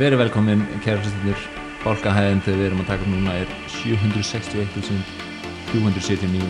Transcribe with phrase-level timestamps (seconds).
[0.00, 1.36] Verið velkomin, kæra hlustundur
[1.82, 3.44] Bálkahæðin þegar við erum að taka upp núna er
[3.74, 6.40] 761.379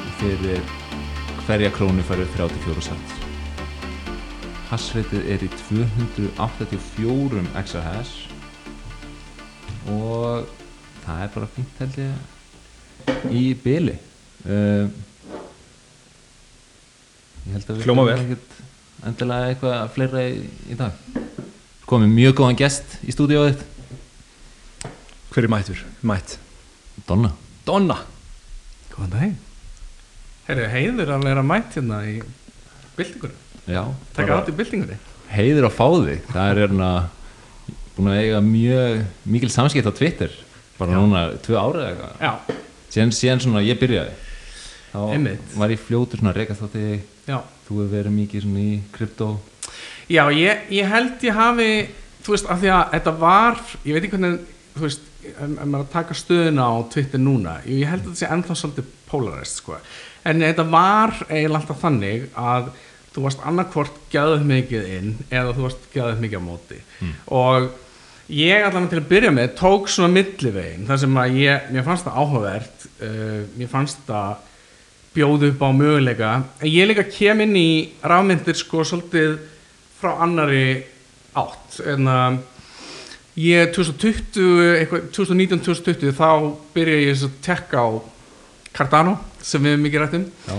[0.00, 0.58] og fyrir
[1.44, 3.08] hverja krónu færið 34 cent
[4.72, 8.10] Hassreitið er í 284 XHS
[9.94, 10.50] og
[11.04, 12.14] það er bara fínt held ég
[13.38, 13.96] í byli
[14.50, 14.84] uh,
[17.46, 18.50] Ég held að við höfum ekkert
[19.06, 20.92] endilega eitthvað fleira í, í dag
[21.88, 23.66] komið mjög góðan gest í stúdíóið þitt.
[25.32, 25.82] Hver er mættur?
[26.08, 26.36] Mætt.
[27.08, 27.30] Donna.
[27.68, 27.98] Donna.
[28.92, 29.36] Góðan dag
[30.48, 32.14] Herru, heiður að vera mætt hérna í
[32.96, 33.36] byltingunni.
[33.68, 33.82] Já,
[34.16, 34.96] Takk átt í byltingunni.
[35.28, 36.88] Heiður að fá þig það er hérna
[37.98, 40.32] búin að eiga mjög mikil samskipt á Twitter
[40.78, 42.24] bara núna tvö árið eða eitthvað.
[42.24, 42.32] Já,
[42.94, 44.14] síðan, síðan svona ég byrjaði.
[44.88, 45.52] Þá Einmitt.
[45.60, 46.84] var ég fljótur svona að reyka þátti
[47.28, 47.38] já.
[47.68, 49.28] þú hefur verið mikið svona í krypto
[50.08, 51.72] Já, ég, ég held ég hafi
[52.24, 54.38] Þú veist, af því að þetta var Ég veit ekki hvernig,
[54.76, 58.30] þú veist ef maður að taka stöðuna á Twitter núna Ég held að þetta sé
[58.32, 59.78] ennþá svolítið polarized sko.
[60.28, 62.70] En þetta var eiginlega alltaf þannig að
[63.14, 66.80] þú varst annarkvort gæðuð mikið inn eða þú varst gæðuð mikið á móti.
[67.34, 67.68] Og
[68.28, 72.08] ég allan til að byrja með tók svona millivegin þar sem að ég, mér fannst
[72.08, 74.44] það áhugavert uh, mér fannst það
[75.16, 76.32] bjóð upp á möguleika.
[76.60, 77.70] En ég líka kem inn í
[78.04, 79.38] rafmyndir sko svolítið
[79.98, 80.84] frá annari
[81.38, 81.80] átt.
[81.86, 82.38] En að
[83.38, 86.30] ég 2020 eitthvað, 2019-2020 þá
[86.74, 87.88] byrja ég að tekka á
[88.74, 90.26] Cardano sem við hefum mikið rætt um.
[90.48, 90.56] Já.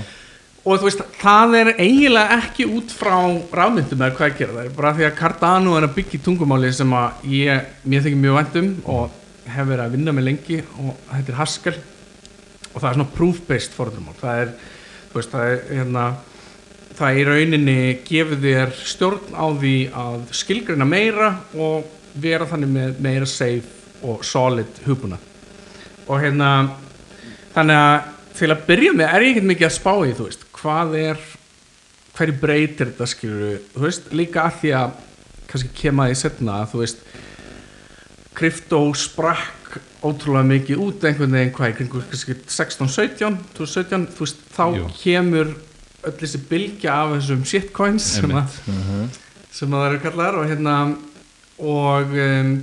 [0.70, 3.16] og þú veist, það er eiginlega ekki út frá
[3.56, 6.96] rafmyndum eða hvað að gera það bara því að Cardano er að byggja tungumáli sem
[7.00, 9.16] að ég, mér þykir mjög vænt um og
[9.50, 11.78] hef verið að vinna með lengi og þetta er Haskell.
[12.70, 14.52] Og það er svona proof-based forðumál það er,
[15.10, 16.04] þú veist, það er hérna,
[17.00, 21.88] það í rauninni gefur þér stjórn á því að skilgrina meira og
[22.20, 25.20] vera þannig með meira safe og solid hubuna
[26.08, 26.52] og hérna
[27.56, 30.46] þannig að til að byrja með er ég ekkert mikið að spá í þú veist,
[30.56, 31.24] hvað er
[32.16, 34.98] hverju breytir þetta skilur þú veist, líka að því að
[35.50, 37.04] kannski kema því setna að þú veist
[38.40, 44.26] krypto sprakk ótrúlega mikið út einhvern veginn hvað, í kringu kannski 16, 17 2017, þú
[44.26, 44.86] veist, þá Jú.
[45.02, 45.52] kemur
[46.08, 49.22] öll þessi bylgja af þessum shitcoins sem að Einmitt.
[49.52, 50.76] sem að það eru kallar og hérna
[51.60, 52.54] og um,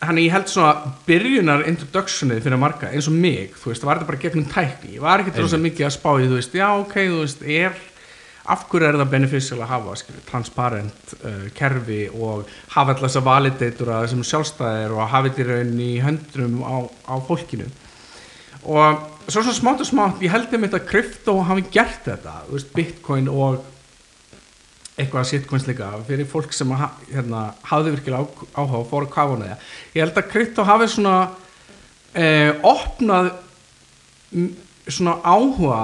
[0.00, 4.08] hann ég held svona byrjunar introductionið fyrir marga eins og mig, þú veist, var þetta
[4.08, 4.94] bara gegnum tækni?
[4.96, 7.76] Ég var ekkert rosa mikið að spá í, þú veist, já ok þú veist, er
[8.50, 13.20] af hverju er það beneficial að hafa, skilur, transparent uh, kerfi og hafa alltaf þess
[13.20, 17.68] að validatora sem sjálfstæðir og hafa þetta í rauninni í höndrum á, á fólkinu
[18.64, 22.72] og svo svona smátt og smátt ég held einmitt að krypto hafi gert þetta veist,
[22.74, 23.60] bitcoin og
[25.00, 29.38] eitthvað shitcoins líka fyrir fólk sem ha, hérna, hafði virkilega áhuga og fór að kafa
[29.38, 29.56] hana
[29.94, 31.14] ég held að krypto hafi svona
[32.12, 33.32] eh, opnað
[34.90, 35.80] svona áhuga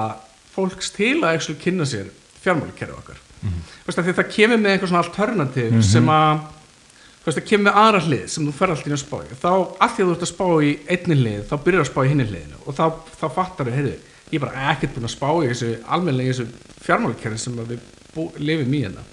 [0.53, 2.09] fólks til að actually kynna sér
[2.41, 3.17] fjármálakerfi okkar.
[3.41, 3.73] Mm -hmm.
[3.85, 6.39] veist, að það kemur með eitthvað svona alternativ sem að
[7.27, 9.37] veist, það kemur aðra hlið sem þú fer alltaf inn að spá í.
[9.41, 11.99] Þá að því að þú ert að spá í einni hlið þá byrjar að spá
[11.99, 12.85] í hinni hliðinu og þá,
[13.19, 13.93] þá fattar þau, heyrðu,
[14.31, 17.85] ég er bara ekkert búin að spá í þessu almennilega í þessu fjármálakerfi sem við
[18.15, 19.05] bú, lifum í hérna.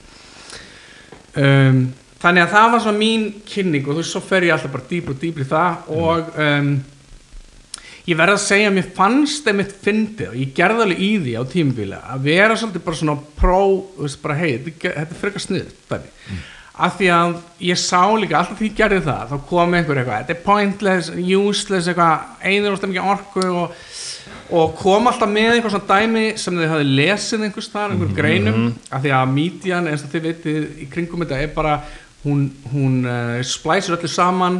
[1.34, 1.84] Um,
[2.22, 4.90] þannig að það var svona mín kynning og þú veist, svo fer ég alltaf bara
[4.90, 6.70] dýpr og dýpr í það og um,
[8.06, 11.12] ég verð að segja að mér fannst þeim eitt fyndið og ég gerði alveg í
[11.24, 13.60] því á tímubíla að vera svolítið bara svona pró,
[13.96, 16.12] þú veist, bara hei, þetta, þetta frekar snið dæmi,
[16.74, 20.22] af því að ég sá líka, alltaf því ég gerði það þá kom einhver eitthvað,
[20.24, 23.76] þetta er pointless useless, eitthvað, einður óstum ekki orku og,
[24.58, 28.64] og kom alltaf með eitthvað svona dæmi sem þið hafði lesið einhvers þar, einhver greinum
[28.90, 31.76] af því að mídjan, eins og þið vitið í kringum þetta er bara,
[32.24, 34.58] hún, hún uh, splæsir öllu saman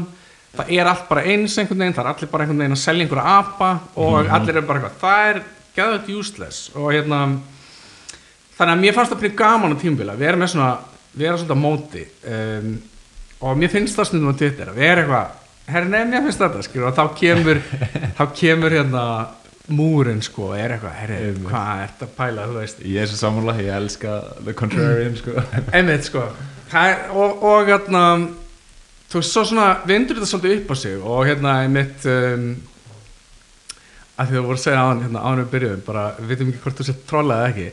[0.54, 3.08] það er allt bara eins einhvern veginn það er allir bara einhvern veginn að selja
[3.08, 5.36] einhverja apa og allir er bara eitthvað, það er
[5.74, 7.24] gæðvægt useless og hérna
[8.54, 9.10] þannig að mér fannst
[10.54, 12.74] það á vera svona á móti um,
[13.44, 15.40] og mér finnst það stundum á Twitter að vera eitthvað
[15.70, 17.60] herri nefn, mér finnst þetta, skilur, og þá kemur
[18.18, 19.04] þá kemur hérna
[19.72, 21.46] múrin sko, er eitthvað, herri, Einmitt.
[21.48, 25.16] hvað er þetta að pæla, þú veist ég er svo sammála, ég elska the contrarian
[25.16, 25.38] sko.
[25.76, 26.26] einmitt sko
[26.74, 28.04] Það er, og, og hérna
[29.12, 32.46] þú veist, svo svona vindur þetta svolítið upp á sig og hérna einmitt um,
[34.18, 36.64] að því þú voru að segja áðan hérna áðan við byrjuðum, bara við veitum ekki
[36.64, 37.68] hvort þú sér trollað eða ekki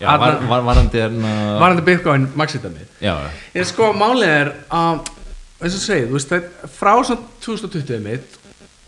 [0.00, 3.14] varandi hérna varandi Bitcoin maxitami já,
[3.54, 5.02] ég sko, málið er að
[5.60, 8.36] eins og segið, þú veist, það frá svona 2020 mitt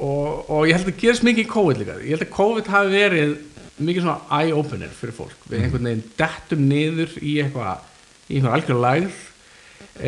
[0.01, 1.97] og, og ég held að gerist mikið í COVID líka.
[2.01, 3.35] Ég held að COVID hafi verið
[3.83, 5.47] mikið svona eye-opener fyrir fólk.
[5.51, 7.89] Við einhvern veginn dettum niður í eitthvað
[8.29, 9.21] í einhver algjör lægð.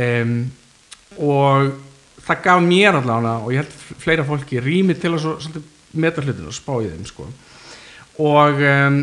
[0.01, 0.35] Um,
[1.21, 1.75] og
[2.25, 5.61] það gaf mér allavega og ég held fleira fólki rými til að
[6.01, 7.27] meta hlutinu og spá í þeim sko.
[8.25, 9.03] og um,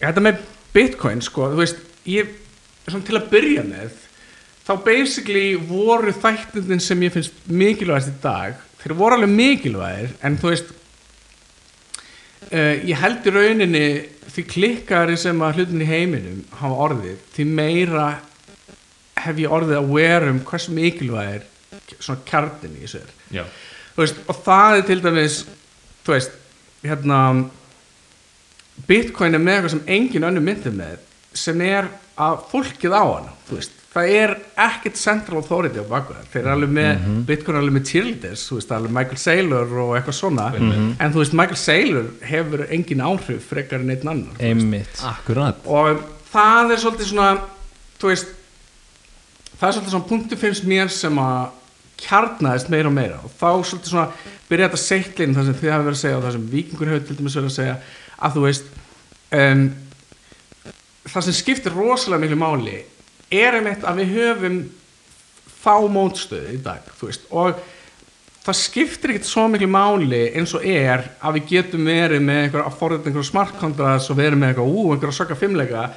[0.00, 0.40] þetta með
[0.74, 2.30] bitcoin sko, þú veist ég,
[2.86, 3.96] svona til að byrja með
[4.66, 10.38] þá basically voru þættindin sem ég finnst mikilvægast í dag þeir voru alveg mikilvægir en
[10.40, 10.72] þú veist
[12.52, 13.86] uh, ég held í rauninni
[14.30, 18.08] því klikkari sem að hlutin í heiminum hafa orðið því meira
[19.20, 21.48] hef ég orðið að vera um hversu mikilvægir
[21.98, 25.40] svona kjartin í þú veist, og það er til dæmis
[26.06, 26.36] þú veist,
[26.84, 27.18] hérna
[28.88, 30.96] bitcoin er með eitthvað sem engin önnu myndir með
[31.36, 31.90] sem er
[32.20, 34.32] að fólkið á hana þú veist, það er
[34.66, 38.42] ekkert central authority á baku það, þeir eru alveg með bitcoin er alveg með cheerleaders,
[38.48, 43.04] þú veist, alveg Michael Saylor og eitthvað svona, en þú veist Michael Saylor hefur engin
[43.06, 45.00] áhrif frekar en einn annar, einmitt.
[45.06, 45.62] Akkurat.
[45.66, 47.30] Og það er svolítið svona
[48.00, 48.36] þú veist
[49.60, 51.56] það er svolítið svona punktu finnst mér sem að
[52.00, 53.20] kjarnaðist meira og meira.
[53.24, 54.08] Og þá svolítið svona
[54.48, 57.06] byrja þetta seitlinn það sem þið hafa verið að segja og það sem vikingur hefur
[57.06, 57.76] til dæmis verið að segja
[58.20, 58.70] að þú veist
[59.40, 59.64] um,
[61.06, 62.78] það sem skiptir rosalega miklu máli
[63.30, 64.62] er einmitt að við höfum
[65.60, 67.60] þá mótstöðu í dag veist og
[68.40, 72.66] það skiptir ekkert svo miklu máli eins og er að við getum verið með einhver
[72.66, 75.88] að forða einhver smart contracts og verið með eitthvað ú, einhver að sökka fimmleika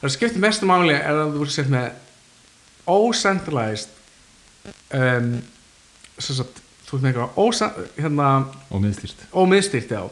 [0.00, 1.90] það skiptir mestu máli er að þú verið sett með
[2.88, 3.98] ócentralized
[4.68, 5.32] um,
[6.18, 8.28] sem sagt, þú veist með eitthvað ósa, hérna,
[8.70, 10.02] og miðstýrt ómiðstýrt já.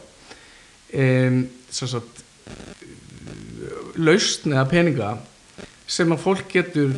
[0.90, 2.24] Um, sem sagt
[4.00, 5.14] lausn eða peninga
[5.90, 6.94] sem að fólk getur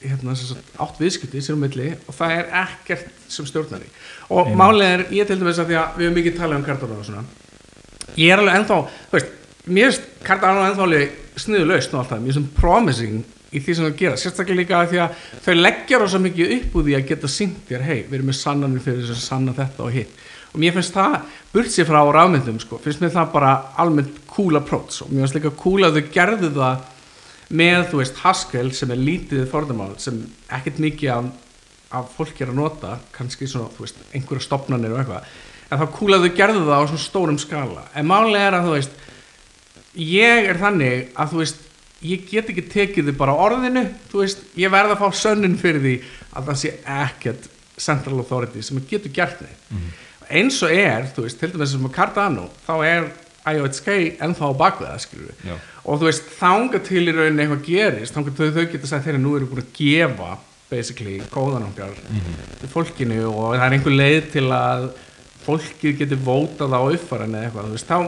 [0.00, 3.90] hérna, sem sagt, átt viðskipti sér um milli og það er ekkert sem stjórnar í
[4.28, 4.58] og Einmitt.
[4.58, 7.06] málið er, ég til dæmis að því að við höfum mikið talað um Cardano og
[7.06, 8.78] svona ég er alveg ennþá,
[9.10, 9.32] þú veist
[9.66, 13.76] mér finnst Cardano ennþá alveg sniðu lausn og allt það, mér finnst promising í því
[13.76, 16.96] sem það gera, sérstaklega líka að því að þau leggja rosa mikið upp úr því
[16.98, 19.96] að geta syngt þér, hei, við erum með sannanir fyrir þess að sanna þetta og
[19.96, 20.18] hitt.
[20.52, 21.16] Og mér finnst það,
[21.52, 25.38] burt sér frá rafmyndum sko, finnst mér það bara almennt cool approach og mér finnst
[25.38, 26.84] líka cool að þau gerðu það
[27.56, 30.22] með, þú veist, Haskell sem er lítið fordamál, sem
[30.52, 31.28] ekkert mikið af,
[32.00, 35.28] af fólki er að nota kannski svona, þú veist, einhverja stopnarnir og eitthvað,
[35.66, 38.66] en þá cool að þau gerðu það á svona stórum skala, en málega er að
[38.66, 38.98] þú veist,
[40.06, 41.62] ég er þannig að þú veist,
[42.04, 45.84] ég get ekki tekið þið bara orðinu, þú veist, ég verð að fá sönnun fyrir
[45.84, 45.94] því
[46.36, 47.46] að það sé ekkert
[47.76, 49.70] central authority sem getur gert neitt.
[50.26, 53.08] Eins og er, þú veist, til dæmis sem að Cardano, þá er
[53.46, 53.88] IOHK
[54.26, 55.54] ennþá á við Já.
[55.84, 59.22] og þú veist, þanga til í rauninni eitthvað gerist, þanga til þau geta sagt þeirra
[59.22, 60.30] nú eru búin að gefa
[60.66, 61.94] basically góðan okkar
[62.58, 64.88] til fólkinu og það er einhver leið til að
[65.46, 67.98] fólkið getur vótað á uppfæran eða eitthvað, þú veist, þá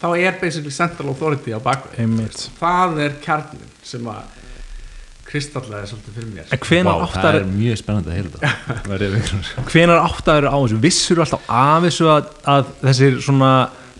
[0.00, 1.60] þá er basically central authority á
[1.96, 2.48] einmitt.
[2.60, 4.34] Það er kjarnin sem að
[5.26, 6.52] kristallaði svolítið fyrir mér.
[6.54, 8.76] En hvenar Vá, það er mjög spennandi að heyra þetta.
[8.92, 9.50] Verið vikur.
[9.72, 10.78] hvenar áttaður á þessu?
[10.84, 13.50] Vissur alltaf af þessu að, að þessir svona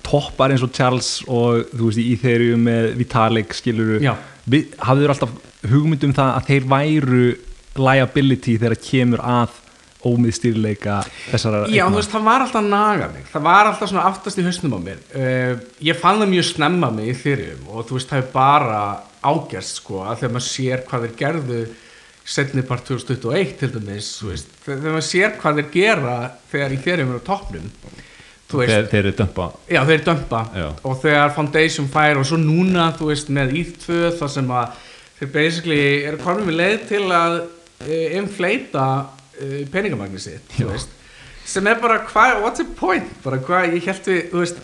[0.07, 4.15] toppar eins og Charles og þú veist í Ethereum með Vitalik skiluru Já.
[4.87, 5.35] hafður alltaf
[5.67, 7.25] hugmynd um það að þeir væru
[7.77, 9.57] liability þegar kemur að
[10.07, 10.99] ómiðstýrleika
[11.31, 13.27] þessara Já, þú veist, það var alltaf að naga mig.
[13.33, 15.03] Það var alltaf svona aftast í hausnum á mér.
[15.11, 18.81] Uh, ég fann það mjög snemma mig í þyrjum og þú veist, það er bara
[19.27, 21.61] ágerst sko, að þegar maður sér hvað þeir gerðu
[22.27, 26.17] setni part 2021 til dæmis, þú veist, þegar maður sér hvað þeir gera
[26.51, 27.69] þegar í þyrjum er á toppnum
[28.51, 29.47] þú veist, Þeir, þeir eru dömpa.
[29.71, 30.41] Já, þeir dömpa.
[30.55, 30.67] Já.
[30.87, 34.81] og þegar Foundation fær og svo núna, þú veist, með ETH2 þar sem að
[35.21, 38.89] þeir basically eru komin með leið til að uh, inflata
[39.43, 40.55] uh, peningamagni sitt,
[41.47, 43.07] sem er bara, hvað, what's the point?
[43.25, 44.59] Bara hvað, ég held við, þú veist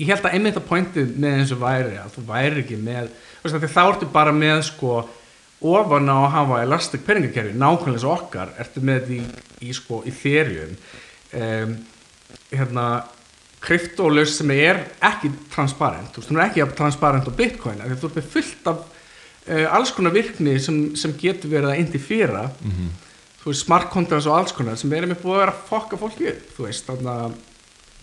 [0.00, 3.10] ég held að einmitt að pointið með eins og væri að þú væri ekki með
[3.42, 4.94] þú veist, þá ertu bara með sko
[5.64, 7.52] ofan á að hafa elastic peningakerfi.
[7.56, 9.18] Nákvæmlega eins og okkar, ertu með því
[9.64, 10.72] í sko, í þerjum
[11.40, 11.76] um,
[12.50, 12.86] hérna
[13.64, 18.10] kryptólus sem er ekki transparent, þú veist, hún er ekki transparent á bitcoin, því þú
[18.10, 22.90] ert með fullt af uh, alls konar virkni sem, sem getur verið að indifýra Mhm.
[22.90, 23.13] þú
[23.50, 26.30] veist, smart contracts og alls konar sem er með búið að vera að fokka fólki
[26.30, 27.36] upp, þú veist, þannig að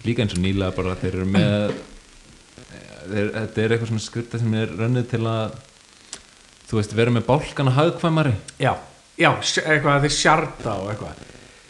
[0.02, 1.76] Líka eins og nýlega bara þeir eru með
[3.12, 5.60] þeir, Þetta er eitthvað svona skrifta sem er rönnið til að
[6.72, 8.32] Þú veist, vera með bálkana hagkvæmari.
[8.64, 8.70] Já,
[9.20, 11.26] já, eitthvað að þeir sjarta og eitthvað.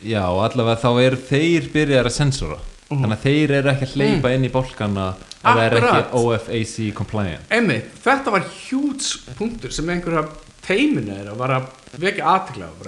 [0.06, 2.58] Já, og allavega þá er þeir byrjar að sensora.
[2.92, 6.04] Þannig að þeir eru ekki að hleypa inn í bálkana ef það er ekki.
[6.22, 7.50] OFAC compliant.
[7.58, 9.10] Einmitt, þetta var hjúts
[9.40, 10.28] punktur sem einhverja
[10.66, 11.70] teiminu að var að
[12.02, 12.36] vekja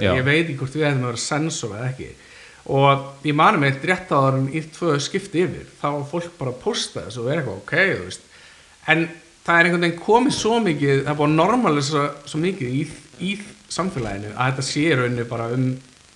[0.01, 0.11] Já.
[0.13, 2.09] ég veit ekki hvort við hefum að vera sensor eða ekki
[2.73, 6.53] og ég mani með rétt áður en í tvö skipti yfir þá var fólk bara
[6.53, 8.27] að posta þessu og er eitthvað ok, þú veist
[8.93, 9.05] en
[9.43, 12.83] það er einhvern veginn komið svo mikið það er búið að normalisa svo mikið í,
[13.19, 13.31] í
[13.73, 15.71] samfélaginu að þetta sé í rauninni bara um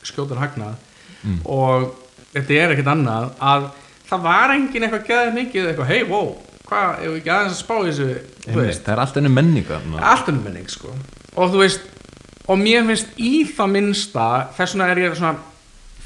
[0.08, 0.84] skjótan hagnað
[1.26, 1.40] Mm.
[1.50, 1.96] og
[2.36, 3.64] þetta er ekkert annað að
[4.08, 6.28] það var engin eitthvað geðið mikið eitthvað, hei, wow,
[6.70, 8.06] hvað, ef við ekki aðeins að spá þessu
[8.54, 10.04] veist, það er allt ennu menninga þarna.
[10.12, 10.94] allt önnum menning sko.
[11.38, 11.86] Og þú veist,
[12.48, 14.27] og mér finnst í það minnsta,
[14.58, 15.36] þess vegna er ég svona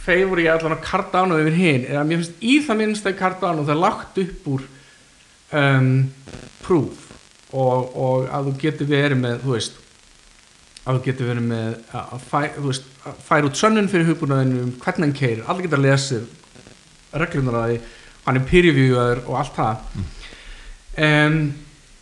[0.02, 3.66] feifur ég allan að Cardano yfir hinn, að mér finnst í það minnsta í Cardano
[3.66, 4.66] það er lagt upp úr
[5.62, 5.94] um,
[6.66, 7.08] proof.
[7.52, 9.80] Og, og að þú getur verið með, þú veist
[10.82, 14.08] að þú getur verið með að, að, fæ, þú veist, að færa út sönnun fyrir
[14.08, 16.30] hugbúnaðinu um hvernig hann keirir, allir geta lesið
[17.22, 17.82] reglunar að því,
[18.26, 19.84] hann er peer-reviewer og allt það.
[21.02, 21.38] Um,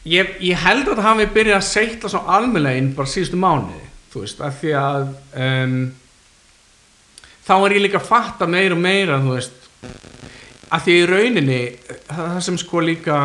[0.09, 3.85] ég, ég held að það hafi byrjað að seitla svo almennlega inn bara síðustu mánuði
[4.09, 5.07] þú veist, af því að
[5.45, 5.79] um,
[7.45, 9.69] þá er ég líka að fatta meira og meira þú veist
[10.69, 11.61] að því í rauninni
[12.09, 13.19] það sem sko líka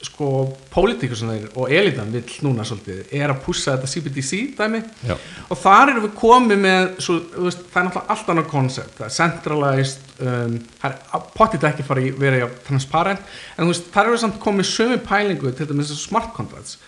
[0.00, 0.26] sko
[0.72, 4.80] pólitíkusnir og elitan vill núna svolítið er að pússa þetta CBDC dæmi.
[5.04, 5.16] Já.
[5.48, 8.94] og þar erum við komið með svo, veist, það er náttúrulega allt annað koncept.
[8.96, 10.56] Það er centralized um,
[10.88, 10.96] er
[11.36, 13.36] potið ekki fara í vera í transparent.
[13.56, 16.78] En þú veist, þar erum við samt komið sömu pælingu til dæmis smart contracts.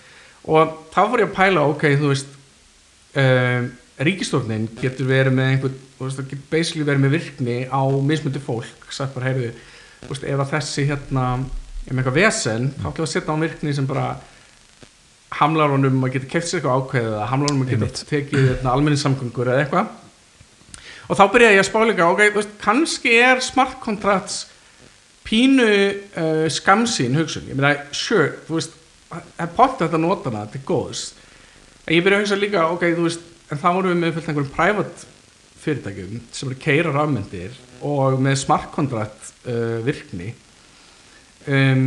[0.49, 2.37] Og þá voru ég að pæla, ok, þú veist
[3.21, 3.73] um,
[4.09, 8.89] ríkistofnin getur verið með einhvern, þú veist, getur basically verið með virkni á mismundi fólk.
[8.89, 9.53] Sagt bara, heyrðu,
[10.09, 11.27] að þessi hérna,
[11.89, 14.07] með eitthvað vesen þá ætlum við að setja á virkni sem bara
[15.39, 17.99] hamlar honum að geta keft sér eitthvað ákveðið eða hamlar honum að Einmitt.
[17.99, 19.99] geta tekið hérna, almenningssamgöngur eða eitthvað.
[21.09, 24.39] Og þá byrjaði ég að spá líka ok, veist, kannski er smart contracts
[25.27, 30.47] pínu uh, skamsín hugsun, ég meina, sure þú veist, það er pott að nota hana
[30.51, 31.13] til góðs,
[31.87, 34.31] en ég byrjaði að hugsa líka ok, þú veist, en þá vorum við með fullt
[34.33, 35.11] einhverjum private
[35.63, 40.33] fyrirtækjum sem eru keira rafmyndir og með smart contract uh, virkni
[41.49, 41.85] um,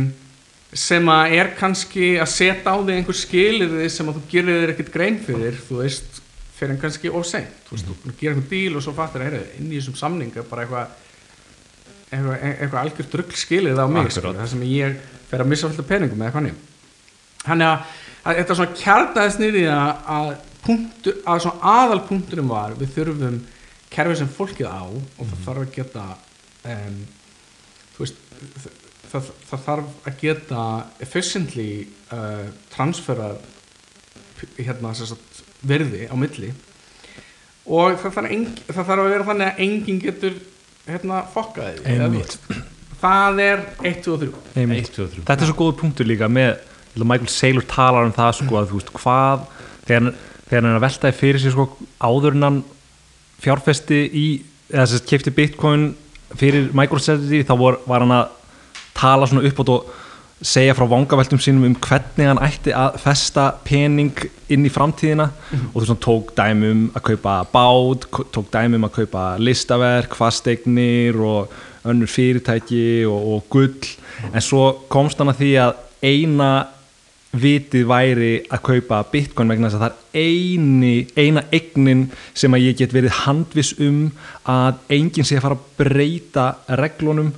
[0.76, 4.72] sem að er kannski að setja á þig einhver skilirði sem að þú gerir þér
[4.74, 6.20] ekkert grein fyrir þú veist,
[6.56, 7.58] fyrir en kannski seint.
[7.68, 9.98] Þú veist, þú búin að gera einhvern díl og svo fattir að inn í þessum
[9.98, 10.94] samning er bara eitthvað
[12.10, 14.98] eitthvað, eitthvað algjör drugl skilirði á mig skilur, það sem ég
[15.30, 16.54] fer að missa fullt af peningum eða hvernig
[17.42, 17.66] þannig.
[17.66, 20.30] Að, að þetta svona kjarnaðist niður í að, að,
[20.66, 23.40] punktu, að svona aðal punkturum var við þurfum
[23.96, 26.06] kerfi sem fólkið á og það þarf að geta
[26.74, 26.98] um,
[27.96, 28.74] þú veist
[29.16, 30.64] það, það, þarf að geta
[31.06, 31.68] efficiently
[32.14, 33.32] uh, transfera
[34.60, 36.52] hérna sem sagt, verði á milli.
[37.66, 40.36] Og það þarf, eng, það þarf að vera þannig að enginn getur
[40.86, 41.96] hérna fokkaði
[43.00, 44.88] það er 1, 2 og 3 Einmitt.
[44.88, 46.62] 1, 2, 3 þetta er svo góður punktur líka með
[46.96, 49.44] Michael Saylor talar um það sko að þú veist hvað
[49.88, 50.06] þegar,
[50.46, 51.66] þegar hann er að veltaði fyrir sig sko
[52.00, 52.60] áður en hann
[53.42, 54.26] fjárfesti í
[54.72, 55.90] eða kefti bitcoin
[56.36, 58.32] fyrir MicroStrategy þá var, var hann að
[58.96, 59.94] tala svona upp og
[60.44, 64.12] segja frá vangaveltum sínum um hvernig hann ætti að festa pening
[64.52, 65.30] inn í framtíðina.
[65.72, 71.52] Og þú svona tók dæmum að kaupa bát, tók dæmum að kaupa listaverk, fasteignir og
[71.86, 73.92] önnur fyrirtæki og, og gull.
[74.32, 76.50] En svo komst hann að því að eina
[77.36, 82.64] vitið væri að kaupa bitcoin vegna þess að það er eini, eina eignin sem að
[82.64, 84.06] ég get verið handvis um
[84.48, 86.46] að enginn sé að fara að breyta
[86.80, 87.32] reglunum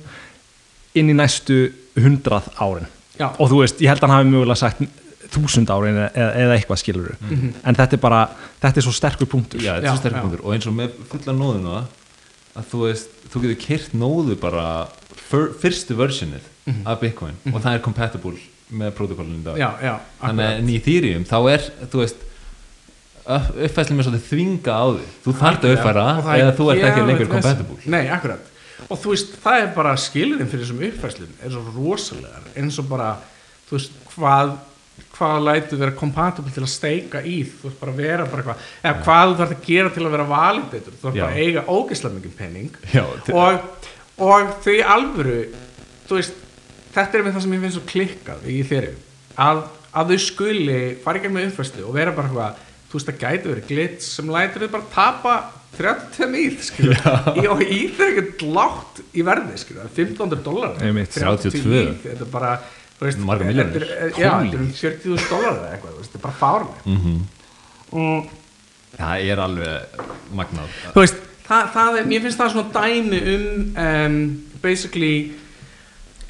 [0.97, 1.67] inn í næstu
[1.99, 2.89] hundrað árin.
[3.19, 3.33] Já.
[3.35, 4.83] og þú veist, ég held að hann hafi mögulega sagt
[5.29, 8.21] þúsund árin eða, eða eitthvað skilur en þetta er bara,
[8.63, 9.61] þetta er svo sterkur punktur.
[9.61, 10.21] Já, þetta er svo sterk já.
[10.23, 10.43] punktur.
[10.45, 14.63] Og eins og með fulla nóðinu að þú veist, þú getur kyrt nóðu bara
[15.27, 16.47] fyr, fyrstu versionið
[16.87, 17.37] af Bitcoin.
[17.51, 19.59] Og það er compatible með protokollinu í dag.
[19.59, 19.93] Já, já,
[20.23, 22.25] þannig að í Ethereum þá er, þú veist
[23.29, 25.09] uppfæslega með svolítið þvinga á því.
[25.25, 27.81] Þú þarft að uppfæra það eða þú ert ekki lengur compatible.
[27.85, 28.48] Nei, akkurat
[28.87, 32.89] Og þú veist, það er bara skilurinn fyrir þessum uppfæslum er svo rosalegar eins og
[32.89, 33.13] bara,
[33.69, 34.57] þú veist, hvað
[35.15, 39.03] hvað lætu vera compatible til að steika í þú veist bara vera bara eitthvað eða
[39.05, 42.17] hvað þú þarf að gera til að vera validator þú þarf bara að eiga ógeðslega
[42.17, 43.89] mikið penning Já, og,
[44.27, 45.37] og þau í alvöru
[46.09, 46.39] þú veist,
[46.95, 48.95] þetta er með það sem ég finnst svo klikkað í þeirri
[49.39, 53.19] að, að þau skuli fara ekki með umfæslu og vera bara eitthvað þú veist það
[53.23, 55.33] gæti verið glitch sem lætur þau bara tapa
[55.77, 56.97] 30 mýð skilur
[57.37, 61.83] í, og í þau er ekkert látt í verði skilur, 1500 dólar Einmitt, 32.
[62.03, 62.55] þetta er bara
[62.99, 64.49] þú veist, Margar þetta er- Holy.
[64.49, 67.19] þetta er um 40.000 dólar eða eitthvað, þetta er bara fárlega Mhm.
[67.93, 68.29] mm.
[68.97, 70.01] það er alveg
[70.35, 74.17] magnað þú veist, það, það er, mér finnst það svona dæmi um, um
[74.65, 75.13] basically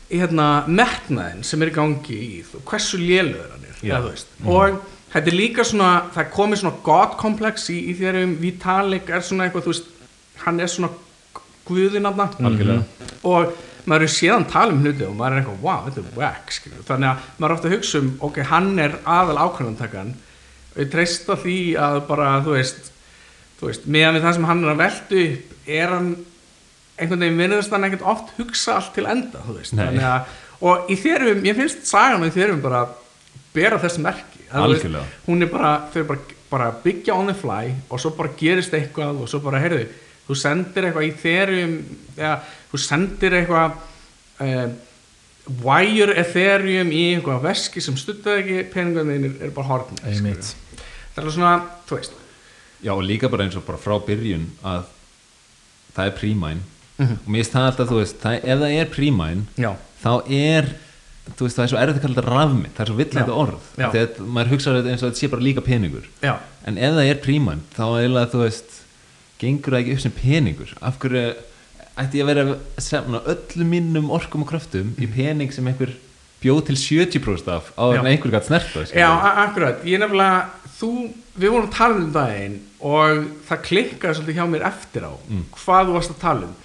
[0.09, 3.95] hérna, metnaðin sem er í gangi í þú, hversu lélugur hann er Já.
[3.95, 7.95] eða, þú veist, og þetta er líka svona það komið svona god komplex í, í
[7.97, 9.89] því að Vitalik er svona eitthvað þú veist,
[10.43, 10.91] hann er svona
[11.69, 13.09] guðinanna algjörlega.
[13.29, 13.57] Og
[13.89, 16.81] maður er séðan tala um hluti og maður er eitthvað, wow, þetta er skilur.
[16.87, 20.15] þannig að maður er ofta að hugsa um ok, hann er aðal ákvörðantakan
[20.69, 22.91] og ég treysta því að bara þú veist,
[23.59, 26.11] þú veist meðan við það sem hann er að velta upp er hann
[26.99, 30.97] einhvern veginn vinnaðist hann ekkert oft hugsa allt til enda þú veist, að og í
[30.99, 32.83] þérum, ég finnst sagan í þérum bara
[33.55, 35.05] bera þessi merki Þú veist, Algjörlega.
[35.27, 39.19] hún er bara, þau bara, bara byggja on the fly og svo bara gerist eitthvað
[39.21, 39.83] og svo bara, heyrðu,
[40.27, 41.75] þú sendir eitthvað í þerum,
[42.17, 42.35] eða
[42.71, 43.77] þú sendir eitthvað
[44.45, 44.73] um,
[45.65, 50.51] wire ethereum í eitthvað veski sem stuttaði ekki peningarnir er bara Einmitt.
[51.15, 51.53] það er svona,
[51.89, 52.17] þú veist
[52.79, 54.83] Já, og líka bara eins og bara frá byrjun að
[55.95, 56.59] það er prímæn
[56.99, 57.15] Mhm.
[57.25, 59.41] og mér finnst það alltaf, þú veist, það, ef það er prímæn
[60.03, 60.65] þá er
[61.37, 63.37] þú veist, það er svo erfitt að kalla þetta rafmynd það er svo Já.
[63.43, 63.69] orð.
[63.77, 66.05] Þegar maður hugsa þetta eins og þetta sé bara líka peningur.
[66.23, 66.33] Já,
[66.65, 68.75] en ef það er prímæn þá eiginlega, þú veist
[69.39, 70.73] gengur það ekki upp sem peningur?
[70.81, 71.23] Af hverju
[71.99, 75.91] ætti ég að vera að semna öllum mínum orkum og kröftum í pening sem einhver
[76.39, 77.99] bjóð til 70% af á Já.
[77.99, 79.09] en einhver gætt snert það já,
[79.43, 79.81] akkurat.
[79.83, 80.45] Ég nefnilega,
[80.79, 80.91] þú,
[81.35, 85.43] við vorum að tala um daginn og það klikkaði svolítið hjá mér eftir á Mm.
[85.51, 86.55] hvað þú varst að tala um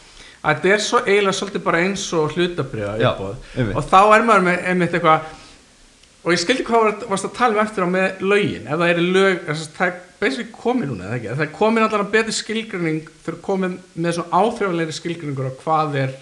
[0.44, 3.14] að þetta er svo eiginlega svolítið bara eins og hlutabriða
[3.74, 5.20] og þá er maður með einmitt eitthvað
[6.24, 8.90] og ég skildi hvað var- varst að tala um eftir á með lögin ef það
[8.94, 9.40] er lög,
[9.76, 13.32] það er basically komið núna, eða ekki, það er komið allar að betri skilgrinning þau
[13.34, 16.14] er komið með svona áþrjálegri skilgrinningur á hvað er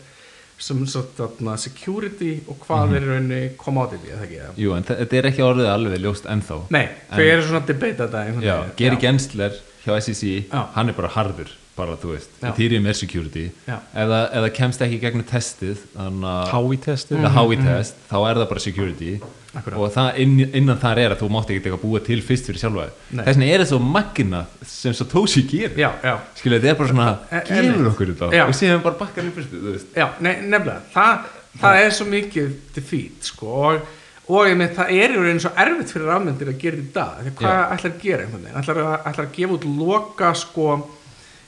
[0.62, 2.94] sem svo þarna security og hvað Mhm.
[2.96, 4.52] er í rauninni commodity, eða ekki eða?
[4.56, 7.60] Jú, en þe- þetta er ekki orðið alveg ljóst ennþá Nei, þau En- eru svona
[7.62, 8.64] að debata þetta Já.
[8.76, 8.96] Geri.
[8.96, 9.52] Gensler
[9.86, 12.48] hjá SEC hann er bara harður, bara þú veist Já.
[12.50, 13.44] Ethereum er security.
[13.66, 15.86] Ef það, kemst ekki í gegnum testið
[16.52, 19.14] Hái-testið það hái test, þá er það bara security.
[19.52, 19.76] Akkurat.
[19.76, 22.86] og það inn, innan þar er að þú mátt ekki búa til fyrst fyrir sjálfa
[23.10, 25.74] þess vegna er það svo magnað sem Satoshi gerir.
[25.76, 27.08] Já, já, skilja þetta er bara svona,
[27.50, 28.46] gefur okkur þetta.
[28.46, 30.78] Og síðan bara bakkar upp fyrstu, já, ne nefnilega.
[30.94, 31.28] Það,
[31.66, 33.92] það er svo mikið defeat sko, og,
[34.32, 36.96] og ég með það er í rauninni svo erfitt fyrir rafmyndir að gera þetta í
[36.96, 37.20] dag.
[37.26, 38.60] Því hvað ætlar að gera einhvern veginn?
[38.62, 40.70] Ætlar að, ætlar að gefa út loka sko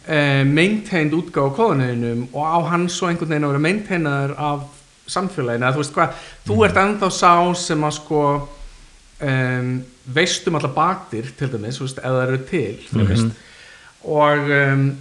[0.09, 4.61] eh, maintained útgáð á kóðanuðinum og á hann svo einhvern veginn að vera maintainaður af
[5.09, 6.13] samfélaginu, að þú veist hvað
[6.47, 6.65] þú Mhm.
[6.65, 8.49] ert ennþá sá sem að sko
[9.25, 13.09] um, veist um alla baktir til dæmis, veist, það eru til þú Mhm.
[13.09, 13.35] veist.
[14.05, 14.97] Og um,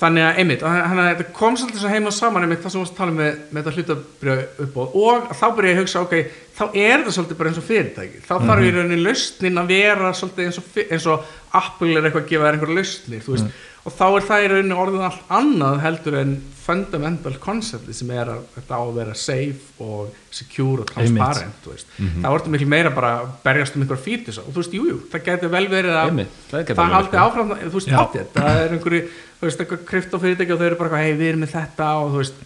[0.00, 2.70] þannig að einmitt, og þannig að þetta kom svolítið svo heim og saman einmitt það
[2.70, 5.76] sem við varst að tala um með, með þetta hlutabrjöð uppbóð og þá byrja ég
[5.76, 6.14] að hugsa, ok,
[6.58, 10.10] þá er þetta svolítið bara eins og fyrirtæki, þá þarf í rauninni lausnin að vera
[10.12, 13.46] svolítið eins og, eins og Apple er eitthvað að gefa þér einhverja lausnir, þú veist,
[13.84, 18.30] og þá er það í rauninni orðið allt annað heldur en fundamental koncepti sem er
[18.32, 21.90] að þetta á að vera safe og secure og transparent, þú veist,
[22.24, 23.10] þá ertu miklu meira bara
[23.44, 26.40] berjast um einhverja fítis og þú veist, jú, jú, það getur vel verið að Einmitt,
[26.48, 27.98] það það haldi áfram, þú veist, Já.
[28.00, 29.02] potið það er einhverju,
[29.42, 32.22] þú veist, eitthvað kryptofyrirtæki og þau eru bara hei, við erum með þetta og þú
[32.22, 32.42] veist,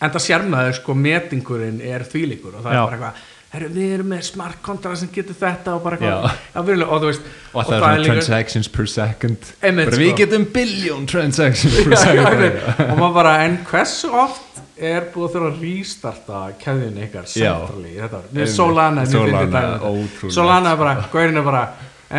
[0.00, 2.80] en það sérmaður sko, metingurinn er þvílíkur og það Já.
[2.80, 6.36] er bara eitthvað, herru, við erum með smart contract sem getur þetta og bara eitthvað,
[6.54, 6.62] Já.
[6.68, 10.00] verulega, og þú veist og það er svona transactions per second bara sko.
[10.04, 12.44] við getum billion transactions per second
[12.86, 17.52] og maður bara, en hversu oft er búið að þurfa að restarta keðjun ykkar Já.
[17.58, 18.50] centrally þetta var.
[18.54, 21.64] Solana, Solana, ótrúlegt, Solana er bara, gaurin er bara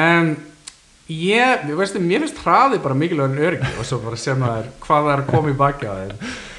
[0.03, 0.29] um,
[1.11, 4.69] ég, veistu, mér finnst hraði bara mikilvægur en öryggi og svo bara sem það er
[4.83, 6.13] hvað það er að koma í baki á þeim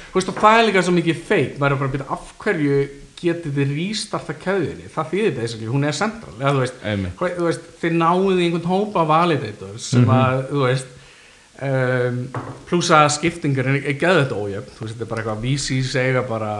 [0.09, 2.35] þú veist og það er líka svo mikið feik maður er bara að byrja af
[2.43, 2.81] hverju
[3.23, 6.83] getið þið restarta keðjunni, það þýðir basically, hún er central, eða þú veist,
[7.19, 10.91] þú veist þið náðuð í einhvern hópa validators sem að, þú veist
[11.69, 12.19] um,
[12.69, 15.79] pluss að skiptingar er, er geðu þetta ójöfn, þú veist, þetta er bara eitthvað VC
[15.93, 16.53] segja bara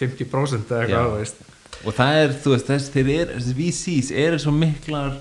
[0.00, 1.46] 50% eða eitthvað, þú veist.
[1.86, 5.16] Og það er, þú veist, þess, þeir þessi VCs eru svo miklar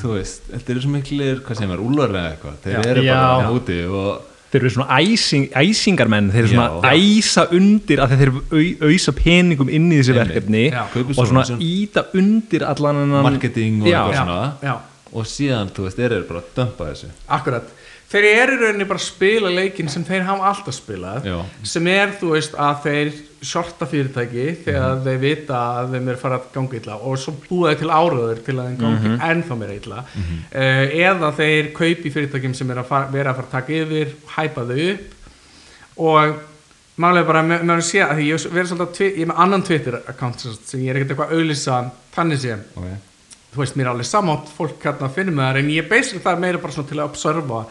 [0.00, 3.52] þú veist, þetta eru svo miklir hvað sem er, úlvar eða eitthvað, þeir eru bara
[3.54, 6.94] úti og þeir eru svona æsing, æsingarmenn þeir eru svona Já.
[6.98, 10.34] æsa undir að þeir eru au, ausa peningum inn í þessi Einmitt.
[10.34, 10.82] verkefni Já.
[11.16, 14.00] Og svona íta undir allan marketing og Já.
[14.00, 14.74] eitthvað já, svona já,
[15.12, 17.70] og síðan, þú veist, þeir eru bara að dömpa þessu akkurat
[18.10, 21.36] þeir eru rauninni bara að spila leikin sem þeir hafa alltaf spilað Já.
[21.62, 25.04] sem er, þú veist, að þeir shorta fyrirtæki þegar Mhm.
[25.06, 28.42] þeir vita að þeim er farið að ganga illa og svo búa þeir til áraður
[28.44, 29.20] til að þeim gangi Mhm.
[29.30, 33.46] ennþá meira illa uh, eða þeir kaupi fyrirtækjum sem er að fara, vera að fara
[33.46, 35.00] að taka yfir hæpa þau upp
[35.96, 36.34] og
[37.00, 40.00] málega bara með, að sé að ég verið svolítið að ég er með annan Twitter
[40.08, 41.78] account sem ég er ekkert eitthvað að auðlýsa
[42.16, 42.96] þannig sem okay.
[43.54, 46.22] þú veist, mér er alveg samátt fólk hérna að finna með það en ég basically
[46.24, 47.62] það er meira bara svona til að observa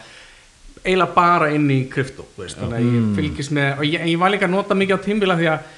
[0.84, 4.48] eiginlega bara inn í krypto þannig að ég fylgist með og ég, ég var líka
[4.48, 5.70] að nota mikið á tímbila því að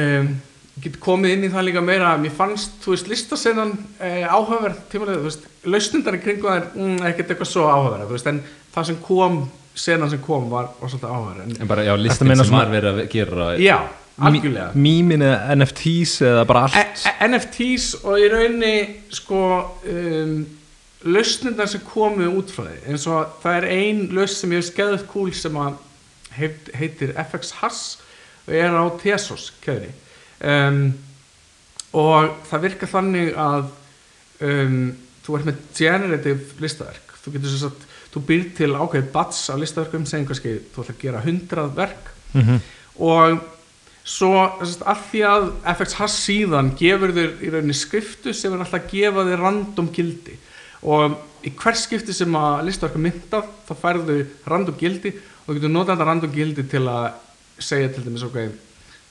[0.00, 0.30] um,
[0.76, 2.14] ég get komið inn í það líka meira.
[2.20, 6.66] Mér fannst, þú veist, listasennan uh, áhugaverð tímabilið, þú veist, lausnindar í kringu það er
[6.74, 8.42] mm, ekkert eitthvað svo áhugaverð þú veist, en
[8.74, 9.38] það sem kom,
[9.86, 11.46] senan sem kom var, var svolítið áhugaverð.
[11.46, 11.94] En, en bara, já,
[12.28, 13.78] meina sem var verið að gera já,
[14.28, 14.68] algjörlega.
[14.86, 16.78] Mýmin eða NFTs eða bara allt.
[16.82, 18.76] E- e- NFTs og í rauninni
[19.16, 19.42] sko
[19.88, 20.38] um,
[21.04, 22.78] lausnindar sem komu út frá því.
[22.88, 25.80] Eins og það er ein lausn sem ég hef skeðið kúl sem að
[26.36, 27.82] heit, heitir FX Hass
[28.46, 29.90] og er á Tesos keðri.
[30.40, 30.94] Um,
[31.96, 33.68] og það virkar þannig að
[34.44, 34.80] um,
[35.24, 37.16] þú ert með generative listaverk.
[37.24, 37.84] Þú getur svo að
[38.16, 42.12] þú býr til ákveðið bats af listaverkum segjum kannski þú ætla að gera 100 verk.
[42.36, 42.58] Mhm.
[42.96, 43.38] og
[44.06, 48.84] svo að því að FX Hass síðan gefur þér í rauninni skriftu sem er alltaf
[48.84, 50.36] að gefa þér random gildi
[50.86, 55.74] og í hver skipti sem að listaverka myndað þá færðu random gildi og þú getur
[55.74, 57.10] notað þetta random gildi til að
[57.62, 58.38] segja til dæmis ok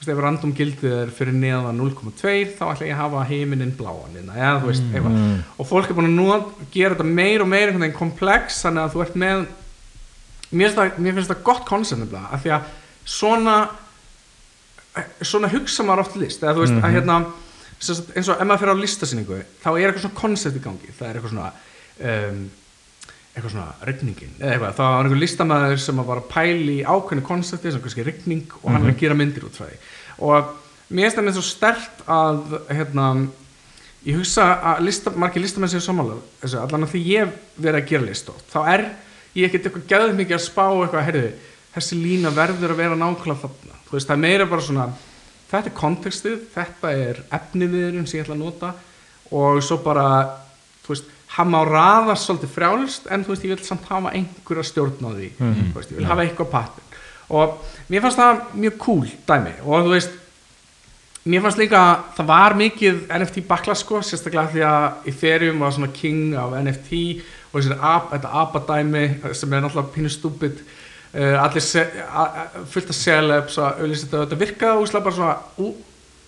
[0.05, 4.35] ef random gildið er fyrir neðan 0,2 þá ætla ég að hafa heiminin bláan hérna,
[4.37, 5.15] eða þú veist, eitthvað.
[5.57, 8.83] Og fólk er búin að not, gera þetta meir og meir einhvern veginn komplex, þannig
[8.83, 9.45] að þú ert með
[10.51, 12.69] mér finnst það, mér finnst það gott koncept af því að
[13.15, 13.55] svona
[15.25, 17.19] svona hugsa maður oft list, eða þú veist, að hérna
[17.79, 20.63] sem sagt, eins og ef maður fyrir á listasýningu þá er eitthvað svona koncept í
[20.63, 21.49] gangi, það er eitthvað svona
[21.99, 22.43] um,
[23.35, 27.25] eitthvað svona rigningin, eða eitthvað, það var einhver listamæður sem var að pæli í ákveðnu
[27.27, 29.79] konsepti sem kannski rigning og hann er að gera myndir út frá því.
[30.23, 30.53] Og
[30.89, 33.07] mér finnst það með svo stert að hérna,
[34.05, 37.89] ég hugsa að lista, margir listamenn séu sammála þessu, allan að því ég verið að
[37.91, 38.85] gera list þá er
[39.35, 41.31] ég ekkert eitthvað gæðið mikið að spá eitthvað, heyrðu,
[41.75, 44.87] þessi lína verður að vera nákvæmlega þarna, þú veist, það er meira bara svona
[45.49, 48.71] þetta er kontekstið, þetta er efniviðurinn sem ég ætla að nota
[49.35, 50.05] og svo bara,
[50.85, 54.67] þú veist hann má raða svolítið frjálst en þú veist, ég vil samt hafa einhverja
[54.69, 55.31] stjórn á því.
[55.39, 56.99] Þú veist, ég vil hafa eitthvað pattern.
[57.35, 57.57] Og
[57.89, 59.55] mér fannst það mjög cool dæmi.
[59.65, 60.13] Og þú veist
[61.25, 61.81] mér fannst líka,
[62.15, 67.01] það var mikið NFT bakla sko, sérstaklega því að Ethereum var svona king af NFT
[67.51, 67.63] og
[68.11, 72.99] þetta apadæmi sem er náttúrulega pínu stúpid uh, allir se, a, a, fullt að
[73.81, 75.67] auðvitað þetta, þetta virkaði úslega bara svona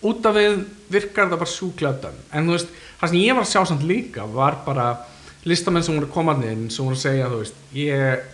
[0.05, 0.60] út af við
[0.93, 3.86] virkar það bara sjúklega dæmi en þú veist, það sem ég var að sjá samt
[3.89, 4.88] líka var bara
[5.47, 8.25] listamenn sem voru komað inn sem voru að segja, þú veist, ég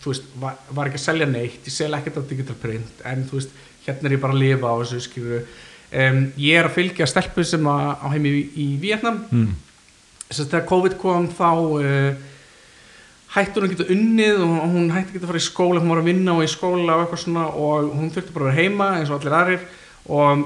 [0.00, 3.26] þú veist, var, var ekki að selja neitt ég sel ekkert á digital print en
[3.28, 3.50] þú veist,
[3.86, 7.44] hérna er ég bara að lifa á þessu skilur um, ég er að fylgja stelpu
[7.44, 9.54] sem að, á heimi í, í Vietnam Mm.
[10.30, 12.28] þess að þegar COVID kom þá uh,
[13.34, 15.90] hætti hún að geta unnið og hún hætti að geta að fara í skóla hún
[15.92, 18.62] var að vinna og í skóla og eitthvað svona og hún þurfti bara að vera
[18.62, 19.66] heima eins og allir aðrir.
[20.10, 20.44] Og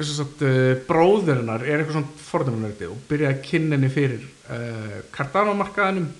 [0.00, 6.10] uh, bróðurinnar er eitthvað svona fordunarnöndi og byrjaði að kynna henni fyrir uh, Cardano-markaðinum.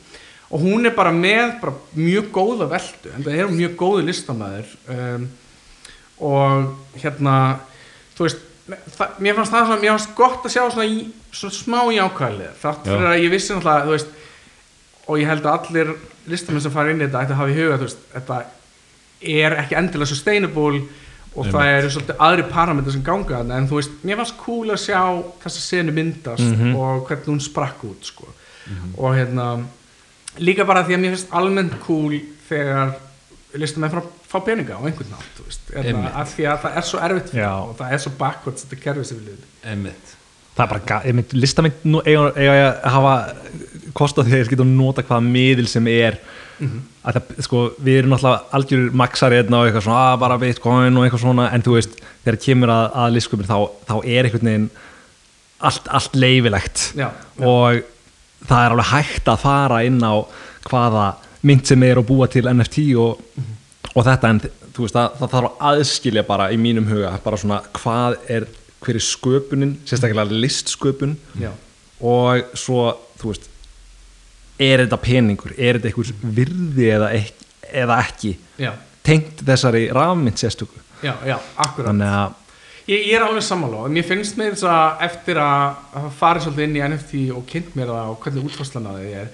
[0.55, 4.05] Og hún er bara með bara mjög góða veldu en það er hún mjög góði
[4.07, 5.25] listamæður um,
[6.25, 7.37] og hérna
[8.15, 11.57] þú veist það, mér fannst það svona, mér fannst gott að sjá svona, í, svona
[11.57, 14.13] smá jákvæðlega þátt fyrir að ég vissi náttúrulega þú veist,
[15.05, 15.95] og ég held að allir
[16.33, 18.39] listamenn sem fara inn í þetta ætti að hafa í huga þú veist, þetta
[19.35, 20.85] er ekki endilega sustainable
[21.37, 24.69] og það eru svolítið aðri parametrar sem ganga þarna en þú veist, mér fannst cool
[24.75, 25.01] að sjá
[25.45, 26.75] þessa senu myndast Mhm.
[26.77, 28.29] og hvernig hún sprakk út sko.
[28.99, 29.65] og hérna
[30.39, 32.95] líka bara því að mér finnst almennt cool þegar
[33.55, 36.77] listamenn fara að fá peninga á einhvern nátt þú veist, hérna, af því að það
[36.77, 39.91] er svo erfitt og það er svo backwards þetta kerfi sem við liðum
[40.57, 43.35] það er bara, ég mynd, listamenn nú eiga, að hafa
[43.95, 46.19] kost á því að þeir geta að nota hvaða miðil sem er
[46.61, 50.99] að það, sko, við erum náttúrulega algjör maksari hérna og eitthvað svona, að bara bitcoin
[50.99, 54.51] og eitthvað svona, en þú veist, þegar kemur að, að listsköpun þá, þá er einhvern
[54.51, 54.69] veginn
[55.65, 57.09] allt, allt leifilegt já,
[57.41, 57.83] og
[58.49, 60.15] það er alveg hægt að fara inn á
[60.69, 61.07] hvaða
[61.45, 63.21] mynd sem er og búa til NFT og,
[63.93, 64.31] og þetta.
[64.31, 64.43] En
[64.75, 68.49] þú veist það, það þarf að aðskilja bara í mínum huga bara svona hvað er
[68.85, 71.17] hver er sköpunin, sérstaklega listsköpun.
[71.41, 71.51] Já,
[72.05, 72.91] og svo
[73.21, 73.51] þú veist
[74.59, 78.73] er þetta peningur, er þetta einhvers virði eða, ek, eða ekki já,
[79.07, 80.81] tengt þessari rafmynd sérstöku?
[81.05, 81.91] Já, já, akkurat.
[81.91, 82.41] Þannig að
[82.85, 86.67] Ég, ég er alveg sammála og mér finnst með þess að eftir að fara svolítið
[86.67, 89.31] inn í NFT og kynnt mér það og hvernig útvarslan að því er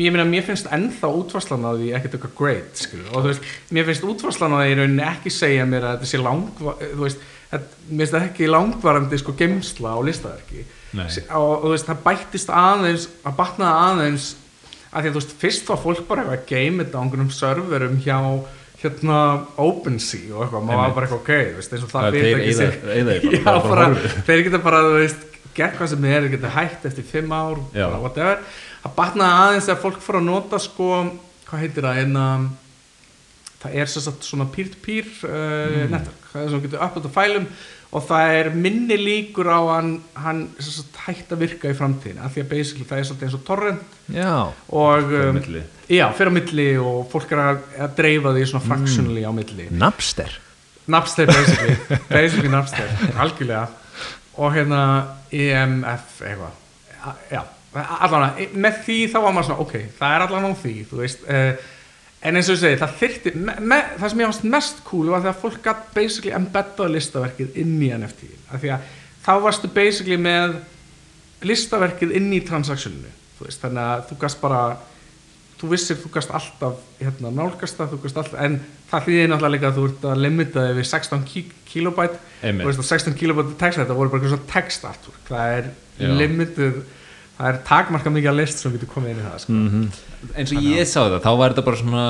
[0.00, 3.50] ég meina, mér finnst ennþá útvarslan að því ekkert eitthvað great, skilur, og þú veist
[3.76, 7.02] mér finnst útvarslan að því í rauninni ekki segja mér að þetta sé langva, þú
[7.02, 10.66] veist þetta, mér finnst það ekki langvarandi sko gemsla á listaverki.
[10.96, 14.28] Og, og þú veist, það bættist aðeins að batnaði aðeins
[14.96, 17.32] að því að þú veist, fyrst var fólk bara eitthvað að game þetta á einhverjum
[17.36, 18.18] serverum hjá
[18.80, 19.18] hérna
[19.60, 22.56] OpenSea og eitthvað, maður var bara eitthvað ok, þú veist, eins og það er eyða-
[22.58, 25.24] sem- eyða því bara, Já, bara- þeir geta bara, þú veist,
[25.56, 27.86] gert hvað sem er, þeir geta hægt eftir fimm ár, Já.
[28.02, 28.42] whatever.
[28.84, 30.90] Það batnaði aðeins að fólk fór að nota, sko,
[31.48, 32.46] hvað heitir það, en að
[33.62, 37.46] það er sagt svona peer-to-peer uh, network, það er svona getur upplöta fælum
[37.94, 42.18] og það er minni líkur á hann, hann sem sagt hægt að virka í framtíðin,
[42.26, 43.96] af því að basically það er svolítið eins og torrent.
[44.12, 44.32] Já,
[44.68, 45.62] og Fyrir um, milli.
[45.94, 49.68] já, fyrir á milli og fólk er að, að dreifa því svona fractionally á milli.
[49.70, 50.34] Napster.
[50.86, 51.76] Napster basically.
[52.16, 53.66] Basically Napster, algjörlega.
[54.36, 54.80] Og hérna
[55.32, 56.58] EMF eitthvað.
[57.32, 57.40] Já,
[58.02, 61.24] allan með því þá var maður svona, ok, það er allan á því þú veist
[61.26, 61.72] uh,
[62.26, 65.12] en eins og ég segi, það þyrti me, me, það sem ég fannst mest cool
[65.12, 68.90] var þegar fólk gætt basically embeddaði listaverkið inn í NFT af því að
[69.26, 70.58] þá varstu basically með
[71.46, 72.42] listaverkið inn í
[73.36, 74.60] veist, þannig að þú gæst bara
[75.60, 78.58] þú vissir þú gæst alltaf hérna, nálgast það, þú gæst alltaf en
[78.90, 82.18] það þýðir náttúrulega líka að þú ert að limita þig við 16 ki kilobæt
[82.82, 85.70] að 16 kilobæt text þetta voru bara eitthvað svona text artwork það er
[86.20, 86.78] limitið
[87.36, 89.52] það er takmarka mikið að list sem getur komið inn í það sko.
[89.52, 89.88] Mhm.
[90.36, 92.04] eins og ég sá þetta, þá var þetta bara svona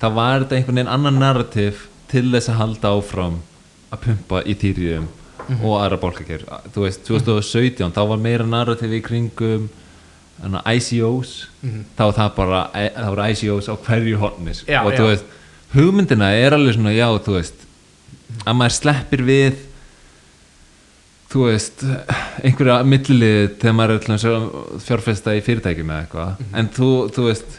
[0.00, 3.40] þá var þetta einhvern veginn annan narrativ til þess að halda áfram
[3.92, 5.08] að pumpa í Ethereum
[5.64, 6.42] og aðra bólkakjör,
[6.74, 9.68] þú veist 2017, þá var meira narrativ í kringum
[10.42, 11.48] hana, ICOs
[11.96, 14.98] þá var það bara, e, það voru ICOs á hverju hornis Já, og já.
[15.00, 15.24] þú veist,
[15.74, 17.64] hugmyndina er alveg svona, já, þú veist
[18.44, 19.56] að maður sleppir við
[21.28, 21.84] þú veist
[22.46, 24.50] einhverja millilið þegar maður er
[24.84, 27.58] fjárfesta í fyrirtækjum eða eitthvað en þú, þú veist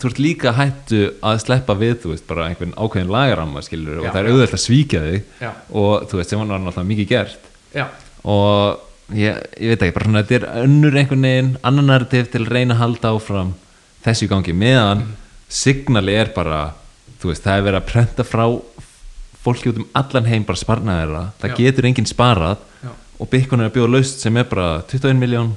[0.00, 4.06] þú ert líka hættu að sleppa við þú veist, bara einhvern ákveðin lagaramma skilur og
[4.06, 5.50] Já, það er auðvitað að svíkja þig Já.
[5.82, 7.48] og þú veist, sem var náttúrulega mikið gert.
[7.74, 7.86] Já,
[8.24, 12.44] og ég, ég veit ekki, bara svona þetta er önnur einhvern veginn, annan narrativ til
[12.44, 13.52] að reyna að halda áfram
[14.06, 15.04] þessu gangi meðan
[15.50, 16.62] signali er bara
[17.20, 18.46] þú veist, það er verið að prenta frá
[19.44, 21.56] fólki út um allan heim bara sparnaði þeirra, það Já.
[21.62, 22.92] getur enginn sparað Já.
[23.18, 25.52] og Bitcoin er að bjóða laust sem er bara 21 miljón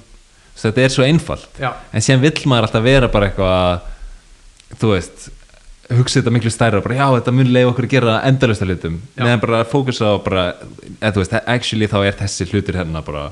[0.53, 1.47] þetta er svo einfalt.
[1.59, 1.71] Já.
[1.91, 3.87] en síðan vill maður alltaf vera bara eitthvað
[4.79, 5.29] þú veist
[5.93, 9.41] hugsa þetta miklu stærra, bara já þetta mun leið okkur að gera endalista hlutum, meðan
[9.43, 10.43] bara fókusa á bara,
[10.99, 13.31] eða þú veist, actually þá er þessi hlutur hérna bara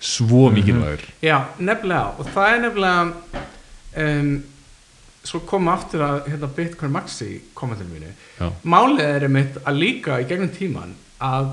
[0.00, 1.02] svo mikilvægur.
[1.24, 2.14] Já, nefnilega.
[2.18, 3.02] Og það er nefnilega
[4.04, 4.30] um,
[5.24, 8.46] svo koma aftur að hérna, Bitcoin Maxi kommentinu mínu Já.
[8.64, 11.52] málið er einmitt að líka í gegnum tíman að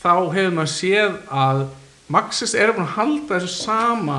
[0.00, 1.66] þá hefur maður séð að
[2.08, 4.18] Maxis er búin að halda þessu sama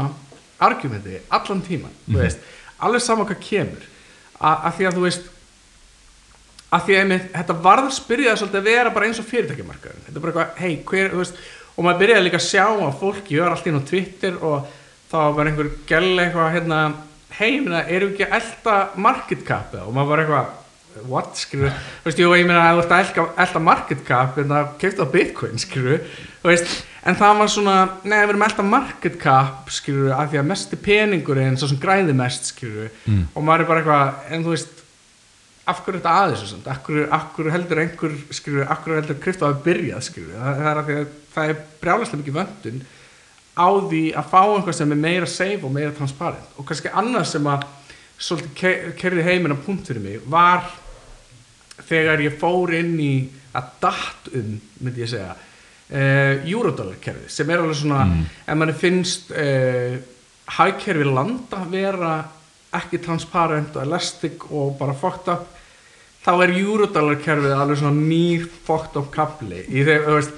[0.62, 2.44] argumenti allan tíman þú veist,
[2.78, 3.86] alveg sama hvað kemur.
[4.40, 5.30] Að því að þú veist
[6.70, 10.14] að því að einmitt, þetta varður spyrjaði svolítið að vera bara eins og fyrirtækjumarkaður þetta
[10.20, 11.40] er bara eitthvað, hei, hver, þú veist
[11.74, 14.74] og maður byrjaði líka að sjá að fólk gjör allt inn á Twitter og
[15.10, 16.82] þá var einhver gæl eitthvað hérna
[17.40, 19.86] hei, erum við ekki að elta market cap eða?
[19.88, 20.58] og maður var eitthvað
[21.10, 21.72] what, skilur,
[22.02, 25.06] þú veist, jú, ég meina að þú ert að elta market cap en það kefti
[25.06, 26.02] á bitcoin, skilur
[26.42, 26.74] þú veist,
[27.08, 30.50] en það var svona nei, við erum að elta market cap, skilur af því að
[30.50, 33.24] mesti peningur en svo sem græði mest, skilur, Mm.
[33.34, 34.76] og maður er bara eitthvað en þú veist,
[35.70, 36.76] af hverju er þetta aðeins og svona,
[37.14, 40.82] af hverju, heldur einhver skilur, af hverju heldur krypto að byrjað skilur, það, það er
[40.82, 42.82] að það er brjálæslega mikið vöndun
[43.60, 46.54] á því að fá einhvað sem er meira safe og meira transparent.
[46.58, 47.66] Og kannski annað sem að
[48.20, 50.64] svolítið ke- kerði heiminn á punkt fyrir mig var
[51.90, 53.14] þegar ég fór inn í
[53.56, 58.02] að datt um, myndi ég segja uh, eurodollar kerfi sem er alveg svona,
[58.46, 59.96] ef manni finnst uh,
[60.60, 62.12] hagkerfi landa vera
[62.78, 65.48] ekki transparent og elastic og bara fucked up
[66.26, 70.36] þá er eurodollar kerfið alveg svona nýr fucked up kapli í þegar, þú veist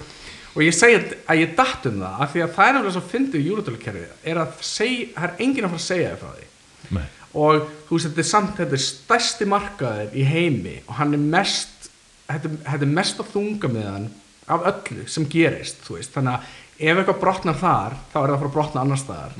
[0.51, 3.03] og ég segi að ég datt um það af því að það er nefnilega svo
[3.11, 6.97] fyndið eurodollar kerfið er að það er enginn að fara að segja þér frá því
[6.97, 7.05] Nei.
[7.43, 11.23] og þú veist þetta er samt þetta er stærsti markaður í heimi og hann er
[11.37, 11.87] mest
[12.27, 14.09] þetta, þetta er mest að þunga með hann
[14.51, 18.41] af öllu sem gerist veist þannig að ef eitthvað brotnar þar þá er það að
[18.41, 19.35] fara að brotna annar staðar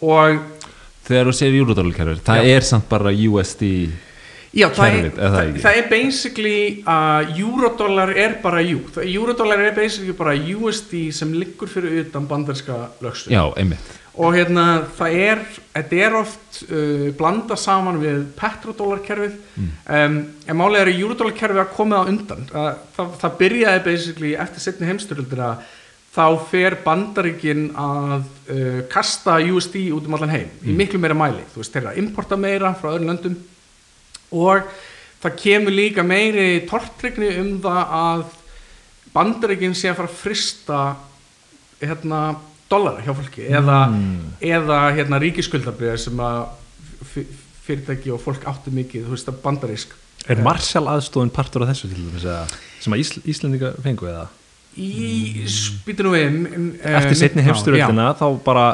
[0.00, 0.68] og
[1.06, 2.54] þegar þú segir eurodólarkerfið, það Já.
[2.56, 3.64] er samt bara USD
[4.54, 6.58] já, það, er, það það, það er basically
[6.90, 12.26] að eurodollar er bara jú, það- eurodollar er basically bara USD sem liggur fyrir utan
[12.30, 13.96] bandarska lögstu já, einmitt.
[14.20, 14.64] Og hérna
[14.98, 15.38] það er
[15.72, 20.16] þetta er oft uh, blanda saman við petrodólarkerfið um,
[20.50, 22.42] en málega er að eurodólarkerfið að komið á undan.
[22.50, 25.52] Það, það, það byrjaði basically eftir setni heimstyröldina
[26.10, 28.16] þá fer bandaríkin að
[28.50, 32.36] uh, kasta USD út um allan heim í miklu meira mæli, þú veist, þeirra importa
[32.36, 33.38] meira frá öðrum löndum
[34.30, 34.68] og
[35.22, 38.24] það kemur líka meiri tortrygni um það að
[39.14, 40.80] bandaríkin sé að fara að frista
[41.80, 42.20] hérna
[42.70, 43.78] dollara hjá fólki eða,
[44.38, 46.42] eða hérna ríkiskuldabriðar sem að
[47.66, 49.94] fyrirtæki og fólk áttu mikið, þú veist að bandarísk.
[50.30, 52.44] Er Marshall aðstofun partur af þessu til dæmis eða
[52.80, 54.28] sem að Ísl, Íslendinga fengu eða?
[54.78, 56.36] í spýtunum við
[56.86, 58.66] Eftir setni já, heimsturöldina þá bara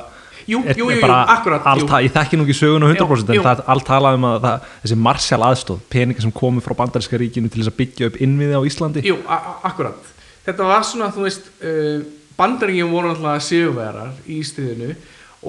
[0.46, 1.64] Jú, jú, jú, akkurat,
[2.04, 3.42] Ég þekki nú ekki söguna 100% Jú, en jú.
[3.42, 7.18] það er allt talað um að það, þessi Marshall aðstof peningar sem komu frá bandaríska
[7.18, 9.02] ríkinu til þess að byggja upp innviði á Íslandi.
[9.06, 10.12] Jú, akkurat.
[10.46, 12.06] Þetta var svona, þú veist uh,
[12.38, 14.94] bandaríkjum voru alltaf sigurvegarar í stríðinu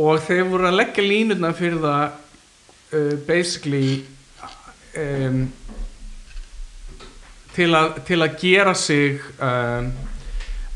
[0.01, 4.01] og þeir voru að leggja línutna fyrir það uh, basically
[4.97, 5.43] um,
[7.53, 9.91] til að, til að gera sig um,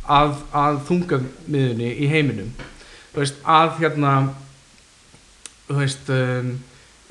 [0.06, 2.54] að, að þungamiðunni í heiminum
[3.14, 4.12] þú veist, að hérna
[5.68, 6.52] þú veist um,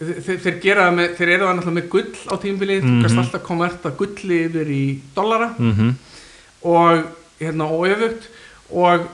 [0.00, 3.00] þeir, þeir gera það með, þeir eru það náttúrulega með gull á tímbilið, þú Mhm.
[3.04, 4.84] kannst alltaf konverta gulli yfir í
[5.16, 5.54] dollara.
[5.58, 5.94] Mm
[6.62, 7.06] og
[7.40, 8.26] hérna og öfugt.
[8.70, 9.06] Og,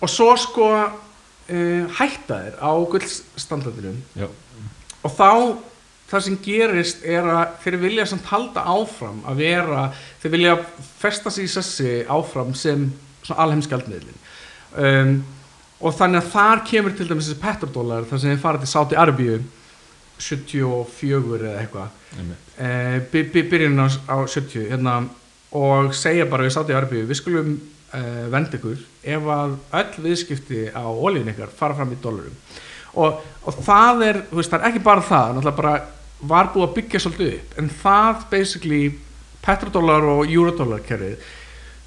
[0.00, 3.98] og svo sko uh, hætta þeir á gullstandardinum.
[4.16, 4.26] Já.
[5.04, 5.56] og þá
[6.10, 10.54] það sem gerist er að þeir vilja samt halda áfram að vera þeir vilja
[10.98, 12.88] festa sig í sessi áfram sem
[13.28, 14.16] alheimskjaldmiðlin
[14.78, 15.12] um,
[15.80, 18.98] og þannig að þar kemur til dæmis þessi petrodólar þar sem þeir fara til Sáti
[18.98, 19.38] Arbíu
[20.16, 21.88] 74 eða eitthvað.
[22.16, 22.52] Einmitt.
[22.56, 24.94] eh, by, by, byrjun á, á 70 hérna,
[25.56, 27.56] og segja bara við Sáti Arbíu við skulum
[27.92, 28.80] eh, venda ykkur
[29.16, 32.38] ef að öll viðskipti á olíun ykkar fara fram í dólarum.
[32.96, 35.74] Og, og það er, veist, það er ekki bara það náttúrulega bara
[36.26, 37.58] var búið að byggja svolítið upp.
[37.60, 38.84] En það basically
[39.44, 41.20] petrodólar og eurodólar kerfið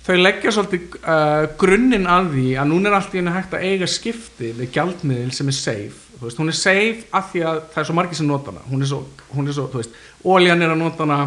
[0.06, 3.66] þau leggja svolítið uh, grunninn að því að núna er allt í henni hægt að
[3.68, 6.06] eiga skipti með gjaldmiðil sem er safe.
[6.20, 8.66] Veist, hún er safe af því að það er svo margir sem nota hana.
[8.68, 9.04] Hún er svo,
[9.36, 11.20] hún er svo þú veist, óljan er að nota hana.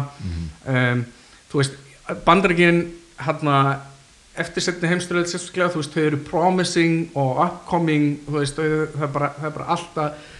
[0.69, 1.01] Um,
[1.49, 1.79] þú veist,
[2.27, 2.83] bandaríkin
[3.23, 3.57] hérna
[4.33, 9.03] eftir setni heimstyrjöld sérstaklega, þú veist, þau eru promising og upcoming þú veist, þau, það,
[9.05, 10.31] er bara, það er bara alltaf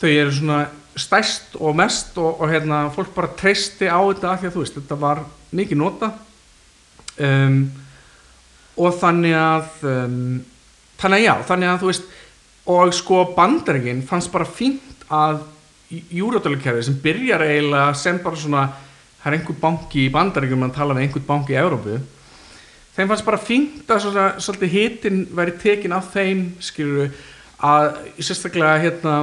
[0.00, 0.60] þau eru svona
[1.00, 4.64] stærst og mest og, og hérna, fólk bara treysti á þetta af því að þú
[4.64, 5.22] veist, þetta var
[5.56, 6.10] mikið nota
[7.26, 7.60] um,
[8.80, 10.20] og þannig að um,
[11.00, 12.12] þannig að já, þannig að þú veist
[12.70, 15.42] og sko bandaringin fannst bara fínt að
[15.90, 18.68] júradólarkerfi sem byrjar eiginlega sem bara svona
[19.20, 21.98] það er einhver banki í bandaringum að tala með einhver banki í Európu
[22.94, 27.10] þeim fannst bara fínt að svona, svolítið hitin væri tekin af þeim skilur
[27.60, 29.16] að sérstaklega hérna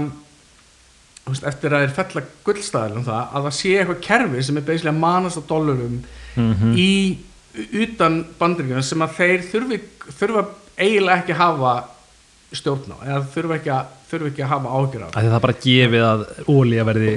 [1.47, 4.95] eftir að þeir fella gullstæðil um það að það sé eitthvað kerfi sem er beislega
[4.95, 5.97] manast á dollarum
[6.77, 6.91] í
[7.57, 9.79] utan bandaríkjum sem að þeir þurfi,
[10.19, 10.43] þurfa
[10.77, 11.73] eiginlega ekki að hafa
[12.57, 15.57] stjórn á eða þurfa ekki að, þurfa ekki að hafa ágjör á Það er bara
[15.65, 17.15] gefið að ólíja verði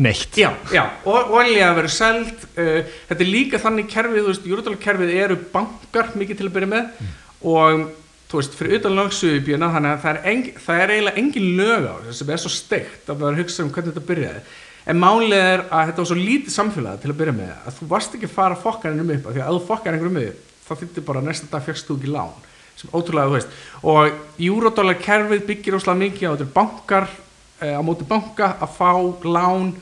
[0.00, 4.50] neitt Já, já, og olja verður seld uh, þetta er líka þannig kerfið, þú veist,
[4.50, 7.10] júrudalkerfið eru bankar mikið til að byrja með
[7.50, 7.84] og
[8.30, 11.86] þú veist, fyrir utan lögsuðubjöna þannig að það er, engin, það er eiginlega engin lög
[11.90, 14.42] á þessu sem er svo steikt að það að hugsa um hvernig þetta byrjaði
[14.86, 17.88] en málið er að þetta var svo lítið samfélag til að byrja með að þú
[17.90, 20.20] varst ekki að fara að fokka hennum upp af því að ef þú fokkar hennum
[20.22, 22.38] upp þá þýttir bara næsta dag fjöxst þú ekki lán
[22.80, 23.48] sem ótrúlega, þú veist
[23.84, 28.92] og júrodólarkerfið byggir óslega mikið á þetta bankar uh, á móti banka að fá
[29.26, 29.72] lán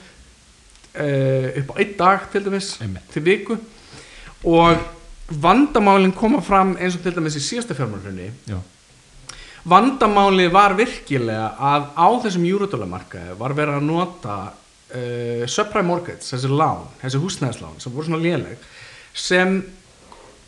[0.98, 3.10] uh, upp á einn dag til dæmis Einmitt.
[3.12, 3.58] til viku
[4.48, 4.82] og
[5.28, 8.58] vandamálin koma fram eins og til dæmis í síðasta fjármálunni Já.
[9.68, 14.38] vandamálið var virkilega að á þessum júrodólamarkaði var verið að nota
[14.94, 18.66] uh, subprime mortgage, þessi lán þessi húsnæðislán sem voru svona léleg
[19.18, 19.60] sem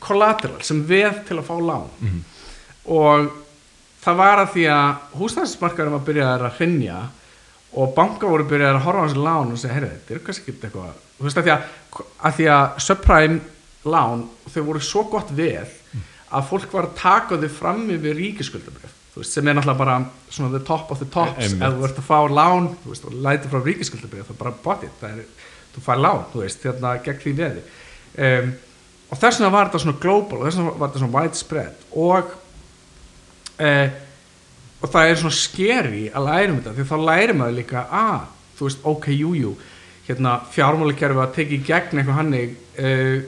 [0.01, 1.89] collateral, sem veð til að fá lán.
[2.01, 2.21] Mhm.
[2.91, 3.31] og
[4.01, 7.01] það var að því að húsnæðismarkaðurinn var byrjaðar að hrinja
[7.73, 10.51] og banka voru byrjaðar að horfa á þessi lán og segja, heyrðu, þetta er kannski
[10.51, 11.03] ekki eitthvað.
[11.19, 11.67] Þú veist að því að,
[12.29, 13.41] að því að subprime
[13.85, 15.77] lán, þau voru svo gott veð
[16.31, 19.97] að fólk var að taka þau fram yfir ríkiskuldabrif þú veist, sem er náttúrulega bara
[20.29, 21.55] svona the top of the tops.
[21.55, 24.93] Ef þú ert að fá lán veist, og læti frá ríkiskuldabrif það er bara botið,
[25.01, 27.65] það er, þú fær lán þú veist, hérna gegn því veði.
[28.21, 28.53] Um,
[29.11, 32.37] og þess vegna var þetta svona global og þess vegna var þetta svona widespread og
[33.61, 33.99] uh,
[34.81, 38.23] og það er svona skeri að læra um þetta því þá læri maður líka að
[38.59, 39.57] þú veist, ok, jú, jú
[40.07, 43.19] hérna fjármálakerfi að tekið í gegn eitthvað hannig uh,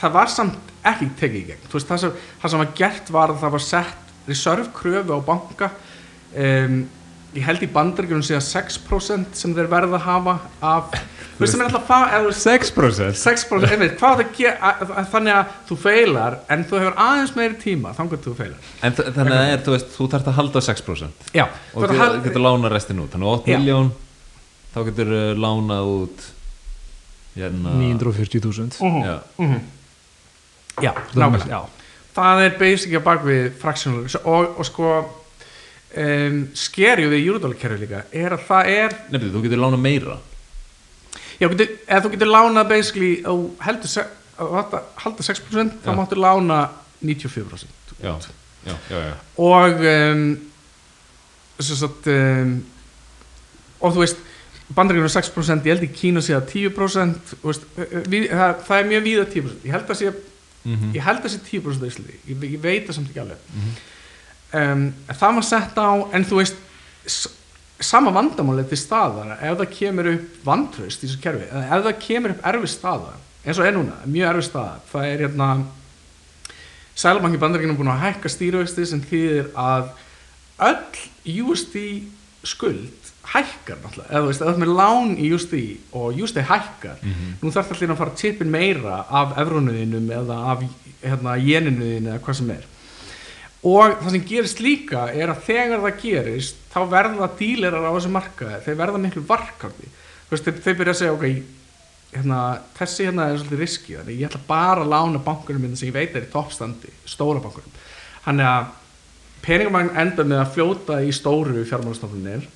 [0.00, 1.66] það var samt ekki tekið í gegn.
[1.72, 5.20] Veist, það sem, það sem var gert var að það var sett reserve kröfu á
[5.26, 5.70] banka.
[6.34, 6.80] Um,
[7.34, 10.32] ég held í bandaríkjunum sé að 6% sem þeir verða að hafa
[10.66, 14.16] af þú veist sem er alltaf að fá eða þú veist, 6% 6% einmitt, hvað
[14.18, 18.16] það gera að- að- þannig að þú feilar en þú hefur aðeins meiri tíma þannig
[18.18, 18.58] að þú feilar.
[18.82, 21.44] En þannig að það er, þú veist, þú þarft að halda á 6% já,
[21.74, 23.10] og þú hal- getur lánað restin út.
[23.14, 23.58] Þannig að 8 Já.
[23.62, 23.92] miljón
[24.74, 26.18] þá getur uh, lánað út
[27.38, 29.16] hérna 940.000 Mhm, Já.
[29.38, 29.60] mhm.
[30.82, 31.60] já, nákvæmlega Já,
[32.20, 38.04] það er basic að bak við fractional og, og sko um, skerju við júrdólakerfi líka
[38.12, 40.18] er að það er Nefnir, þú getur lánað meira.
[41.40, 43.32] Já, getur, eða þú getur lánað basically á
[43.66, 44.08] heldur
[44.40, 44.44] á
[45.04, 46.62] halda 6% þá máttu lána
[47.00, 48.16] 94% Já,
[48.64, 49.14] já, já, já.
[49.36, 50.26] og um,
[51.60, 52.52] satt um,
[53.80, 54.20] og þú veist
[54.76, 57.64] bandaríkjum er 6% ég held í Kína sé að 10% þú veist,
[58.08, 60.12] við, það, það er mjög víða 10% ég held að sé,
[60.64, 62.16] Mm ég held að sé 10% á Íslandi.
[62.28, 63.38] Ég, ég veit það samt ekki alveg.
[63.54, 63.70] Mhm.
[64.52, 66.56] um, það var sett á en þú veist
[67.80, 69.38] sama vandamáli til staðar.
[69.40, 73.58] Ef það kemur upp vantraust í þessu kerfi ef það kemur upp erfi staða eins
[73.58, 75.50] og er núna, mjög erfið staða það er hérna
[77.00, 79.86] Sælabanki bandaríkinu búin að hækka stýruvexti sem þýðir að
[80.66, 81.76] öll USD
[82.44, 82.99] skuld
[83.30, 85.54] hækkar náttúrulega, eða þú veist, eða þú ert með lán í USD
[86.00, 87.04] og USD hækkar
[87.40, 90.64] nú þarf allir að fara að tipin meira af evrunuðinum eða af
[91.02, 92.66] hérna, jeninuðinu eða hvað sem er.
[93.60, 98.12] Og það sem gerist líka er að þegar það gerist þá verða dílerar á þessu
[98.14, 99.90] markaði þeir verða miklu varkandi.
[100.26, 101.26] Þú veist, þeir, þeir byrja að segja ok,
[102.14, 102.38] hérna,
[102.78, 105.96] þessi hérna er svolítið riski þannig ég ætla bara að lána bankunum minn sem ég
[105.98, 107.76] veit er í toppstandi, stóra bankunum.
[108.24, 108.72] Þannig að
[109.44, 112.48] peningamagn enda með að fljóta í stóru fjármálastofnunir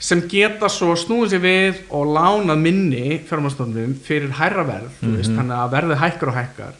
[0.00, 5.34] sem geta svo snúið sér við og lána minni fjármálastofnunum fyrir hærra verð mm veist,
[5.34, 6.78] þannig að verðið hækkar og hækkar.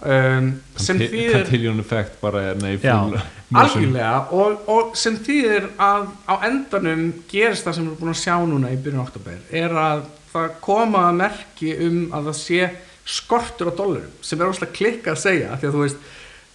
[0.00, 0.46] Um,
[0.80, 3.18] sem þýðir Cantillion effect bara er full
[3.60, 4.12] algjörlega.
[4.32, 8.36] Og, og sem þýðir að á endanum gerist það sem við erum búin að sjá
[8.52, 12.70] núna í byrjun oktober er að það koma að merki um að það sé
[13.10, 16.08] skortur á dollarum sem er óslega klikka að segja því að þú veist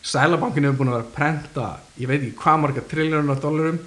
[0.06, 3.80] Sælabankin hefur búin að vera að prenta ég veit ekki hvað marga triljónur af dollarum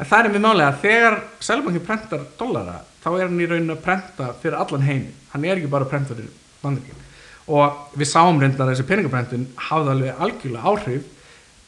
[0.00, 3.76] en það er mjög málega að þegar Sælabankin prentar dollara þá er hann í rauninu
[3.76, 6.30] að prenta fyrir allan heimi hann er ekki bara að prenta fyrir
[6.62, 7.06] bandaríkin.
[7.50, 11.06] Og við sáum reyndar að þessi peningaprentun hafði alveg algjörlega áhrif.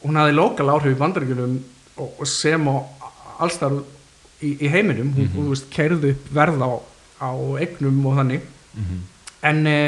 [0.03, 1.55] Hún hafði lokal áhrif í bandaríkjunum
[1.97, 2.75] og, og sem á
[3.43, 3.75] allstar
[4.39, 5.11] í, í heiminum.
[5.15, 6.71] Hún, hún veist, keirði upp verð á,
[7.23, 7.31] á
[7.63, 8.47] eignum og þannig.
[9.43, 9.79] En, e,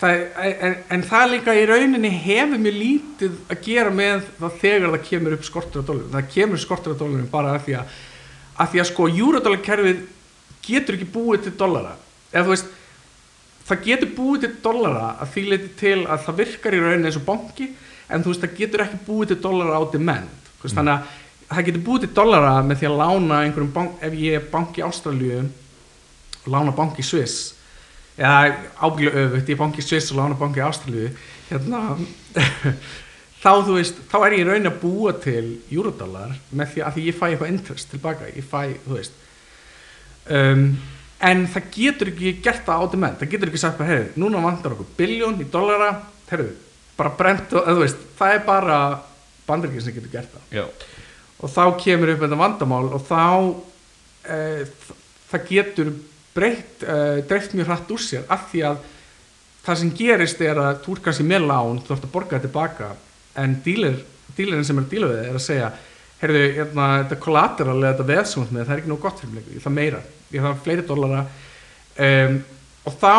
[0.00, 4.94] það, en, en það líka í rauninni hefur mjög lítið að gera með það þegar
[4.94, 7.98] það kemur upp skortur á dólarum það kemur skortur á dólarum bara af því að
[8.60, 10.04] af því að sko júradólarkerfið
[10.66, 11.94] getur ekki búið til dólara
[12.32, 12.76] eða þú veist
[13.70, 17.18] það getur búið til dollara að því leiti til að það virkar í rauninni eins
[17.20, 17.68] og banki
[18.10, 20.36] en þú veist það getur ekki búið til dollara á demand.
[20.60, 20.72] Mm.
[20.74, 21.18] þannig að
[21.50, 24.82] það getur búið til dollara með því að lána einhverjum bank ef ég er banki
[26.40, 27.59] og lána banki í Sviss
[28.20, 28.40] eða
[28.80, 31.10] ábygglega öfugt, ég banki Sviss og lána banki í Ástralíu.
[31.48, 31.80] Hérna
[33.40, 37.04] þá þú veist, þá er ég rauninni að búa til eurodollar með því að því
[37.06, 39.16] ég fæ eitthvað interest tilbaka, ég fæ, þú veist
[40.36, 40.66] um,
[41.30, 44.44] en það getur ekki gert það á demand, það getur ekki sagt bara, heyrðu, núna
[44.44, 45.90] vantar okkur biljón í dollara,
[46.30, 46.52] heyrðu,
[47.00, 48.78] bara brent og, þú veist, það er bara
[49.48, 50.46] bandaríkinn sem getur gert það.
[50.60, 50.64] Já,
[51.40, 53.24] og þá kemur upp þetta vandamál og þá
[54.28, 54.38] e,
[55.30, 55.92] það getur
[56.34, 56.96] breytt, e,
[57.28, 58.80] dreift mjög hratt úr sér af því að
[59.64, 62.90] það sem gerist er að þú er kannski með lán, þú ert að borga tilbaka
[63.40, 64.00] en dílir,
[64.36, 65.72] dílirinn sem er að díla við er að segja,
[66.20, 69.52] heyrðu, hérna, þetta collateral eða þetta veðsumnt með það er ekki nóg gott fyrir mig,
[69.54, 71.24] ég þarf meira ég þarf fleiri dollara.
[72.00, 72.38] Um,
[72.86, 73.14] og þá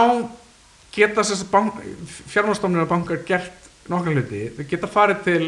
[0.95, 1.23] geta
[2.31, 5.43] fjármálstofnir og bankar gert nokkar hluti, þau geta farið til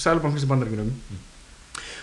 [0.00, 0.92] sælubankins í bandaríkunum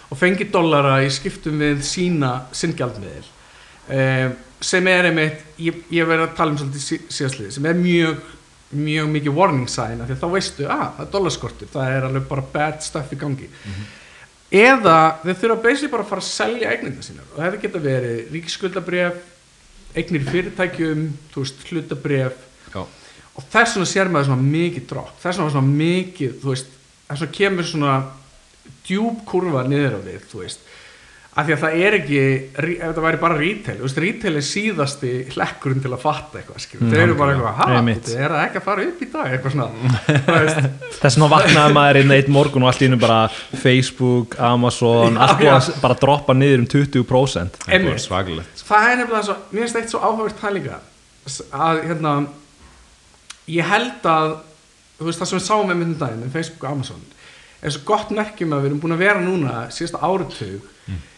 [0.10, 6.28] og fengið dollara í skiptum við sína sinngjaldmiðil um, sem er einmitt, ég, ég verið
[6.28, 8.20] að tala um svolítið sí, síðastlið, sem er mjög
[8.70, 12.06] mjög mikið warning sign af því að þá veistu að það er dollarskortur, það er
[12.06, 13.48] alveg bara bad stuff í gangi.
[14.60, 18.32] Eða þeir þurfa basically bara að fara að selja eignina sínar og þetta geta verið
[18.34, 19.20] ríkisskuldabref
[19.98, 21.04] eignir fyrirtækjum
[21.34, 22.40] þú veist, hlutabref
[22.74, 26.74] já, og þess vegna sér maður svona mikið drótt þess vegna svona mikið, þú veist
[27.10, 27.96] þess vegna kemur svona
[28.86, 30.66] djúb kurva niður á við, þú veist
[31.38, 32.20] af því að það er ekki,
[32.58, 36.64] ef þetta væri bara retail, þú veist, retail er síðasti hlekkurinn til að fatta eitthvað,
[36.64, 36.82] skilur.
[36.84, 38.02] Mm, þeir eru bara eitthvað, Einmitt.
[38.10, 39.36] þetta er það ekki að fara upp í dag?
[39.38, 39.68] Eitthvað svona,
[41.00, 43.20] Þess vegna vaknaði maður inn eitt morgun og allt í hennu bara
[43.62, 45.78] Facebook, Amazon, Já, allt búið að já.
[45.86, 48.66] bara droppa niður um 20% það er svakalegt.
[48.70, 50.82] Það er nefnilega svo, mér finnst eitt svo áhugavert það líka
[51.54, 52.16] að hérna
[53.54, 54.36] ég held að
[55.00, 57.04] þú veist það sem við sáum með myndum daginn með Facebook og Amazon
[57.62, 60.68] er svo gott merkjum að við erum búin að vera núna síðasta áratug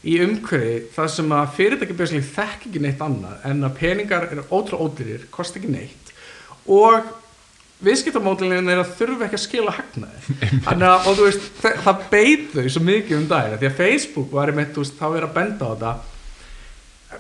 [0.02, 4.46] í umhverfi það sem að fyrirtæki björslega þekk ekki neitt annað en að peningar eru
[4.50, 6.14] ótrúlega ódýrir, kost ekki neitt.
[6.72, 7.12] Og
[7.86, 10.38] viðskiptamódilin er að þurfa ekki að skila hagnaði.
[10.68, 13.78] Þannig að, og þú veist, það, það beit þau svo mikið um daginn, því að
[13.80, 15.94] Facebook var í mitt, þú veist, þá er að benda á þetta.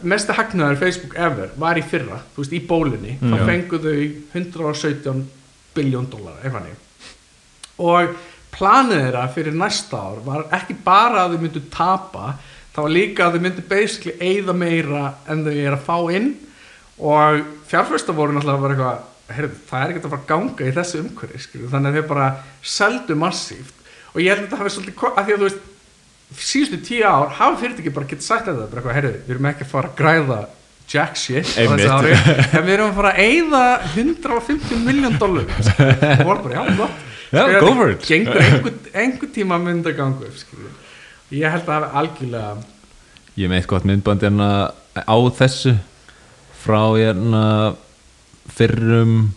[0.07, 3.17] Mesta hagnaður Facebook ever var í fyrra, þú veist, í bólinni.
[3.17, 3.47] Mm, þá já.
[3.49, 3.97] fengu þau
[4.37, 5.25] 117
[5.75, 6.87] biljón dólar, eitthvað niður
[7.81, 8.17] og
[8.55, 12.35] planið þeirra fyrir næsta ár var ekki bara að þau myndu tapa,
[12.75, 16.31] það var líka að þau myndu basically eyða meira en þau er að fá inn.
[17.01, 17.41] Og
[17.71, 21.01] fjárfæsta voru náttúrulega bara eitthvað heyrðu, það er ekki að fara að ganga í þessu
[21.01, 22.29] umhverfi skilur, þannig að þau bara
[22.75, 23.77] seldu massíft.
[24.11, 25.69] Og ég held að þetta hafi svolítið að því að þú veist
[26.39, 29.65] síðustu tíu ár hafa fyrirtæki bara getið sagt þetta bara eitthvað, heyrðu, við erum ekki
[29.65, 30.39] að fara að græða
[30.91, 33.63] jack shit en við erum að fara að eyða
[33.95, 38.01] 150 miljón dólar það voru bara, já, gott Já, go for it.
[38.07, 40.71] gengur einhver, einhver tíma að mynda gangu upp, skilur.
[41.31, 42.63] ég held að það hafi algjörlega
[43.37, 44.47] Ég er með eitt gott myndband hérna
[44.99, 45.77] á þessu
[46.61, 47.43] frá hérna
[48.51, 49.31] fyrrum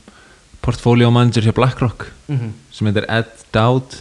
[0.65, 2.53] portfolio manager hjá BlackRock Mhm.
[2.73, 4.01] sem heitir Ed Dowd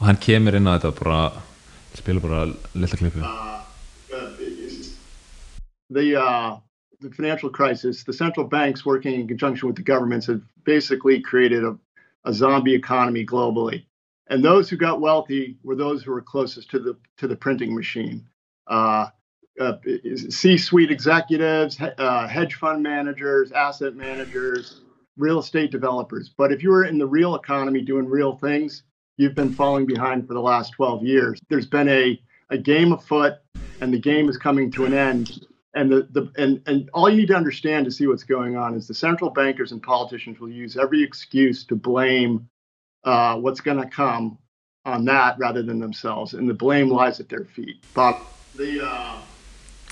[0.00, 1.20] og hann kemur inn á þetta bara
[1.94, 3.62] spila bara lilla klippu uh,
[5.90, 6.56] the uh,
[7.00, 11.62] the financial crisis, the central banks working in conjunction with the governments have basically created
[11.64, 11.76] a,
[12.28, 13.86] a zombie economy globally.
[14.28, 17.74] And those who got wealthy were those who were closest to the to the printing
[17.74, 18.28] machine.
[18.66, 19.06] Uh,
[19.58, 19.78] uh,
[20.28, 24.82] C-suite executives, uh, hedge fund managers, asset managers,
[25.16, 26.30] real estate developers.
[26.36, 28.84] But if you were in the real economy doing real things,
[29.16, 31.40] you've been falling behind for the last 12 years.
[31.48, 33.38] There's been a, a game afoot,
[33.80, 35.44] and the game is coming to an end.
[35.74, 38.74] And the, the and, and all you need to understand to see what's going on
[38.74, 42.48] is the central bankers and politicians will use every excuse to blame
[43.04, 44.38] uh, what's going to come
[44.84, 47.84] on that rather than themselves, and the blame lies at their feet.
[47.94, 48.16] Bob,
[48.56, 49.18] the uh,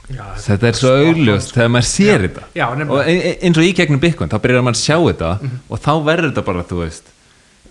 [0.06, 2.42] Já, þetta er svo augljóst þegar maður sér þetta.
[2.54, 4.96] Já, og nefnilega e- e- eins og í gegnum Bitcoin þá byrjar maður að sjá
[5.02, 5.30] þetta
[5.66, 7.10] og þá verður þetta bara, þú veist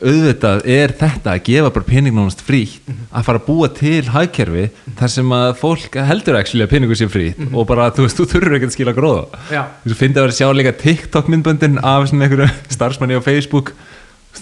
[0.01, 4.65] auðvitað er þetta að gefa bara peningnánast frítt að fara að búa til hagkerfi
[4.99, 8.27] þar sem að fólk heldur actually að peningu sé frítt og bara, þú veist, þú
[8.33, 9.43] þurfur ekki að skila gróða.
[9.85, 13.73] Þú finnst að vera að sjá líka TikTok myndböndin af svona einhverju starfsmanni á Facebook.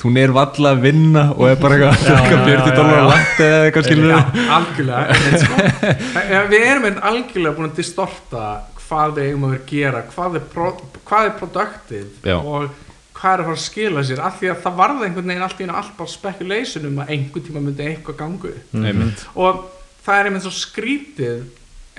[0.03, 3.03] Hún er valla að vinna og er bara eitthvað já, eitthvað já, 40 já, dólar
[3.07, 4.21] landa eða eitthvað skilur já,
[4.55, 5.65] algjörlega sko.
[6.53, 8.47] Við erum einmitt algjörlega búin að distorta
[8.83, 10.71] hvað við eigum að vera að gera hvað er, pro,
[11.07, 12.81] hvað er produktið og
[13.23, 14.21] hvað er að fara að skila sér?
[14.27, 17.13] Af því að það varða einhvern veginn allt í einu allt bara speculation um að
[17.15, 19.23] einhvern tíma myndi eitthvað gangu Einmitt.
[19.39, 19.61] og
[20.03, 21.45] það er einmitt svo skrítið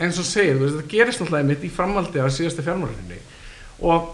[0.04, 3.20] eins og segir, veist, það gerist náttúrulega einmitt í framhaldi af síðasta fjármálarinni
[3.88, 4.12] og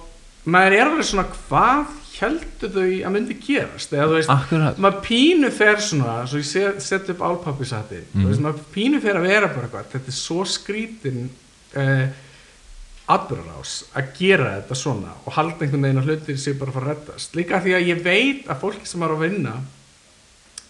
[0.50, 3.94] maður er alveg svona hvað heldur þau að myndi gerast?
[3.96, 4.80] Eða þú veist, Akkurat.
[4.84, 8.26] maður pínu fer svona svo ég set, set upp álpappisati mm.
[8.28, 11.24] veist, maður pínu fer að vera bara eitthvað þetta er svo skrítin
[11.80, 12.04] uh,
[13.14, 16.88] atbyrðarás að gera þetta svona og halda einhvern veginn að hlutir sér bara að fara
[16.88, 17.36] að reddast.
[17.38, 19.54] Líka því að ég veit að fólki sem er að vinna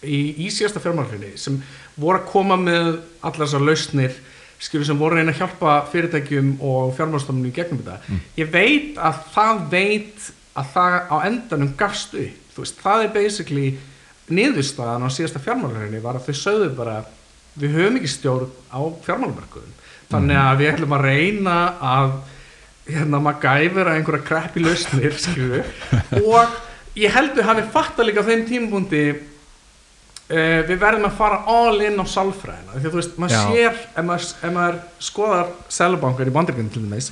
[0.01, 1.61] í, í síðasta fjármálfinni sem
[1.95, 4.19] voru að koma með allar þessar lausnir
[4.61, 8.99] skilur sem voru að reyna að hjálpa fyrirtækjum og fjármálstofnum í gegnum þetta ég veit
[9.01, 12.37] að það veit að það á endanum gafst upp.
[12.51, 13.67] Þú veist, það er basically
[14.31, 16.97] niðurstaðan á síðasta fjármálfinni var að þau sögðu bara
[17.59, 19.77] við höfum ekki stjórn á fjármálmarkuðum
[20.11, 21.55] þannig að við ætlum að reyna
[21.91, 22.13] að
[22.95, 25.67] hérna að einhverja kreppi lausnir skilur
[26.21, 26.55] og
[26.99, 32.01] ég held við hafi fatta líka þeim tímapunkti uh, við verðum að fara all in
[32.01, 32.75] á sálfræðina.
[32.75, 34.81] Því að þú veist, maður sér ef maður, ef maður
[35.11, 37.11] skoðar selabankar í bandaríkjum til dæmis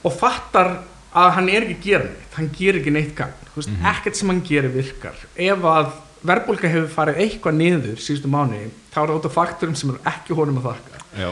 [0.00, 0.78] og fattar
[1.10, 4.30] að hann er ekki að gera neitt hann gerir ekki neitt gang veist, ekkert sem
[4.30, 5.18] hann gerir virkar.
[5.34, 5.90] Ef að
[6.26, 8.62] verðbólka hefur farið eitthvað niður síðustu mánu,
[8.92, 11.02] þá er það út af faktorum sem eru ekki honum að þakka.
[11.20, 11.28] Já.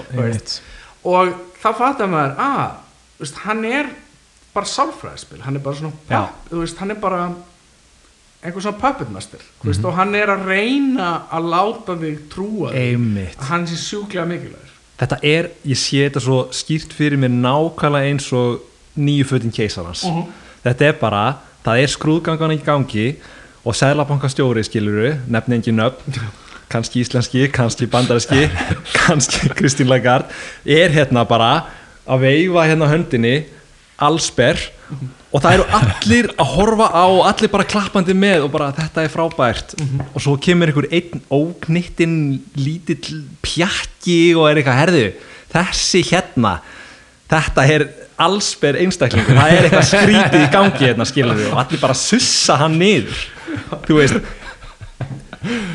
[1.09, 2.88] Og þá fattar maður að þú
[3.21, 3.87] veist, hann er
[4.55, 7.23] bara sálfræðispil, hann er bara svona þú veist, hann er bara
[8.45, 12.73] einhver svona puppet master mm veist, og hann er að reyna að láta þig trúa
[12.73, 13.37] Einmitt.
[13.41, 18.11] að hann sé sjúklega mikilvægur þetta er, ég sé þetta svo skýrt fyrir mér nákvæmlega
[18.13, 18.61] eins og
[18.99, 20.25] nýju fötin keisarans Mhm.
[20.65, 21.25] þetta er bara,
[21.65, 23.17] það er skrúðgangan í gangi
[23.65, 26.19] og sæðlabankastjóri skiluru, nefni engin nöfn
[26.73, 28.49] kannski íslenski, kannski bandarinski
[28.99, 30.29] kannski Kristín Lagarde
[30.67, 31.67] er hérna bara
[32.09, 33.37] að veifa hérna höndinni
[33.99, 34.61] allsber
[35.29, 39.05] og það eru allir að horfa á og allir bara klappandi með og bara þetta
[39.05, 39.75] er frábært.
[40.15, 42.17] Og svo kemur einhver einn óknittin
[42.57, 45.07] lítill pjakki og er eitthvað herðu
[45.53, 46.59] þessi hérna
[47.29, 47.87] þetta er
[48.19, 52.59] allsber einstaklingur það er eitthvað skrítið í gangi hérna skilur við og allir bara sussa
[52.63, 53.25] hann niður.
[53.85, 54.21] Þú veist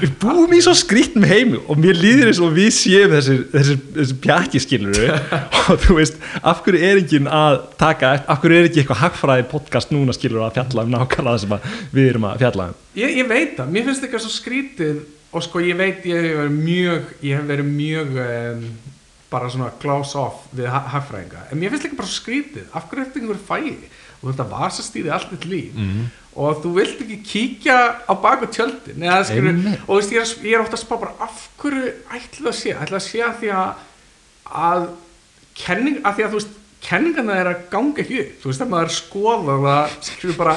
[0.01, 3.77] við búum í svo skrítnum heimi og mér líður eins og við séum þessir, þessir,
[3.95, 5.01] þessir pjakki skilur
[5.71, 9.45] og þú veist, af hverju er ekki að taka, af hverju er ekki eitthvað hagfræði
[9.53, 12.79] podcast núna skilur að fjalla um nákvæmlega það sem við erum að fjalla um?
[12.99, 15.03] Ég, ég veit það, mér finnst eitthvað svo skrítið
[15.33, 18.65] og sko ég veit ég hef verið mjög ég hef verið mjög um,
[19.33, 21.47] bara svona close off við ha- hagfræðinga.
[21.49, 23.87] En mér finnst líka bara svo skrítið af hverju er þetta einhver fæði
[24.19, 25.79] og þetta vasastýði allt þitt líf
[26.35, 27.77] og þú vilt ekki kíkja
[28.09, 29.79] á baku tjöldin eða Einmitt.
[29.85, 32.51] og þú veist, ég er, ég er ofta að spá bara af hverju ætla það
[32.51, 32.73] að sé?
[32.73, 33.87] Ætla að sé að því að
[34.63, 34.87] að
[35.57, 38.33] kenning, að því að þú veist kenningarna er að ganga ekki upp.
[38.41, 40.55] Þú veist, ef maður skoðar það skilur bara,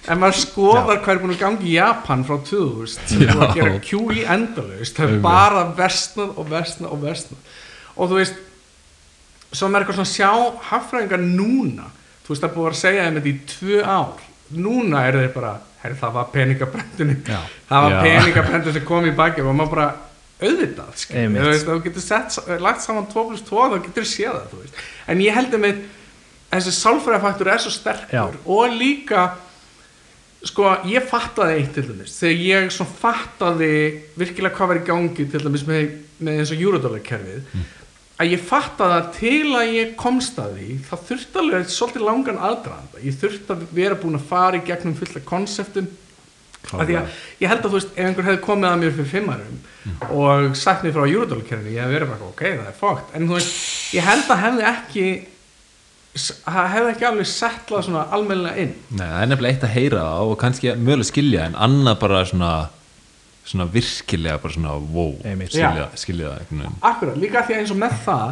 [0.00, 3.58] ef maður skoðar hvað er búin að ganga í Japan frá 2000 sem búin að
[3.60, 7.52] gera QE endalaust það er bara versnað og versnað og versnað.
[7.96, 8.46] Og þú veist
[9.50, 10.32] svo er eitthvað svona að sjá
[10.70, 11.88] hagfræðingar núna
[12.24, 15.32] þú veist, það er búið að segja þeim þetta í tvö ár núna er þeir
[15.34, 18.00] bara, herri það var peningabrendunni það var Já.
[18.06, 19.88] peningabrendun sem kom í baki og maður bara
[20.40, 20.94] auðvitað,
[21.68, 24.82] þú getur sett, lagt saman 2 plus 2 þá getur þú séð það,
[25.12, 25.82] en ég heldur með
[26.50, 28.24] þessi sálfræðafaktur er svo sterkur Já.
[28.44, 29.26] og líka
[30.48, 32.14] sko, ég fattaði eitt til dæmis.
[32.16, 33.72] Þegar ég svona fattaði
[34.18, 35.90] virkilega hvað var í gangi til dæmis með,
[36.24, 37.66] með eins og Eurodollar kerfið
[38.20, 42.44] að ég fattaði að til að ég komst að því það þurfti alveg svolítið langan
[42.50, 45.90] aðdraðanda ég þurfti að vera búin að fara í gegnum fullt af konseptum.
[46.70, 49.08] Af því að ég held að þú veist ef einhver hefði komið að mér fyrir
[49.08, 49.60] fimm árum
[50.12, 51.06] og sagt mér frá
[51.48, 53.54] kerfið ég hefði verið bara ok, það er fókt en þú veist,
[53.96, 55.06] ég held að hefði ekki
[56.44, 58.74] það hefði ekki alveg settlað svona almennilega inn.
[58.90, 62.22] Nei, það er nefnilega eitt að heyra það og kannski mögulega skilja en annað bara
[62.28, 62.52] svona
[63.50, 65.12] svona virkilega bara svona wow,
[65.50, 66.70] skilja, skilja það.
[66.92, 68.28] Akkurat, líka því að eins og með það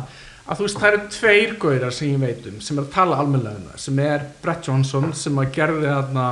[0.48, 3.18] að þú veist, það eru tveir gaurar sem ég veit um sem er að tala
[3.20, 6.30] almennilega um það sem er Brett Johnson sem að gerði þarna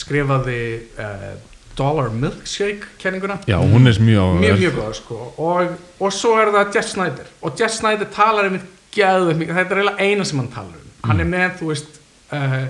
[0.00, 0.58] skrifaði
[0.98, 1.30] uh,
[1.78, 3.38] Dollar Milkshake kenninguna.
[3.48, 7.32] Já, hún er mjög mjög mjög góð sko og, og svo er það Jeff Snyder
[7.40, 10.86] og Jeff Snyder talar um þetta er eiginlega eina sem hann talar um.
[11.06, 12.00] Hann er með, þú veist
[12.34, 12.62] uh,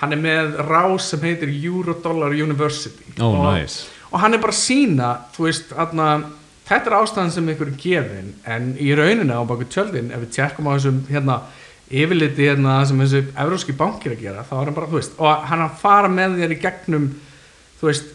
[0.00, 3.06] hann er með rás sem heitir Eurodollar University.
[3.20, 3.86] Ó, og, nice.
[4.14, 6.08] Og hann er bara sína veist, aðna
[6.68, 10.34] þetta er ástæðan sem ykkur er gefin en í rauninu á baku tjöldin ef við
[10.38, 11.40] tjekkum á þessum hérna
[11.90, 15.48] yfirliti hérna sem þessu evróski bankir að gera þá er hann bara, þú veist, og
[15.50, 17.08] hann að fara með þér í gegnum,
[17.84, 18.14] veist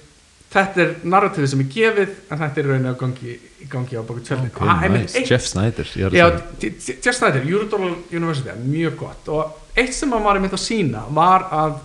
[0.49, 3.99] þetta er narratífið sem er gefið en þetta er í rauninu að gangi, í gangi
[3.99, 4.49] á baku tjöldin.
[4.49, 5.25] Ok, Og einmitt nice.
[5.29, 6.25] Jeff Snyder er Já,
[6.89, 9.29] Jeff Snyder, Eurodollar University mjög gott.
[9.29, 11.75] Og eitt sem hann var einmitt að sína var að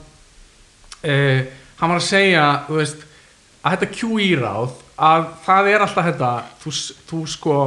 [1.05, 1.43] uh,
[1.83, 3.05] hann var að segja þú veist,
[3.65, 6.31] að þetta QI ráð að það er alltaf þetta
[6.63, 6.73] þú,
[7.09, 7.59] þú sko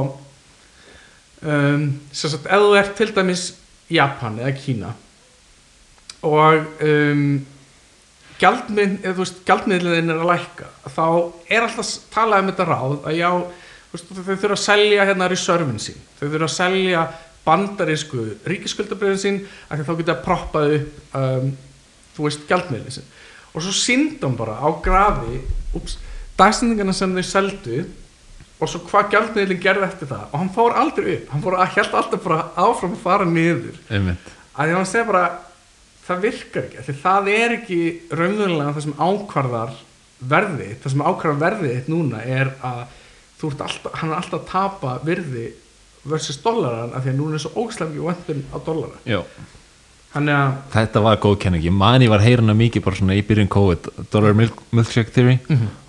[1.42, 3.44] um, sagt, ef þú ert til dæmis
[3.92, 4.94] Japan eða Kína
[6.28, 7.22] og um,
[8.38, 11.06] gjaldmiðliðin er að lækka þá
[11.50, 13.30] er alltaf talað um þetta ráð að já,
[13.92, 17.06] veist, þau þurfa að selja hérna reservin sín, þau þurfa að selja
[17.48, 19.38] bandarísku ríkiskuldabriðin sín
[19.68, 21.54] að þá geta proppað upp um,
[22.14, 23.14] þú veist, gjaldmiðlið sín
[23.58, 25.40] og svo síndum bara á grafi
[25.76, 25.98] ups,
[26.38, 27.80] dagstendingarna sem þau seldu
[28.58, 31.74] og svo hvað gjaldmiðlinn gerði eftir það og hann fór aldrei upp, hann fór að
[31.76, 34.32] held alltaf bara áfram að fara niður Einmitt.
[34.54, 35.26] að því hann segir bara
[36.08, 37.80] það virkar ekki, því það er ekki
[38.14, 39.76] raunverulega það sem ákvarðar
[40.32, 42.80] verði, það sem ákvarðar verði þitt núna er að
[43.38, 45.46] þú ert alltaf, hann er alltaf að tapa virði
[46.08, 49.20] versus dollaran af því að núna er svo ógslæmgi vöndun á dollara Já.
[50.14, 53.88] Að Þetta var góð kenning, ég mani var heyrana mikið bara svona í byrjun COVID,
[54.10, 55.36] Dollar Milk, Milkshake Theory.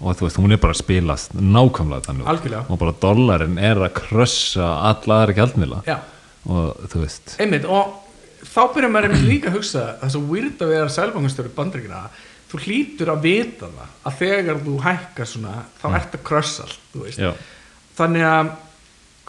[0.02, 2.28] Og þú veist, hún er bara að spilast nákvæmlega þannig.
[2.28, 2.66] Algjörlega.
[2.70, 5.98] og bara dollarin er að krössa alla aðra gjaldmila já,
[6.46, 7.36] og þú veist.
[7.40, 7.96] Einmitt og
[8.44, 12.06] þá byrjar maður einmitt líka að hugsa er svo weird að vera sælbangastöru bandrykina
[12.50, 16.80] þú hlýtur að vita það að þegar þú hækkar svona þá ert að krössa allt,
[16.94, 17.20] þú veist.
[17.22, 17.32] Já,
[18.00, 18.52] þannig að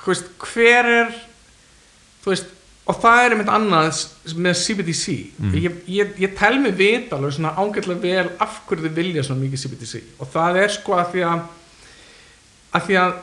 [0.01, 1.11] þú veist, hver er
[2.25, 2.57] þú veist,
[2.89, 4.05] og það er einmitt annað
[4.41, 5.17] með CBDC
[5.61, 9.45] ég, ég, ég tel mig vita alveg svona ágætlega vel af hverju þið vilja svona
[9.45, 11.43] mikið CBDC og það er sko að því að
[12.71, 13.19] að því að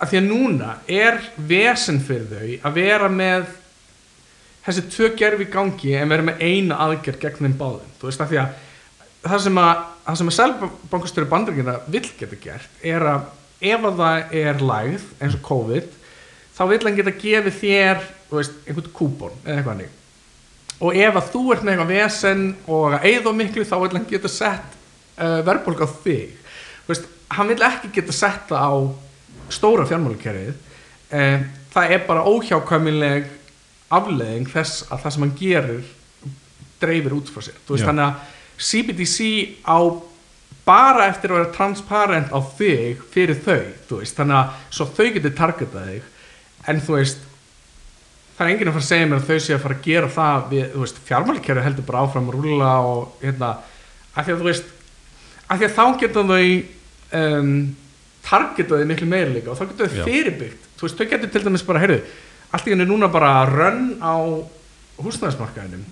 [0.00, 1.18] að því að núna er
[1.50, 3.48] vesen fyrir þau að vera með
[4.64, 7.92] þessi tvö gerfi í gangi en vera með eina aðgerð gegn þeim báðum.
[8.00, 8.58] Þú veist að því að
[9.24, 13.26] það sem að, það sem að selbankastöru bandaríkina vill geta gert er að
[13.70, 15.96] ef að það er lægð eins og COVID
[16.60, 19.96] þá vill hann geta gefið þér veist, einhvern kúpon eða eitthvað hannig
[20.80, 24.30] og ef að þú ert með eitthvað vesen og eigða miklu þá vill hann geta
[24.32, 24.76] sett
[25.20, 26.36] uh, verðbólg á þig.
[26.88, 28.72] Veist, hann vill ekki geta sett það á
[29.52, 30.54] stóra fjármálakerfið.
[31.12, 31.44] Uh,
[31.74, 33.28] það er bara óhjákvæmileg
[33.92, 35.90] afleðing þess að það sem hann gerir
[36.80, 37.58] dreifir út frá sér.
[37.68, 38.38] Veist, þannig að
[38.70, 39.18] CBDC
[39.68, 39.80] á
[40.64, 45.92] bara eftir að vera transparent á þig fyrir þau veist, þannig að þau getur targetað
[45.92, 46.08] þig
[46.70, 47.26] en þú veist
[48.40, 50.10] það er enginn að fara að segja mér að þau sé að fara að gera
[50.14, 53.50] það við, þú veist, fjármálakerfi heldur bara áfram að rúla og hérna
[54.14, 54.70] af því að þú veist,
[55.44, 56.46] af því að þá geta þau
[57.20, 57.52] um,
[58.30, 60.70] targetaði miklu meira líka og þá getur þau fyrirbyggt.
[60.78, 62.00] Þú veist, þau getur til dæmis bara, heyrðu
[62.50, 64.16] allt í henni núna bara rönn á
[65.00, 65.84] húsnæðismarkaðinum.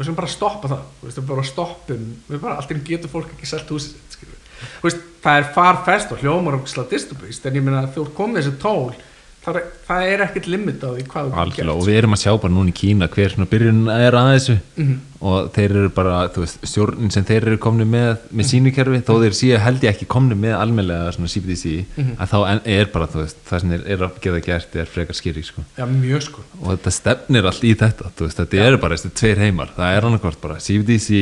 [0.00, 0.88] Við sem bara stoppa það.
[1.04, 4.34] Við bara stoppum við bara, allt í henni getur fólk ekki selt húsið við.
[4.80, 8.08] Þú veist, það er farfest og hljómar og slá dystopist en ég meina að þú
[8.16, 8.90] komið þessi tól
[9.44, 12.20] það er, það er ekkert limit á því hvað þú getur og við erum að
[12.22, 14.56] sjá bara núna í Kína hver byrjun er að þessu.
[14.76, 14.98] Mhm.
[15.20, 19.12] og þeir eru bara, þú veist, stjórnin sem þeir eru komni með, með sínukerfi þó
[19.20, 21.74] þeir séu held ég ekki komni með almennlega svona CBDC,
[22.16, 25.64] að þá er bara veist, það sem eru að geta gert er frekar skýri, sko,
[25.76, 26.46] Já, mjög sko.
[26.62, 30.08] Og þetta stefnir allt í þetta, veist, þetta eru bara þessi tveir heimar, það er
[30.08, 31.20] annarkvort bara CBDC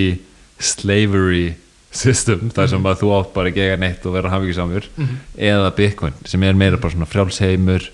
[0.62, 1.56] slavery
[1.90, 4.86] system, þar sem að þú átt bara ekki eiga neitt og vera hafíkisamur
[5.34, 7.88] eða Bitcoin, sem er meira bara svona frjálsheimur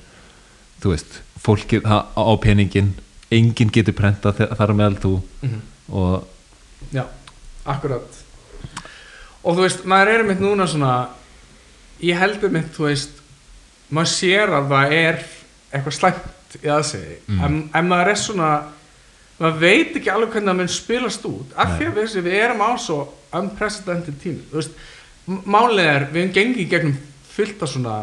[0.84, 2.92] þú veist, fólkið á peningin
[3.34, 5.14] enginn getur prenta þar meðal þú.
[5.42, 5.60] Mhm.
[5.92, 6.28] og
[6.92, 7.04] Já,
[7.66, 8.20] akkurat.
[9.44, 11.08] Og þú veist, maður er einmitt núna svona
[12.04, 13.20] ég held einmitt, þú veist
[13.90, 15.18] maður sér að það er
[15.72, 17.40] eitthvað slæmt í aðsegi Mm.
[17.44, 18.48] en, en maður er svona
[19.40, 21.54] maður veit ekki alveg hvernig það mun spilast út.
[21.56, 22.98] Af því að við, við erum á svo
[23.34, 24.76] unprecedented tími þú veist,
[25.26, 26.98] málið er, við hefum gengið gegnum
[27.34, 27.94] fullt af svona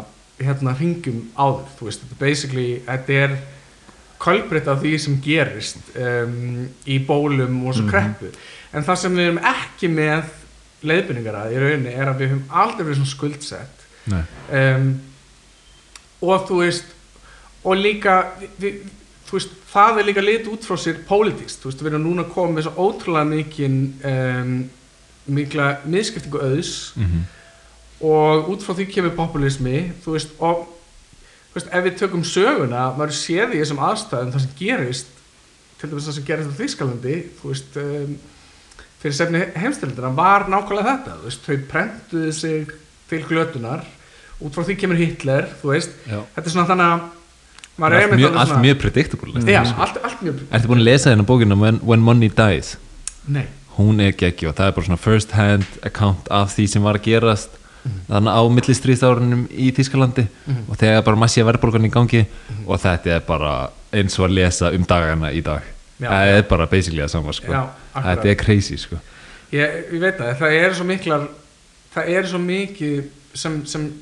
[0.46, 3.36] hérna ringjum áður, þú veist, þetta basically þetta er
[4.22, 7.90] kolbreytt af því sem gerist um, í bólum og svo Mhm.
[7.90, 8.30] kreppu.
[8.72, 10.22] En það sem við erum ekki með
[10.82, 13.86] leiðbyrningar að í rauninni er að við höfum aldrei verið svona skuldsett.
[14.52, 15.00] Um,
[16.22, 16.84] og þú veist
[17.64, 18.14] og líka
[18.60, 18.80] við,
[19.26, 22.24] þú veist, það er líka lit út frá sér pólitíkst, þú veist, við erum núna
[22.30, 24.70] komið svo ótrúlega mikinn um,
[25.26, 26.92] mikla miðskiptingu auðs.
[26.96, 27.22] Mhm.
[28.02, 30.66] Og út frá því kemur populismi þú veist, og
[31.52, 35.16] þú veist, ef við tökum söguna, maður séð í þessum aðstæðum það sem gerist
[35.80, 38.12] til dæmis það sem gerist á Þýskalandi þú veist um,
[39.02, 42.76] fyrir sefni heimstyrildina var nákvæmlega þetta þú veist, þau prentuðu sig
[43.10, 43.86] til glötunar
[44.42, 46.20] út frá því kemur Hitler þú veist, Já.
[46.34, 47.10] þetta er svona þannig að
[47.82, 49.80] allt, mjög, allt mjög predictable já, sko.
[49.80, 52.76] allt, allt mjög Ertu búin að lesa þennan bókina when, when Money Dies?
[53.26, 53.46] nei,
[53.78, 56.98] Hún er geggi og það er bara svona first hand account af því sem var
[56.98, 57.54] að gerast
[58.08, 60.64] þannig á millistriðsárunum í Þískalandi Mhm.
[60.70, 62.26] og þegar bara massíða verðbólgan í gangi
[62.66, 65.62] og þetta er bara eins og að lesa um dagana í dag
[66.00, 66.08] Já.
[66.10, 67.52] það er bara basically það sama sko.
[67.52, 68.96] Já, þetta er crazy sko.
[69.52, 71.28] ég, ég veit það, það er svo miklar
[71.94, 73.04] það er svo mikið
[73.34, 73.92] sem, sem,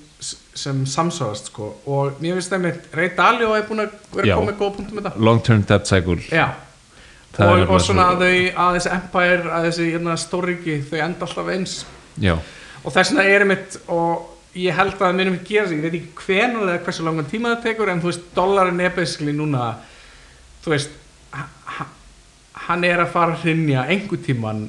[0.54, 1.74] sem samsvarast sko.
[1.86, 4.96] og mér finnst það með Ray Dalio er búin að vera að með góða punktum
[5.00, 6.48] með þetta long term debt cycle Já,
[7.30, 10.98] Það og, og svona svo- að þau að þessi empire, að þessi hérna, stórriki þau
[11.04, 11.74] enda alltaf eins
[12.18, 12.34] já,
[12.84, 14.26] og þess vegna er einmitt og
[14.58, 17.28] ég held að það munum ekki gera sig ég veit ekki hvenær eða hversu langan
[17.30, 19.68] tíma það tekur en þú veist, dollarin er basically núna
[20.64, 20.90] þú veist
[21.36, 21.90] ha- ha-
[22.66, 24.64] hann er að fara að hrinja einhver tíman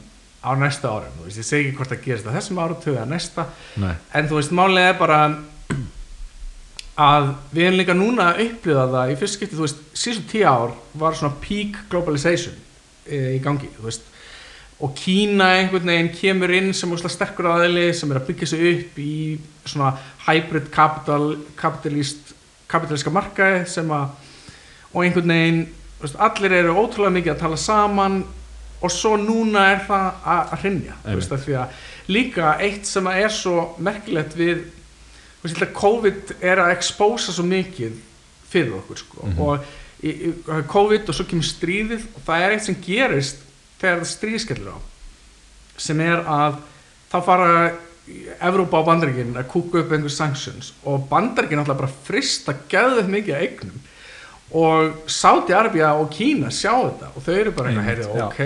[0.46, 3.48] á næsta þú veist, ég segi ekki hvort það gerist á þessum áratögu eða næsta
[3.82, 5.22] nei, en þú veist, málega er bara
[7.02, 10.44] að við erum líka núna að upplifa það í fyrst skipti, þú veist, síðan tíu
[10.50, 12.58] ár var svona peak globalization
[13.08, 14.10] e, í gangi, þú veist
[14.82, 18.68] og Kína einhvern veginn kemur inn sem úrslega sterkur aðeili sem er að byggja sig
[18.72, 19.16] upp í
[19.66, 19.92] svona
[20.26, 22.34] hybrid capital, kapitalist
[22.72, 24.10] kapitalíska markaði sem að
[24.92, 25.62] og einhvern veginn,
[26.20, 28.22] allir eru ótrúlega mikið að tala saman
[28.82, 30.54] og svo núna er það að
[31.36, 34.64] af því að líka eitt sem að er svo merkilegt við
[35.44, 37.96] veist, COVID er að expósa svo mikið
[38.52, 39.28] fyrir okkur sko.
[39.28, 39.40] Mhm.
[39.40, 40.34] og í, í,
[40.68, 43.48] COVID og svo kemur stríðið og það er eitt sem gerist
[43.82, 44.78] þegar það stríðskellir á
[45.82, 46.60] sem er að
[47.12, 47.48] þá fara
[48.42, 53.38] Evrópa og Bandaríkin að kúka upp einhver sanctions og Bandaríkin alltaf bara frista gæðið mikið
[53.38, 53.84] að eignum.
[54.52, 58.26] Og Saudi Arabia og Kína sjá þetta og þau eru bara heyrðu, já.
[58.26, 58.42] ok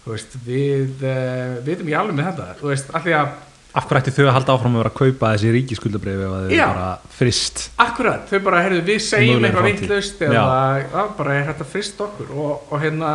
[0.00, 2.48] þú veist, við uh, vitum ekki alveg með þetta.
[2.58, 3.38] Þú veist, af því að
[3.70, 6.46] Af hverju ætti þau að halda áfram að vera að kaupa þessi ríkiskuldabreifi ef að
[6.48, 11.62] þau bara frist Akkurat, þau bara, heyrðu, við segjum eitthvað vitlaust eða bara er hægt
[11.62, 12.32] að frista okkur.
[12.34, 13.12] Og, og hérna,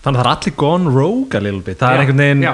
[0.00, 1.78] Þannig að það er allir gone rogue a little bit.
[1.78, 2.52] Það Já, er einhvern veginn já.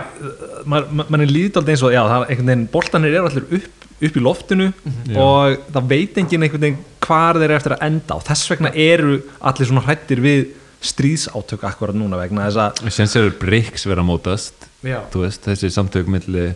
[0.66, 3.28] maður ma man er líðið aldrei eins og já, það er einhvern veginn, boltanir eru
[3.30, 4.66] allir upp, upp í loftinu
[5.07, 5.18] Já.
[5.22, 8.72] og það veit enginn einhvern veginn hvar þeir eru eftir að enda og þess vegna
[8.74, 10.42] eru allir svona hrættir við
[10.86, 14.66] stríðsátök akkurat núna vegna þess að sér eru BRICS vera að mótast.
[14.86, 16.49] Já, þú veist, þessi samtök milli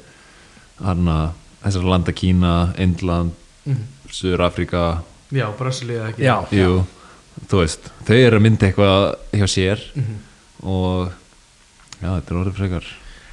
[0.82, 1.32] hana,
[1.64, 3.36] þessar landa Kína Indland,
[3.66, 3.82] Mhm.
[4.10, 6.22] Suður Afrika já, Brasilíða ekki?
[6.24, 6.84] Já, jú,
[7.46, 9.82] þú veist, þau eru að mynda eitthvað hjá sér.
[9.94, 10.14] Mhm.
[10.62, 11.12] Og
[12.02, 12.86] já, þetta er orðið frekar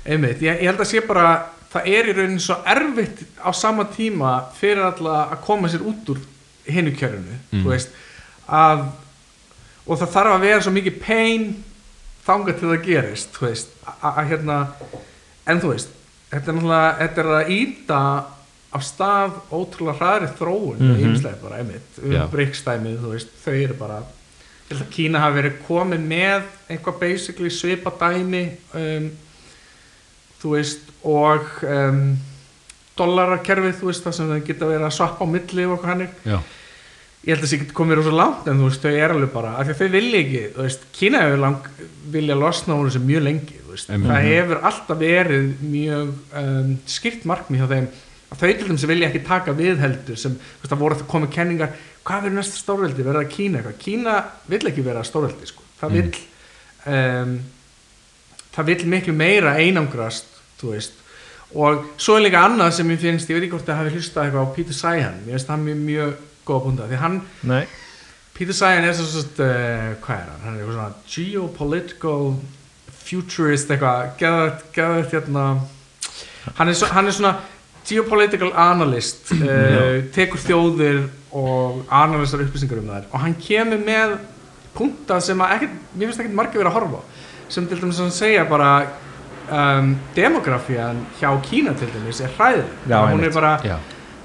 [0.08, 1.28] einmitt, ég, ég held að sé bara
[1.74, 6.10] það er í rauninni svo erfitt á sama tíma fyrir alla að koma sér út
[6.14, 6.22] úr
[6.68, 7.64] hinu kjörunu Mm.
[7.64, 7.90] þú veist,
[8.48, 8.86] að
[9.88, 11.44] og það þarf að vera svo mikið pain
[12.28, 13.70] þangað til það gerist þú veist,
[14.04, 14.58] að hérna
[15.48, 15.90] en þú veist,
[16.32, 18.00] þetta er náttúrulega þetta er að íta
[18.78, 21.16] af stað ótrúlega hraðri þróun mm Mhm.
[21.16, 21.42] -hmm.
[21.42, 22.28] bara einmitt, um Já.
[22.32, 24.04] brikkstæmið þú veist, þau eru bara
[24.68, 28.44] ég held að Kína hafi verið komið með eitthvað basically svipa dæmi
[28.76, 29.10] um,
[30.42, 32.02] þú veist og um,
[33.00, 36.18] dollarkerfið þú veist það sem þau geta verið að svappa á milli og eitthvað hannig
[36.28, 36.38] já,
[37.24, 39.32] ég held að það sé ekki komið rosa langt en þú veist þau er alveg
[39.38, 41.72] bara af því að þau vilja ekki þú veist Kína hefur lang
[42.18, 43.94] vilja losna úr þessu mjög lengi þú veist.
[43.94, 44.12] Einmitt.
[44.12, 46.14] það hefur alltaf verið mjög
[46.44, 47.90] um, skýrt markmið hjá þeim
[48.28, 51.08] að þau til sem vilja ekki taka við heldur sem þú veist það voru að
[51.14, 53.04] koma kenningar hvað verður næsta stórveldi?
[53.04, 53.80] Verður það Kína eitthvað?
[53.84, 54.16] Kína
[54.48, 55.66] vill ekki vera stórveldi sko.
[55.82, 56.12] Það vill
[56.94, 57.34] um,
[58.56, 61.04] það vill miklu meira einangrast þú veist.
[61.56, 64.26] Og svo er líka annað sem ég finnst, ég veit ekki hvort það hafi hlustað
[64.26, 66.16] eitthvað á Peter Sagan, ég veist hann mjög, mjög
[66.48, 67.62] góða búnda, því hann, nei,
[68.36, 72.34] Peter Sagan er svo svo, uh, hvað er hann, hann er eitthvað svona geopolitical
[73.08, 74.10] futurist eitthvað.
[74.76, 75.46] Geðvægt hérna.
[76.58, 77.34] Hann er, svo, hann er svona
[77.88, 81.00] geopolitical analyst uh, tekur þjóðir
[81.36, 84.18] og analysar upplýsingar um þær og hann kemur með
[84.78, 87.04] punta sem að ekkert, mér finnst ekkert margir verið að horfa
[87.52, 88.72] sem til dæmis að segja bara
[89.52, 93.30] um, demografían hjá Kína til dæmis er hræðileg Já, hún einmitt.
[93.32, 93.76] er bara Já.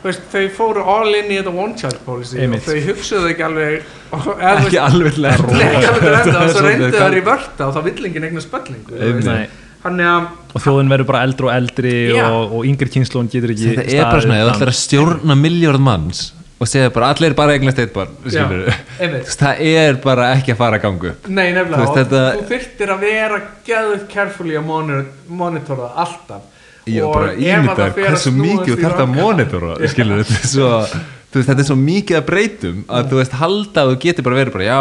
[0.02, 2.66] þú veist, þau fóru all in í þetta one child policy Einmitt.
[2.66, 6.92] og þau hugsuðu ekki alveg ekki alveg Nei, ekki alveg til enda, og svo reyndu
[6.98, 9.28] þær í vörta og þá vill enginn eigna spöllingu Einmitt.
[9.30, 9.58] Nei.
[9.82, 12.26] Þannig að, og þjóðin verður bara eldri og eldri Já.
[12.30, 15.36] og, og yngri kynnslóðin getur ekki þetta er bara svona, ef þú ætlar að stjórna
[15.40, 16.20] miljórn manns
[16.62, 18.44] og segja bara allir bara eignast eitt barn já,
[19.42, 23.00] það er bara ekki að fara að gangu Nei, nefnilega, Þú þetta- þú þyrftir að
[23.08, 25.08] vera geðuð carefully að monitor,
[25.42, 26.44] monitora alltaf.
[26.90, 31.48] Ég Og bara að hversu mikið þú þarft að monitora skilur þetta er svo veist,
[31.48, 34.56] þetta er svo mikið að breytum að þú veist halda að þú getur bara verið
[34.56, 34.80] bara já,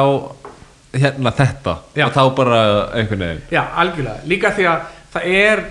[1.03, 2.05] hérna þetta Já.
[2.07, 2.61] og þá bara
[2.99, 3.43] einhvern veginn.
[3.53, 5.63] Já, algjörlega, líka því að það er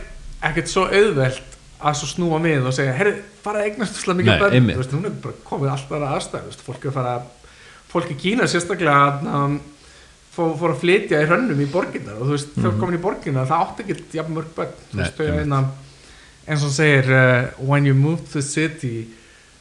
[0.51, 4.41] ekkert svo auðvelt að svo snúa mið og segja, herri, fara að eignast svo mikið
[4.45, 7.15] börn, þú veist, hún er bara komið alltaf aðstæð, þú veist, fólk er að fara
[7.91, 9.61] fólk í Kína sérstaklega um,
[10.35, 13.49] fór, fór að flytja í hrönnum í borginnar og þú veist, þau komin í borginnar
[13.51, 15.41] það átti ekki jafn mörg börn þú veist, þau einmitt.
[15.47, 15.61] einna
[16.51, 19.09] eins og segir, uh, when you move to the city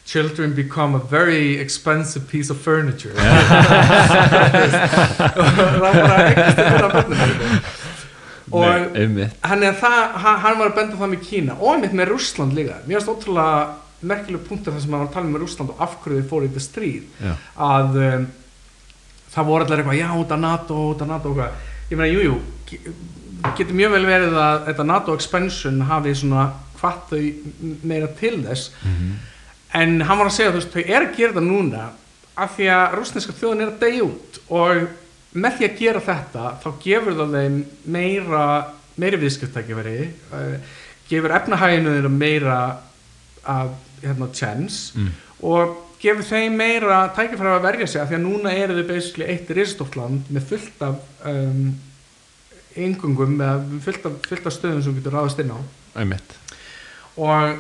[0.10, 3.14] children become a very expensive piece of furniture.
[5.38, 7.60] Og það bara eignast þetta börnum
[8.52, 12.56] og Nei, hann, það, hann, var að benda það með Kína og einmitt með Rússland
[12.58, 12.80] líka.
[12.88, 13.60] Mér finnst ótrúlega
[14.10, 16.48] merkileg punktur þar sem hann var að tala með Rússland og af hverju þið fóru
[16.48, 17.04] í þetta stríð.
[17.20, 17.34] Já.
[17.70, 18.28] að um,
[19.36, 21.34] það voru allir eitthvað já, af NATO, af NATO
[21.90, 22.38] ég meina, jújú,
[22.70, 22.94] ge-
[23.58, 26.48] getur mjög vel verið að þetta NATO expansion hafi svona
[26.80, 27.22] hvað þau
[27.84, 28.72] meira til þess.
[29.76, 31.84] En hann var að segja, þú veist, þau er að gera þetta núna
[32.40, 34.88] af því að rúsneska þjóðin er að deyja út og
[35.34, 38.44] með því að gera þetta þá gefur það þeim meira
[39.00, 39.98] meiri viðskiptækifæri
[40.34, 40.56] uh,
[41.10, 42.58] gefur efnahæginu þeirra meira
[43.50, 45.12] að hérna chance Mm.
[45.46, 49.28] og gefur þeim meira tækifæri að verja sig af því að núna eru þau basically
[49.30, 49.98] eitt risastórt
[50.30, 50.96] með fullt af
[51.28, 51.66] um,
[52.80, 55.60] yngungum með fullt af, fullt af stöðum sem getur ráðast inn á
[56.00, 56.36] einmitt
[57.20, 57.60] og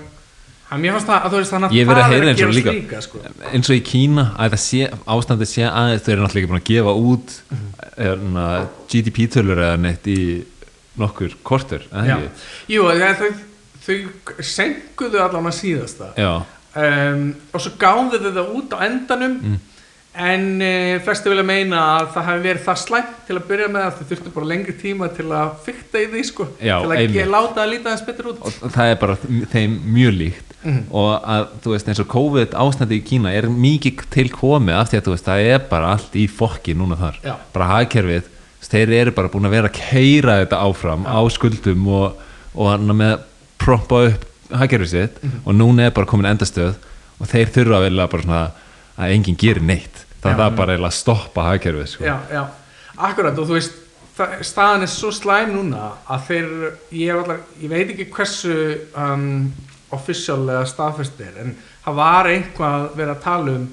[0.69, 2.31] hann, mér fannst það að þú veist þannig Ég að verið að það heyra að
[2.33, 2.73] eins og líka.
[2.77, 3.21] líka sko.
[3.53, 4.81] eins og í Kína að þetta sé,
[5.15, 7.35] ástandið sé aðeins þau eru náttúrulega ekki búin að gefa út
[7.99, 8.45] hérna,
[8.91, 10.19] GDP-tölur eða neitt í
[10.99, 11.85] nokkur kortur?
[12.69, 13.31] Jú, það, þau,
[13.87, 16.31] þau senkuðu allan að síðasta Já,
[16.83, 19.57] um, og svo gáðu þau það út á endanum Mm.
[20.19, 23.83] en uh, flesti vilja meina að það hefði verið það slæmt til að byrja með
[23.85, 27.29] að þau þurftu bara lengri tíma til að fykta í því sko, Já, til að
[27.35, 29.17] láta það líta þess betur út og það er bara
[29.53, 30.83] þeim mjög líkt Mhm.
[30.91, 34.89] og að þú veist eins og COVID ástandi í Kína er mikið til komið af
[34.91, 37.35] því að þú veist það er bara allt í fokki núna þar Já.
[37.53, 38.23] bara hagkerfið,
[38.69, 42.13] þeir eru bara búin að vera að keira þetta áfram á skuldum og,
[42.55, 43.19] og með
[43.57, 45.41] proppa upp hagkerfið sitt Mhm.
[45.45, 46.75] og núna er bara komin endastöð
[47.21, 48.51] og þeir þurfa vel að bara svona
[48.99, 50.31] að enginn gerir neitt Já.
[50.31, 52.03] er það bara eiginlega að stoppa hagkerfið sko.
[52.03, 52.45] Já, já,
[52.97, 53.71] akkurat og þú veist
[54.43, 58.55] staðan er svo slæm núna að þeir, ég, allar, ég veit ekki hversu
[58.97, 59.53] um,
[59.95, 61.53] officiallega staðfest er en
[61.85, 63.67] það var einhvað verið að tala um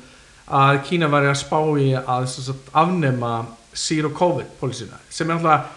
[0.57, 3.33] að Kína var að spá í að sagt, afnema
[3.77, 5.73] zero covid pólisina sem er alltaf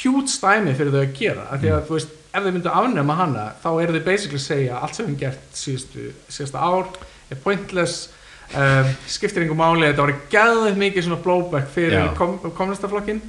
[0.00, 3.16] hjút stæmi fyrir þau að gera af því að þú veist, ef þau myndu afnema
[3.20, 6.88] hana þá eru þau basically að segja allt sem við gert síðustu, síðasta ár
[7.30, 8.08] er pointless
[8.52, 13.20] um, skiptir einhver máli, þetta var gæðið mikið svona blowback fyrir kom, kommunistaflokkin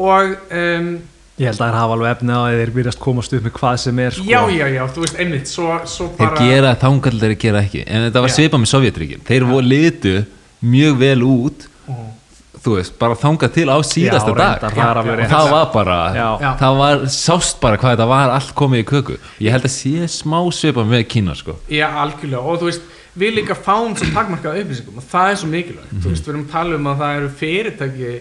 [0.00, 0.92] og um,
[1.40, 3.76] ég held að það hafa alveg efni á að þeir byrjast komast upp með hvað
[3.80, 4.24] sem er sko.
[4.28, 7.84] já, já, já, þú veist, einmitt svo, svo þeir bara gera þangal þeir gera ekki.
[7.86, 8.36] En þetta var Já.
[8.36, 10.14] svipað með Sovjetríkin þeir voru litu
[10.62, 12.08] mjög vel út Mhm.
[12.60, 14.60] þú veist, bara þangað til á síðasta Já, dag.
[14.60, 16.28] reyndar, það alveg og það var bara Já.
[16.44, 16.50] Já.
[16.60, 19.16] það var, sást bara hvað þetta var allt komið í köku.
[19.40, 21.56] Ég held að sé smá svipað með Kína sko.
[21.70, 22.82] Já, algjörlega, og þú veist,
[23.16, 25.96] við líka fáum svo takmarkað upplýsingum og það er svo mikilvægt.
[26.04, 28.12] Þú veist, við erum að tala um að það eru fyrirtæki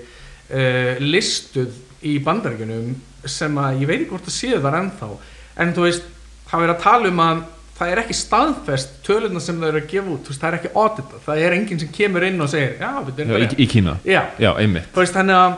[0.55, 1.69] uh, listuð
[2.01, 2.95] í bandaríkjunum
[3.25, 5.09] sem að ég veit ekki hvort það séu þar ennþá.
[5.59, 6.03] En þú veist,
[6.51, 7.41] það er að tala um að
[7.79, 10.71] það er ekki staðfest tölurna sem þau eru að gefa út, veist, það er ekki
[10.75, 13.93] audita það er enginn sem kemur inn og segir, já, við erum í, í Kína,
[14.03, 14.89] Já, já, einmitt.
[14.91, 15.53] Þú veist þannig að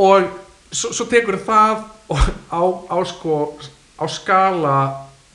[0.00, 0.30] og
[0.72, 3.36] svo, svo tekur það á, á sko
[4.00, 4.76] á skala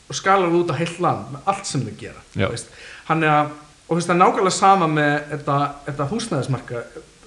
[0.10, 2.72] og skalar út á heilt land með allt sem þau gera þú veist.
[3.10, 3.52] hann er að
[3.86, 6.84] og þú veist það er nákvæmlega sama með þetta, þetta húsnæðismarka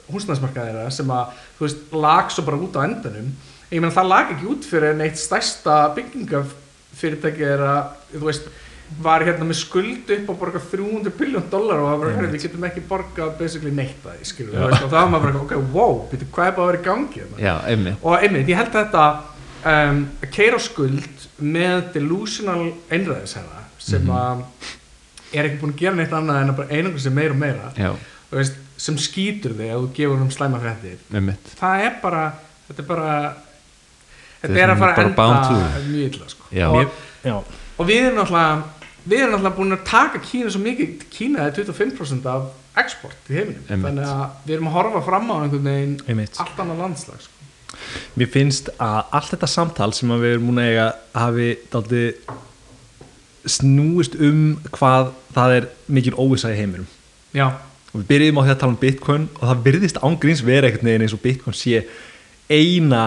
[0.08, 3.30] húsnæðismarka þeirra sem að þú veist lag svo bara út á endanum
[3.70, 8.48] ég meina það lag ekki út fyrir neitt stærsta byggingafyrirtæki er að þú veist
[9.04, 12.44] var hérna með skuld upp og borga 300 biljón dólar og það var hérna, við
[12.46, 15.98] getum ekki borgað basically neitt að því skilur, og það var maður bara, ok, wow,
[16.08, 17.40] byrju, hvað er bara að vera í gangi hérna?
[17.44, 17.98] Já, einmitt.
[18.00, 19.04] Og einmitt, ég held að þetta
[19.74, 24.16] um, að keira skuld með delusional einræðisherra sem Mhm.
[24.16, 24.42] að
[25.36, 27.72] er ekki búin að gera neitt annað en að bara einangur sem meira og meira
[27.76, 27.92] já,
[28.30, 30.58] Þú veist, sem skýtur þig að þú gefur um slæma
[31.20, 32.24] mitt það er bara
[32.68, 33.12] þetta er bara
[34.42, 35.28] þetta er að fara að enda
[35.88, 36.50] mjög illa sko.
[36.54, 36.66] Já.
[36.68, 37.36] og, já,
[37.76, 38.78] og við erum náttúrulega
[39.08, 43.38] við erum náttúrulega búin að taka Kína svo mikið Kína er 25% af export í
[43.38, 43.86] heiminum Einmitt.
[43.88, 47.34] þannig að við erum að horfa fram á einhvern veginn einmitt allt annað landslag sko.
[48.18, 52.04] Mér finnst að allt þetta samtal sem við erum múin að eiga hafi daldi
[53.48, 54.42] snúist um
[54.74, 56.88] hvað það er mikil óvisa í heiminum
[57.36, 57.50] já,
[57.92, 60.90] og við byrjum á því að tala um Bitcoin og það virðist ángríns vera einhvern
[60.90, 61.84] veginn eins og Bitcoin sé
[62.48, 63.02] eina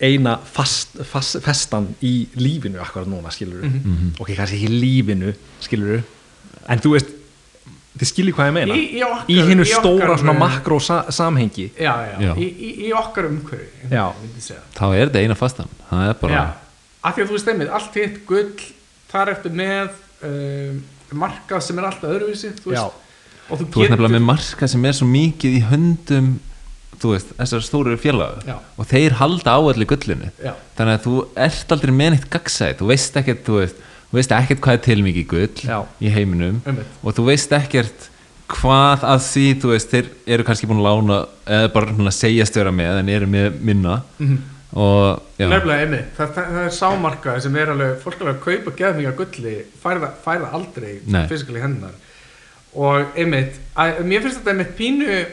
[0.00, 4.12] eina fast, fast, festan í lífinu akkurat núna skilur Mhm.
[4.20, 6.02] ok, kannski ekki lífinu skilur
[6.68, 7.14] en þú veist
[7.98, 8.74] þið skiljið hvað ég meina?
[8.78, 11.70] Í- í okkar- í hinnu í stóra okkar- svona makró sa samhengi.
[11.74, 12.34] Já, já, Já.
[12.36, 13.24] Í, í, í okkar
[14.40, 14.60] segja.
[14.76, 15.68] þá er þetta eina fastan.
[15.90, 16.44] Það er bara já,
[17.02, 18.52] af því að þú veist einmitt allt hitt gull,
[19.10, 19.90] þar ertu með
[20.22, 22.92] um, markað sem er alltaf öðruvísi þú veist,
[23.50, 26.38] og þú, þú ert nefnilega með marka sem er svo mikið í höndum
[27.02, 28.56] þú veist, þessar stóru félag Já.
[28.78, 30.52] og þeir halda á allir gullinu Já.
[30.78, 31.16] þannig að þú
[31.48, 33.76] ert aldrei með neitt gagsæð þú veist ekkert, þú veist,
[34.10, 35.78] þú veist ekkert hvað er til mikið gull Já.
[36.00, 36.94] í heiminum Einmitt.
[37.04, 38.08] og þú veist ekkert
[38.48, 42.54] hvað að því, þú veist, þeir eru kannski búin að lána eða bara svona segjast
[42.56, 44.38] vera með en eru með minna Mhm.
[44.72, 48.38] og já, Nefnilega einmitt, það, það, það er sámarkaði sem er alveg, fólk er alveg
[48.38, 51.26] að kaupa geðminga gulli, færða, færða aldrei Nei.
[51.28, 51.94] fysikali hennar
[52.74, 55.26] og einmitt, að, mér finnst þetta einmitt pínu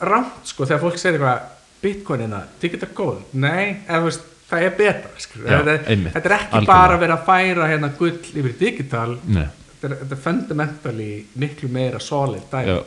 [0.00, 4.74] rámt sko þegar fólk segir eitthvað bitcoinina, digital gold, nei eða þú veist, það er
[4.78, 5.46] betra skilur.
[5.50, 6.72] Já, þetta, einmitt, þetta er ekki algjörlega.
[6.72, 11.08] bara að vera að færa hérna gull yfir digital Nei, þetta er, þetta er fundamentally
[11.42, 12.82] miklu meira solid dæmi já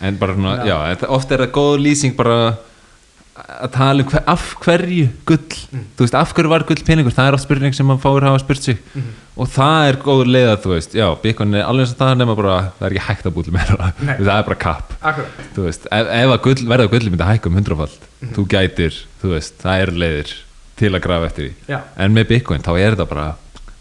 [0.00, 0.76] en bara svona, Já.
[0.94, 2.36] þetta, oft er það góð lýsing bara
[3.48, 5.56] að tala um hver, af hverju gull.
[5.72, 5.84] Mm.
[5.96, 8.42] þú veist, af hverju var gull peningur, það er oft spurning sem maður fáir hafa
[8.42, 8.78] spurt sig.
[8.94, 9.10] Mhm.
[9.40, 12.16] og það er góð leið að þú veist, já, Bitcoin er alveg eins og það
[12.20, 14.16] nema bara, það er ekki hægt að búið meira, Nei.
[14.18, 14.92] það er bara kapp
[15.56, 18.34] veist, ef, ef að gull, verða að gulli myndi hækka um hundrafald, Mhm.
[18.36, 20.34] þú gætir þú veist, það eru leiðir
[20.76, 21.54] til að grafa eftir því.
[21.68, 23.34] Já, en með Bitcoin, þá er þetta bara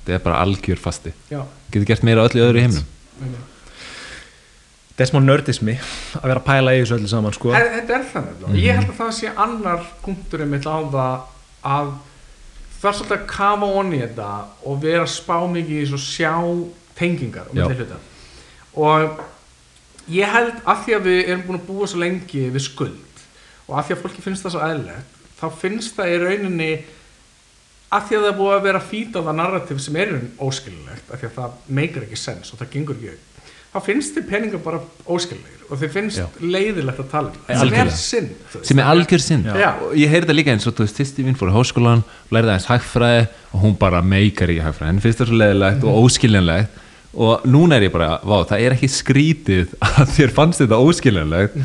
[0.06, 1.12] þetta er bara algjör fasti.
[1.72, 2.86] Getur gert meira öllu öðru í einmitt.
[5.00, 5.74] Þetta er smá nördismi
[6.20, 7.52] að vera að pæla í þessu öllu saman sko.
[7.56, 8.60] En, þetta er það nefnilega.
[8.60, 11.22] Ég held að það sé annar punkturinn mitt á það
[11.70, 11.94] að
[12.80, 14.28] það er svolítið að kafa onni þetta
[14.68, 16.34] og vera spá mikið í svo sjá
[17.00, 18.02] tengingar hluta.
[18.76, 19.24] Og
[20.12, 23.24] ég held að því að við erum búin að búa svo lengi við skuld
[23.70, 26.70] og að því að fólki finnst það svo eðlilegt þá finnst það í rauninni
[27.90, 30.16] að því að það er búið að vera fít á það narrativ sem er í
[30.16, 33.29] rauninni óskilulegt að því að það meikar ekki sens og það gengur ekki upp
[33.74, 36.26] þá finnst þið peningar bara óskillegir og þið finnst Já.
[36.42, 37.60] leiðilegt að tala um það.
[37.60, 38.30] Sem er sinn
[38.66, 39.44] sem er algjör sinn.
[39.86, 42.02] Og ég heyrði þetta líka eins og þú veist, mín fór í háskólan
[42.34, 46.00] lærði aðeins hagfræði og hún bara meikar ekki hagfræði, henni finnst það svo leðilegt og
[46.08, 46.86] óskiljanlegt.
[47.20, 51.56] Og núna er ég bara, vá, það er ekki skrítið að þér fannst þetta óskiljanlegt.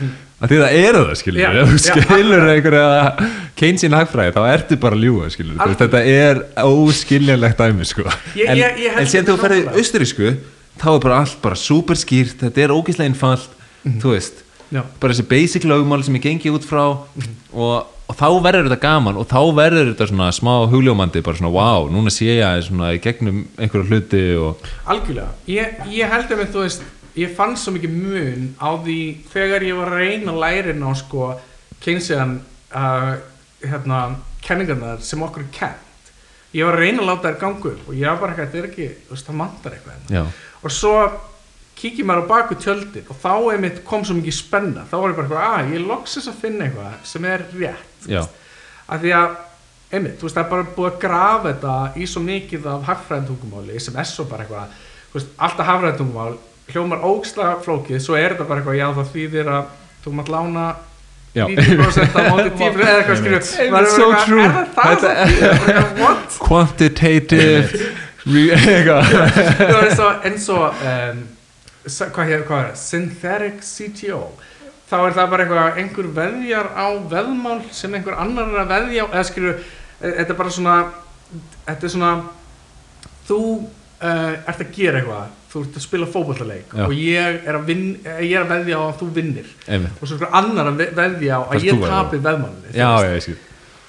[0.44, 4.76] Að því það eru það, skilur Já, ef þú skilur einhverja Keynesian hagfræði, þá ertu
[4.82, 4.96] bara
[5.32, 5.78] skilur Algjörlega.
[5.84, 8.04] þetta er óskiljanlegt dæmi, sko.
[8.36, 9.12] Ég- en, ég- ég held en
[10.80, 13.50] þá er bara allt bara super skýrt, þetta er ógislega einfalt
[13.84, 14.82] þú veist, Já.
[15.00, 17.76] bara þessi basic lögmál sem ég gengi út frá og,
[18.08, 21.88] og þá verður þetta gaman og þá verður þetta svona smá hugljómandi bara svona wow,
[21.92, 26.66] núna sé ég svona í gegnum einhverju hluti og algjörlega, ég, ég held að þú
[26.66, 29.00] veist ég fann svo mikið mun á því
[29.30, 31.34] þegar ég var að reyna inn á sko
[31.84, 32.38] Keynesian
[32.72, 33.14] uh,
[33.60, 36.12] hérna, kenningarnar sem okkur er kent
[36.54, 38.60] ég var að reyna að láta þær ganga upp og ég var bara eitthvað, þetta
[38.62, 40.16] er ekki, þú veist, það mantar eitthvað hérna.
[40.16, 40.24] já,
[40.64, 40.94] og svo
[41.78, 44.84] kíkir maður á baku tjöldin og þá einmitt kom svo mikið spenna.
[44.88, 48.08] Þá var ég bara eitthvað, að ég loksis að finna eitthvað sem er rétt.
[48.84, 49.36] Af því að
[49.94, 53.82] einmitt, þú veist, það er bara búið að grafa þetta í svo mikið af hagfræðintungumáli
[53.82, 54.74] sem er svo bara eitthvað
[55.12, 56.34] þú veist, alltaf hagfræðintungumál
[56.72, 59.70] hljómar ógsla flókið, svo er þetta bara eitthvað já það þýðir að
[60.04, 60.66] þú mátt lána
[61.34, 61.48] Já.
[61.50, 64.44] 90% af móti 10% eða eitthvað Einmitt, so true.
[64.46, 66.36] er það það what?
[66.38, 67.88] quantitative
[70.24, 70.74] eins og
[72.14, 72.68] hvað, er það?
[72.80, 74.20] synthetic CTO
[74.88, 79.06] þá er það bara eitthvað einhver veðjar á veðmál sem einhver annar er að veðja
[79.10, 79.54] eða skilju,
[80.00, 80.74] þetta er bara svona
[81.66, 82.10] þetta er svona
[83.28, 86.84] þú uh, ert að gera eitthvað þú ert að spila fótballaleik Já.
[86.88, 90.00] og ég er vin, ég er að veðja á að þú vinnir Einmitt.
[90.00, 91.94] og svo einhver annar að ve- veðja á að þú ég verður.
[91.94, 93.38] tapi veðmálinu þú já, já, ég skil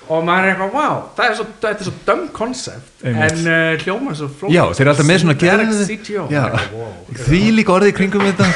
[0.09, 3.31] og maður er eitthvað, wow, það er svo, þetta er svo dömm konsept Einmitt.
[3.31, 6.43] en uh, hljóma svo flókið Já, þeir eru alltaf með svona gerð- CTO Já.
[6.73, 6.91] Wow.
[7.25, 8.49] því líka orðið í kringum þetta.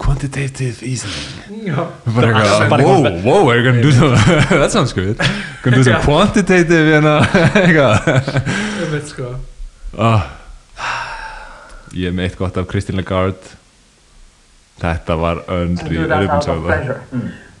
[0.00, 1.12] Quantitative easing.
[1.66, 1.76] Já,
[2.16, 4.14] bara eitthvað, bara wow, wow, we're gonna do some
[4.62, 5.18] that sounds good.
[5.62, 8.12] Gonna do some quantitative eitthvað.
[8.80, 9.34] Ég veit sko.
[9.98, 10.22] Oh.
[11.92, 13.56] ég er með eitt gott af Christine Lagarde.
[14.80, 17.02] Þetta var and öndri do that out of pleasure.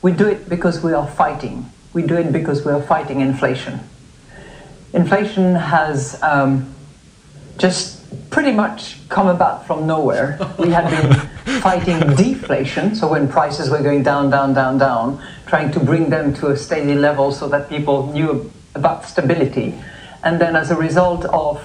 [0.00, 1.66] We do it because we are fighting.
[1.92, 3.80] We do it because we are fighting inflation.
[4.92, 6.72] Inflation has um,
[7.58, 10.38] just pretty much come about from nowhere.
[10.58, 11.12] We had been
[11.60, 16.32] fighting deflation, so when prices were going down, down, down, down, trying to bring them
[16.34, 19.74] to a steady level so that people knew about stability.
[20.22, 21.62] And then, as a result of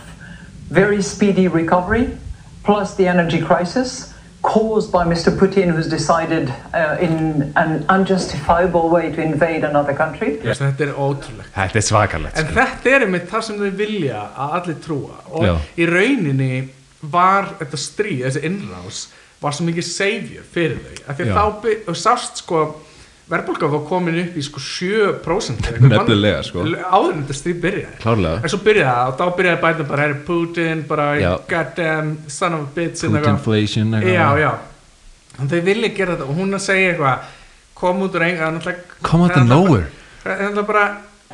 [0.70, 2.18] very speedy recovery,
[2.64, 4.15] plus the energy crisis
[4.46, 5.32] caused by Mr.
[5.36, 10.36] Putin, who's decided uh, in an unjustifiable way to invade another country.
[10.44, 12.58] Þetta er ótrúlegt þetta er svakalegt En sko.
[12.60, 15.54] þetta er einmitt það sem þau vilja að allir trúa og Já.
[15.82, 16.52] í rauninni
[17.02, 19.02] var þetta stríð, þessi innrás
[19.42, 22.62] var svo mikið savior fyrir þau af því að þá sást sko
[23.30, 26.66] verðbólka var komin upp í sko 7% eða eitthvað Nefnilega, sko.
[26.66, 30.04] áður en þetta stríð byrjaði klárlega en svo byrjaði það og þá byrjaði bæta bara
[30.06, 31.32] herri Putin, bara Já.
[31.50, 33.02] goddamn son of a bitch.
[33.08, 34.52] Putinflation já, já
[35.36, 37.34] þannig þau vilja gera þetta og hún að segja eitthvað
[37.76, 39.88] kom út úr enga come out of nowhere
[40.24, 40.86] þetta bara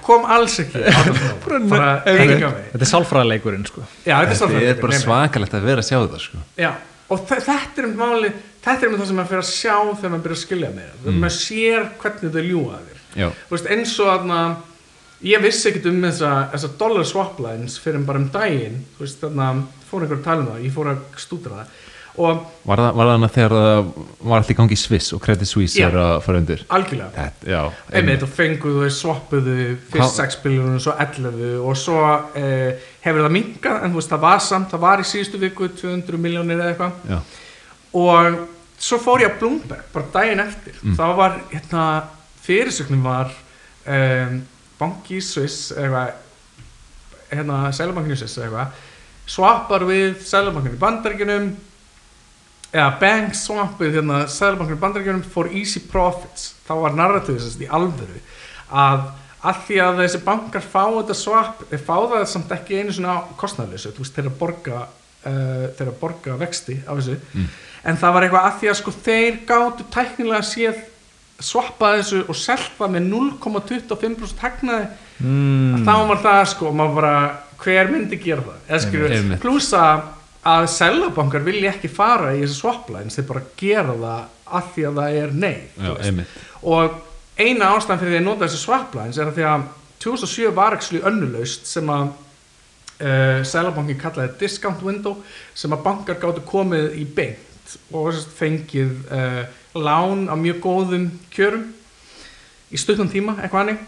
[0.02, 1.68] kom alls ekki nowhere.
[1.70, 5.04] bara enga veginn Þetta er sálfræðileikurinn sko Já, þetta er þetta er bara nei, nei.
[5.04, 6.40] svakalegt að vera að sjá þetta sko.
[6.58, 6.72] Já,
[7.12, 8.32] og þe- þetta er um máli
[8.66, 10.90] þetta er um það sem maður fyrir að sjá þegar maður byrjar að skilja með
[10.92, 11.20] það, Mm.
[11.22, 13.72] maður sér hvernig þau ljúga þér.
[13.76, 14.42] Eins og þarna
[15.24, 18.84] ég vissi ekkert um þessa, þessa dollar swap lines fyrir bara um daginn.
[18.98, 21.68] Þú veist, þarna, fór einhver að tala um það ég fór að stúdra það.
[22.22, 23.92] Og var það, það hana þegar það
[24.28, 25.86] var allt í gangi í Swiss og Credit Suisse Já.
[25.88, 26.64] er að fara undir?
[26.68, 27.62] Algjörlega.
[27.94, 32.02] Einmitt og fenguðu, swappuðu fyrst 6 biljónum, svo 11 og svo
[32.36, 35.70] eh, hefur það minkað en þú veist, það var samt, það var í síðustu viku
[35.72, 36.92] 200 miljónir eða eitthvað.
[37.08, 37.22] Já,
[37.98, 38.42] og
[38.82, 40.78] svo fór ég á Bloomberg bara daginn eftir.
[40.82, 40.96] Mm.
[40.98, 41.86] þá var hérna
[42.42, 43.34] fyrirsögnum var
[43.86, 44.42] um,
[44.80, 46.16] banki í Swiss eitthvað
[47.32, 48.74] hérna Sælabankinu Swiss eitthvað
[49.30, 51.50] swappar við Sælabankinu í bandaríkjunum
[52.72, 56.56] eða bank swappið hérna Sælabankinu í bandaríkjunum for easy profits.
[56.68, 58.22] Þá var narratíðið sérst í alvöru
[58.72, 59.10] að
[59.42, 63.16] að því að þessi bankar fá þetta swap þeir fá það samt ekki einu svona
[63.98, 67.18] veist þeir að borga uh, að borga vexti á þessu
[67.84, 70.82] en það var eitthvað að því að sko þeir gátu tæknilega séð
[71.42, 74.90] swappa þessu og selta með 0,25% hagnaði.
[75.22, 75.84] Mm.
[75.86, 77.16] þá var það sko maður bara
[77.62, 78.62] hver myndi gera það?
[78.68, 79.42] Eða Einmitt.
[79.44, 79.84] plussa
[80.42, 84.86] að selabankar vilja ekki fara í þessu swap lines þeir bara gera það að því
[84.88, 86.24] að það er nei já,
[86.74, 86.98] og
[87.38, 89.68] eina ástæðan fyrir því að nota þessi swap lines er að því að
[90.02, 95.22] 2007 var ekki önnulaust sem að uh, Sælabankin kallaði discount window
[95.54, 97.51] sem að bankar gáttu komið í beint
[97.92, 99.44] og sem sagt fengið uh,
[99.78, 101.70] lán á mjög góðum kjörum
[102.72, 103.82] í stuttan tíma, eitthvað hannig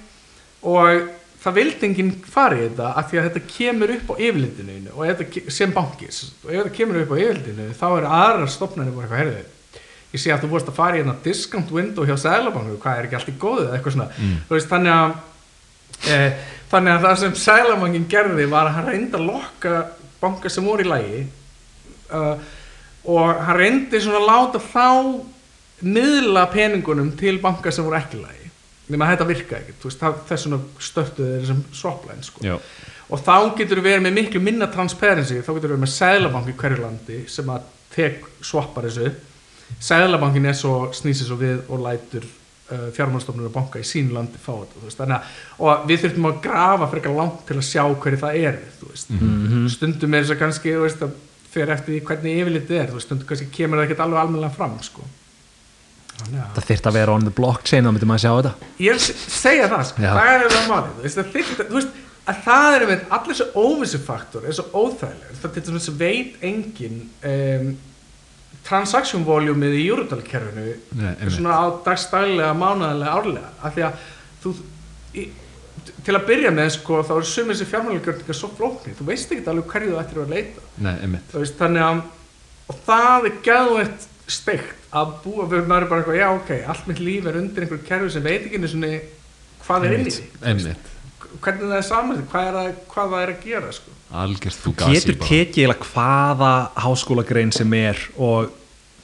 [0.64, 1.10] og
[1.44, 5.10] það vildi enginn fara í þetta af því að þetta kemur upp á yfirlitinu og
[5.10, 9.08] þetta, sem bankis og ef þetta kemur upp á yfirlitinu þá er aðrar stopnarnir bara
[9.08, 9.52] eitthvað herðið
[10.14, 13.08] ég sé að þú vorst að fara í hérna discount window hjá Sælabanku, hvað er
[13.08, 14.10] ekki allt í góðu eða eitthvað svona,
[14.48, 15.16] þú veist, þannig að
[16.14, 16.18] e,
[16.74, 19.74] þannig að það sem Sælabankin gerði var að hann reyndi að lokka
[20.22, 21.24] banka sem voru í lægi
[22.14, 22.36] uh,
[23.10, 24.88] og hann reyndi svona að láta þá
[25.84, 28.44] miðla peningunum til banka sem voru ekki í lægi
[28.92, 32.58] nema þetta virka ekki, þú veist, það, þess svona störtuði þessum swapline sko.
[33.14, 36.52] Og þá getur við verið með miklu minna transparency, þá getur við verið með Sæðlabank
[36.52, 39.12] í hverju landi sem að tek swappar þessu.
[39.84, 44.42] Sæðlabankin er svo snýsir svo við og lætur uh, fjármálstofnur og banka í sínu landi
[44.42, 45.16] fá þetta, veist, að
[45.64, 49.14] og við þurfum að grafa frekar langt til að sjá hverju það er, veist.
[49.78, 51.22] Stundum er þess að kannski, þú veist, að
[51.54, 54.74] fyrir eftir hvernig yfirlitið er, þú veist, stundum kannski kemur það ekkert alveg almennilega fram,
[54.86, 55.06] sko.
[56.14, 58.72] Þannig að Það þyrft að vera on the blockchain þá myndi maður sjá þetta.
[58.86, 61.96] Ég segja það sko, það er það málið þú veist, það þyrfti- þú veist,
[62.34, 66.46] að það er með allir þessu óvissufaktor er svo óþægileg það til þess að veit
[66.50, 67.00] engin
[67.32, 67.72] um,
[68.64, 69.82] transaction volumið í
[71.18, 71.34] einmitt.
[71.36, 73.50] svona á dagstælega, mánaðarlega, árlega.
[73.60, 74.06] Af því að
[74.46, 74.54] þú
[75.20, 75.26] í,
[76.04, 78.98] til að byrja með sko, þá er sumið þessi fjármálagjörningar svo flóknir.
[78.98, 80.66] Þú veist ekki alveg hverju þú ættir að leita.
[80.84, 81.36] Nei, einmitt.
[81.38, 82.04] Veist, þannig að
[82.72, 86.90] og það er gæðveitt steikt að búa við maður er bara eitthvað, já ok, allt
[86.90, 88.92] mitt líf er undir einhverju kerfi sem veit ekki einu svona
[89.66, 90.90] hvað er inn í því, einmitt,
[91.44, 93.96] hvernig það er saman hvað, er að, hvað það er að gera sko.
[94.24, 96.52] algjörð þú getur tekið eiginlega hvaða
[96.86, 98.54] háskólagrein sem er og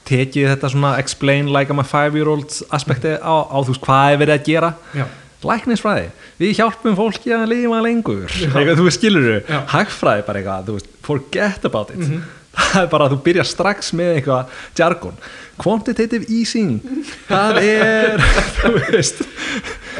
[0.08, 3.84] tekið þetta svona explain like I'm a five year old aspekti á, á þú veist
[3.84, 4.70] hvað er verið að gera.
[4.96, 5.04] Já,
[5.46, 6.10] læknisfræði,
[6.40, 8.26] við hjálpum fólki að lifa lengur.
[8.28, 9.60] Eitthvað, þú skilur Já.
[9.74, 12.04] hagfræði bara eitthvað, þú veist, forget about it.
[12.50, 15.20] Það er bara að þú byrjar strax með eitthvað jargon.
[15.60, 16.80] Quantitative easing
[17.28, 18.24] það er
[18.58, 19.22] þú veist.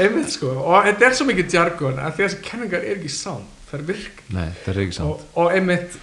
[0.00, 3.80] Einmitt sko, og þetta er svo mikið jargon að þessi kenningar er ekki sann það
[3.80, 5.98] er virk Nei, það er og, og einmitt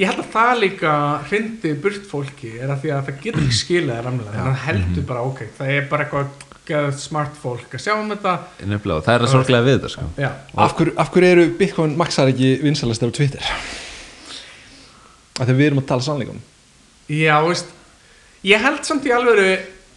[0.00, 0.92] ég held að það líka
[1.28, 5.06] hrindi burt fólki er að því að það getur ekki skilað þannig að það heldur
[5.10, 6.48] bara ok það er bara eitthvað
[7.02, 8.36] smart fólk að sjá um þetta.
[8.62, 10.06] Nefnilega, það er að sorglega við þetta sko.
[10.54, 13.52] af hverju, af hverju eru Bitcoin maxar ekki vinsalastar á Twitter?
[15.40, 16.42] Af því við erum að tala sannleikum
[17.12, 17.70] já veist
[18.46, 19.46] ég held samt í alvöru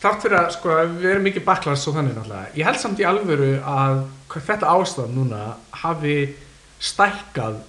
[0.01, 3.07] þátt fyrir að sko, við erum mikið baklast og þannig náttúrulega ég held samt í
[3.07, 5.41] alvöru að hvað þetta ástæðan núna
[5.83, 6.17] hafi
[6.81, 7.61] stækkað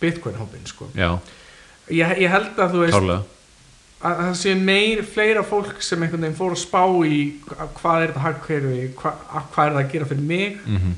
[0.00, 0.88] Bitcoin hópin sko.
[0.94, 3.22] Ég, ég held að þú veist klárlega
[4.04, 7.18] að það sé meir fleira fólk sem einhvern veginn fór að spá í
[7.48, 10.58] hva- hvað er þetta hagkerfi, hva, að- hvað er það að gera fyrir mig?
[10.66, 10.94] Mm -hmm.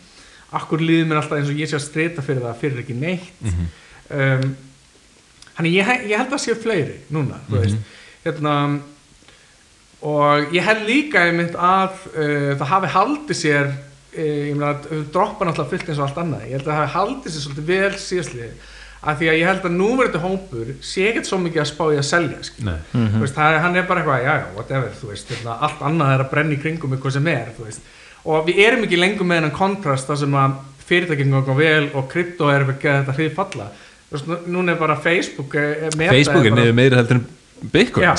[0.56, 3.32] akkur líður mér alltaf eins og ég sé að streyta fyrir það fyrir ekki neitt.
[3.40, 3.66] Mhm.
[4.10, 4.56] um,
[5.54, 7.76] hann ég, ég held að sé fleiri núna þú veist.
[8.24, 8.80] Hérna,
[10.02, 15.06] og ég held líka einmitt að uh, það hafi haldið sér uh, ég meina að
[15.12, 16.44] droppa náttúrulega fullt eins og allt annað.
[16.46, 18.52] Ég held að það hafi haldið sér svolítið vel síðastlið
[19.04, 21.98] að því að ég held að núverandi hópur sé ekkert svo mikið að spá í
[22.00, 22.38] að selja.
[22.64, 25.58] Nei, Þú veist, það, er- hann er bara eitthvað, já, já, whatever, þú veist, hérna,
[25.60, 27.80] allt annað er að brenna í kringum eitthvað sem er, þú veist,
[28.24, 30.56] og við erum ekki lengur með hennan kontrast þar sem að
[30.86, 33.68] fyrirtækinn ganga vel og krypto er eitthvað að þetta hrið falla,
[34.10, 37.26] þú veist, nú- núna er bara Facebook, eh, Meta Facebook er bara- meira heldur en
[37.72, 38.12] Bitcoin, Já,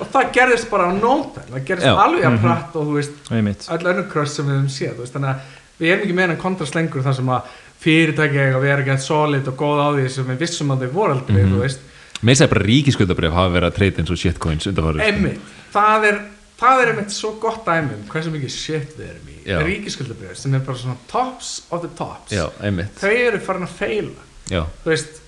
[0.00, 1.94] og það gerðist bara á nótæl, það gerðist Já.
[1.98, 5.12] alveg að pratt og þú veist, öll önnur kröss sem við höfum séð, þú veist,
[5.16, 5.40] þannig að
[5.80, 7.42] við erum ekki með hennan kontrast lengur þar sem að
[7.82, 10.92] fyrirtæki eiga að vera gett solid og góð á því sem við vissum að þau
[10.96, 11.52] voru aldrei, Mhm.
[11.54, 11.78] þú veist,
[12.20, 14.98] Mér segir bara ríkiskuldabrif hafa verið að treyta eins og shitcoins sko.
[14.98, 15.40] Einmitt,
[15.72, 16.16] það er
[16.58, 19.36] það er einmitt svo gott dæmi um hversu mikið shit við erum í.
[19.46, 19.58] Já.
[19.62, 22.32] ríkiskuldabrjöð sem er bara svona tops of the tops.
[22.32, 22.50] Já,
[22.98, 25.20] þau eru farin að feila Já, þú veist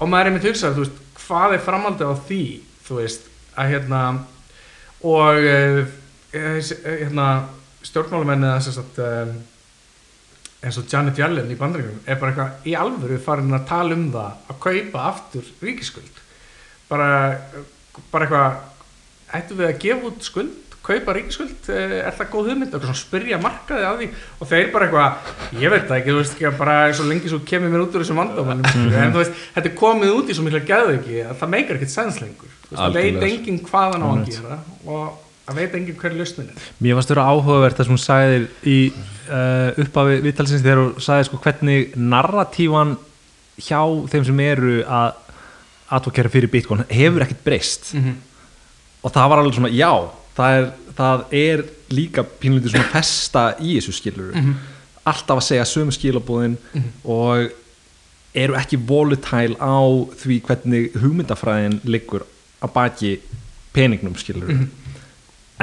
[0.00, 0.98] og maður er einmitt hugsað, þú veist,
[1.28, 3.20] hvað er framhaldið á því, þú veist,
[3.58, 4.00] að hérna
[5.04, 5.84] og uh,
[6.32, 7.28] hérna
[7.84, 9.34] stjórnmálamenni eða sem sagt um,
[10.64, 14.06] eins og Janet Yellen í bandaríkjum er bara eitthvað í alvöru farin að tala um
[14.14, 16.22] það að kaupa aftur ríkiskuld
[16.88, 17.08] bara,
[18.12, 18.62] bara eitthvað
[19.34, 20.60] ættum við að gefa út skuld?
[20.84, 22.74] Kaupa ríkiskuld, eh, er það góð hugmynd?
[22.76, 24.08] Og svona spyrja markaði að því.
[24.36, 25.30] Og þeir bara eitthvað,
[25.62, 28.04] ég veit það ekki, þú veist ekki bara svo lengi svo kemur mér út úr
[28.04, 31.38] þessum vandamannum en þú veist, þetta er komið út í svo mikla gæðu ekki að
[31.40, 32.52] það meikar ekkert sens lengur.
[32.68, 34.58] Það veit enginn hvað hann á að gera.
[34.84, 36.68] Og það veit enginn hver lausnin er.
[36.80, 38.78] Mér fannst vera áhugavert sem hún sagði í
[39.28, 42.96] uh, upphafi viðtalsins þegar hún sagði sko hvernig narratífan
[43.60, 43.80] hjá
[44.10, 45.12] þeim sem eru að
[45.94, 47.92] advokera fyrir Bitcoin hefur ekkert breyst.
[47.98, 48.14] Mm
[49.04, 49.90] og það var alveg svona, já
[50.32, 51.62] það er, það er
[51.92, 54.54] líka pínlítið svona festa í þessu skilur Mhm.
[55.04, 56.54] alltaf að segja sömu skilabúðin
[57.04, 57.50] og
[58.34, 59.76] eru ekki volatile á
[60.22, 62.24] því hvernig hugmyndafræðin liggur
[62.64, 63.12] að baki
[63.76, 64.70] peningnum skilur Mhm.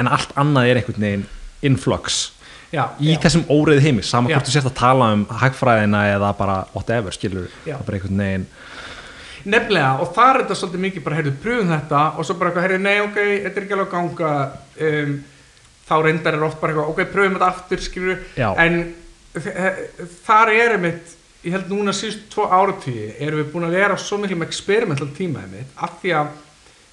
[0.00, 1.26] En allt annað er einhvern veginn
[1.62, 2.22] influx
[2.72, 3.18] já, í já.
[3.22, 7.50] þessum óreiði heimi saman hvort þú sért að tala um hagfræðina eða bara whatever skilur
[7.66, 7.76] Já.
[7.76, 8.48] það bara einhvern veginn
[9.42, 12.66] Nefnilega, og það er þetta svolítið mikið bara, heyrðu, pröfum þetta og svo bara eitthvað,
[12.68, 14.34] heyrðu, nei, ok, þetta er ekki alveg að ganga
[14.86, 15.16] um,
[15.88, 18.20] þá reyndar er oft bara eitthvað, ok, pröfum þetta aftur, skilur
[18.62, 18.78] en
[20.28, 24.20] þar er einmitt, ég held núna síðust tvo áratíði, erum við búin að vera svo
[24.22, 26.32] miklum experimental tíma einmitt, af því að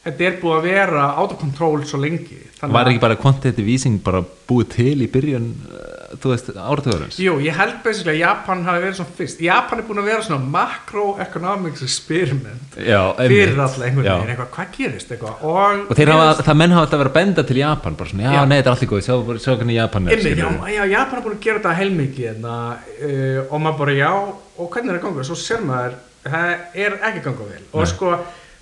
[0.06, 2.40] þetta er búið að vera autocontrol svo lengi.
[2.60, 7.36] Var ekki bara quantitative easing bara búið til í byrjun uh, þú veist, áratugurins Jú,
[7.44, 9.44] ég held basically að Japan hafi verið svona fyrst.
[9.46, 14.74] Japan er búin að vera svona macroeconomics experiment Já, fyrir alltaf einhvern veginn, eitthvað, hvað
[14.76, 15.46] gerist eitthvað?
[15.46, 18.26] Og, og þeir hafa, það menn hafa alltaf verið að benda til Japan bara svona,
[18.26, 18.42] já, Já.
[18.50, 21.38] nei, þetta er allir góð, sjá, sjá hvernig Japan er já, já, Japan er búin
[21.38, 22.60] að gera þetta heilmikið hérna,
[23.00, 26.96] uh, og maður bara já og hvernig er það ganga, svo sér maður það er
[27.08, 27.62] ekki ganga vel.
[27.74, 28.16] Og sko,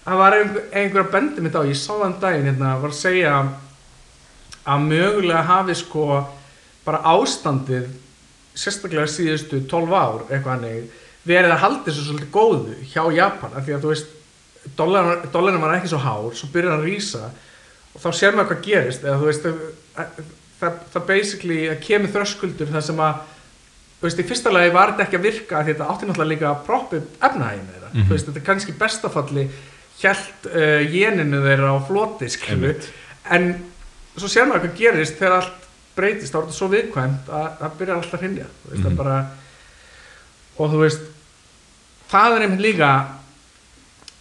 [0.07, 2.99] það var einhver, einhver að bendi mitt á ég sá þann daginn, hérna, var að
[3.01, 3.33] segja
[4.67, 6.05] að mögulega hafi sko
[6.87, 7.89] bara ástandið
[8.57, 10.87] sérstaklega síðustu 12 ár eitthvað hannig,
[11.27, 14.13] verið að halda þessu svolítið góðu hjá Japan, af því að þú veist
[14.77, 17.27] dólarinn var ekki svo hár svo byrjar hann að rísa
[17.95, 22.83] og þá sér maður hvað gerist eða þú veist það, það, basically kemur þröskuldur þar
[22.87, 23.21] sem að
[23.97, 26.49] þú veist, í fyrsta lagi var þetta ekki að virka því þetta átti náttúrulega líka
[26.51, 28.03] að proppa upp efnahægin þeirra, Mhm.
[28.07, 29.47] þú veist, þetta er kannski bestafalli
[30.01, 31.77] hjælt uh, jeninu þeirra á
[32.53, 32.89] Einmitt.
[33.31, 33.47] en
[34.17, 35.67] svo sér maður hvað gerist þegar allt
[35.97, 38.83] breytist, þá er þetta svo viðkvæmt að það byrjar alltaf að veist, Mhm.
[38.85, 39.17] það bara
[40.57, 41.01] og þú veist
[42.11, 42.89] það er einmitt líka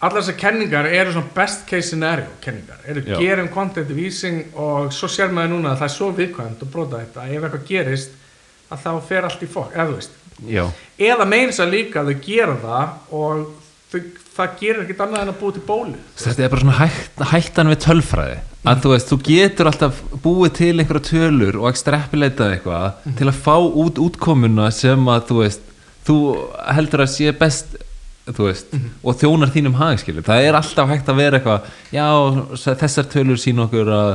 [0.00, 5.08] allar þessar kenningar eru svona best case scenario kenningar, eru gerum quantitative easing og svo
[5.08, 8.10] sér maður núna að það er svo viðkvæmt og brota þetta að ef eitthvað gerist
[8.70, 9.92] að þá fer allt í fokk, eða
[10.98, 13.46] eða meins að líka þau gera það og
[13.92, 14.00] þau
[14.36, 15.96] það gerir ekkit annað en að búa til bólu.
[16.20, 18.36] Þetta er bara svona hætt, hættan við tölfræði.
[18.66, 23.42] Að þú veist, þú getur alltaf búið til einhverja tölur og ekstrapileitað eitthvað til að
[23.46, 25.68] fá út útkomuna sem að þú veist,
[26.06, 26.16] þú
[26.74, 27.76] heldur að sé best
[28.26, 28.72] þú veist,
[29.06, 32.06] og þjónar þínum hagskilur, það er alltaf hægt að vera eitthvað já,
[32.82, 34.08] þessar tölur sín okkur að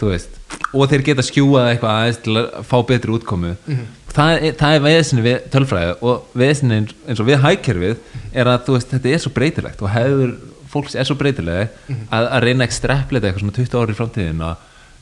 [0.00, 0.38] þú veist,
[0.72, 3.50] og þeir geta skjúað eitthvað aðeins til að fá betri útkomu.
[3.66, 3.82] Það er,
[4.14, 8.00] það er veðsynni við tölfræði og veðsynni eins og við hækkerfið
[8.32, 10.34] er að þú veist, þetta er svo breytilegt og hefur
[10.70, 11.72] fólks er svo breytileg
[12.10, 14.50] að, að reyna ekki streppleita eitthvað svona 20 ári í framtíðina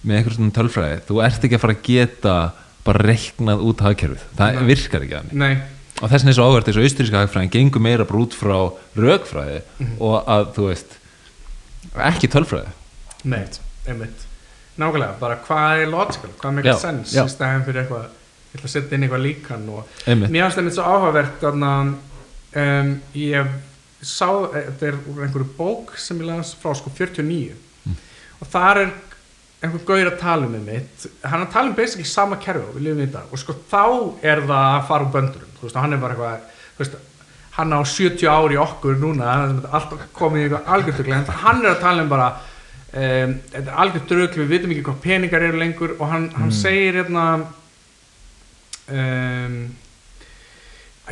[0.03, 1.01] með eitthvað svona tölfræði.
[1.09, 2.37] Þú ert ekki að fara að geta
[2.87, 5.51] bara reiknað út hagkerfið, það virkar ekki að Nei,
[5.99, 8.57] og þess vegna er svo áhvert þessu austríska hagfræðin gengur meira bara út frá
[8.97, 9.59] rögfræði
[9.99, 10.97] og að þú veist
[12.09, 12.73] ekki tölfræði.
[13.29, 13.43] Nei,
[13.89, 14.25] einmitt.
[14.79, 18.07] Nákvæmlega, bara hvað er logical, hvað make sense í stæðan fyrir eitthvað
[18.49, 20.33] ég ætla að setja inn eitthvað líkan og Einmitt.
[20.33, 23.51] mér finnst það mitt svo áhugavert um, ég
[24.01, 27.57] sá, þetta er úr einhverju bók sem ég las frá sko 49
[28.39, 28.93] og þar er
[29.59, 32.77] einhver gauður að tala um mitt hann er að tala um basically sama kerfi og
[32.79, 33.85] við lifum í þetta og sko þá
[34.23, 36.45] er það að fara úr böndurum þú veist, hann er bara eitthvað
[36.77, 37.01] þú veist,
[37.59, 39.33] hann á 70 ári okkur núna
[39.75, 42.31] alltaf komið í eitthvað algjörðuglega hann er að tala um bara
[42.93, 45.95] um, þetta er algjörð drögl, við vitum ekki hvað peningar eru lengur.
[45.99, 47.25] Og hann, hann segir hérna
[48.89, 49.59] um,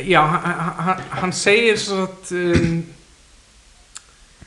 [0.04, 2.80] já, hann, hann, segir svo að um,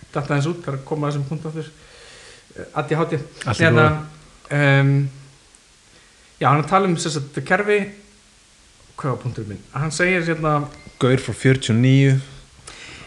[0.10, 3.22] þetta aðeins út, það er að koma að þessum punkt að ég hátti
[3.62, 3.88] hérna
[4.50, 4.94] um,
[6.40, 7.80] já, hann að tala um þess að kerfi.
[9.00, 9.64] Hvað var punkturinn minn?
[9.72, 10.58] Hann segir hérna
[11.00, 12.18] Gaur frá 49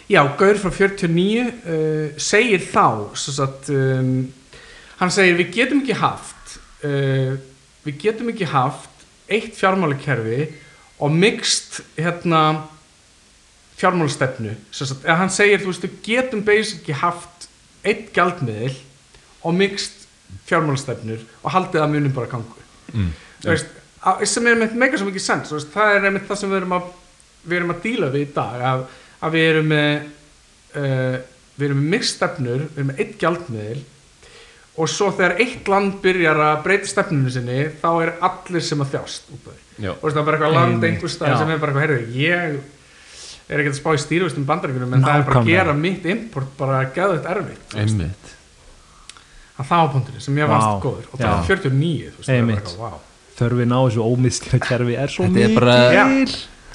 [0.09, 2.87] Já, Gaur frá 49 uh, segir þá
[3.17, 4.33] sagt, um,
[5.01, 7.37] hann segir við getum ekki haft uh,
[7.85, 8.92] við getum ekki haft
[9.33, 10.47] eitt fjármálakerfi
[11.03, 12.43] og mixt hérna
[13.81, 17.49] fjármálastefnu eða hann segir, þú veist, við getum basically haft
[17.83, 18.75] eitt gjaldmiðil
[19.43, 20.07] og mixt
[20.49, 23.13] fjármálastefnur og haldið að munum bara gangu mm.
[23.43, 23.71] Veist,
[24.07, 26.61] að, sem er með mega svo mikið sens veist, það er einmitt það sem við
[26.61, 26.91] erum að
[27.43, 28.85] við erum að díla við í dag að,
[29.19, 29.89] að við erum með
[30.79, 31.17] uh,
[31.57, 33.81] við erum með mixstefnur, við erum með eitt gjaldmiðil
[34.81, 38.95] og svo þegar eitt land byrjar að breyta stefnunu sinni þá er allir sem að
[38.95, 39.91] þjást út af því Já.
[39.93, 43.61] og það er bara eitthvað land einhver stað sem er bara eitthvað, heyrðu, ég er
[43.63, 45.65] ekki að spá í stýruvustum bandaríkunum en það er bara að Nákvæmlega.
[45.65, 47.97] gera mitt import bara gæðvægt erfitt þú veist.
[47.99, 48.33] einmitt
[49.61, 52.29] að það var punkturinn sem ég Vá, varst góður og það var 49 þú veist,
[52.33, 52.73] er Einmitt.
[52.81, 52.99] wow.
[53.37, 56.05] Þörfin á þessu ómiðskila kerfi er svo Þetta er Já.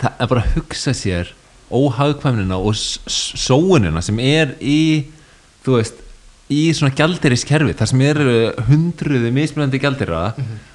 [0.01, 1.33] það er bara að hugsa sér
[1.73, 4.77] óhagkvæmnina og sóunina sem er í
[5.65, 6.03] þú veist
[6.53, 8.27] í svona gjaldiriskerfi þar sem eru
[8.69, 10.21] hundruði mismunandi gjaldira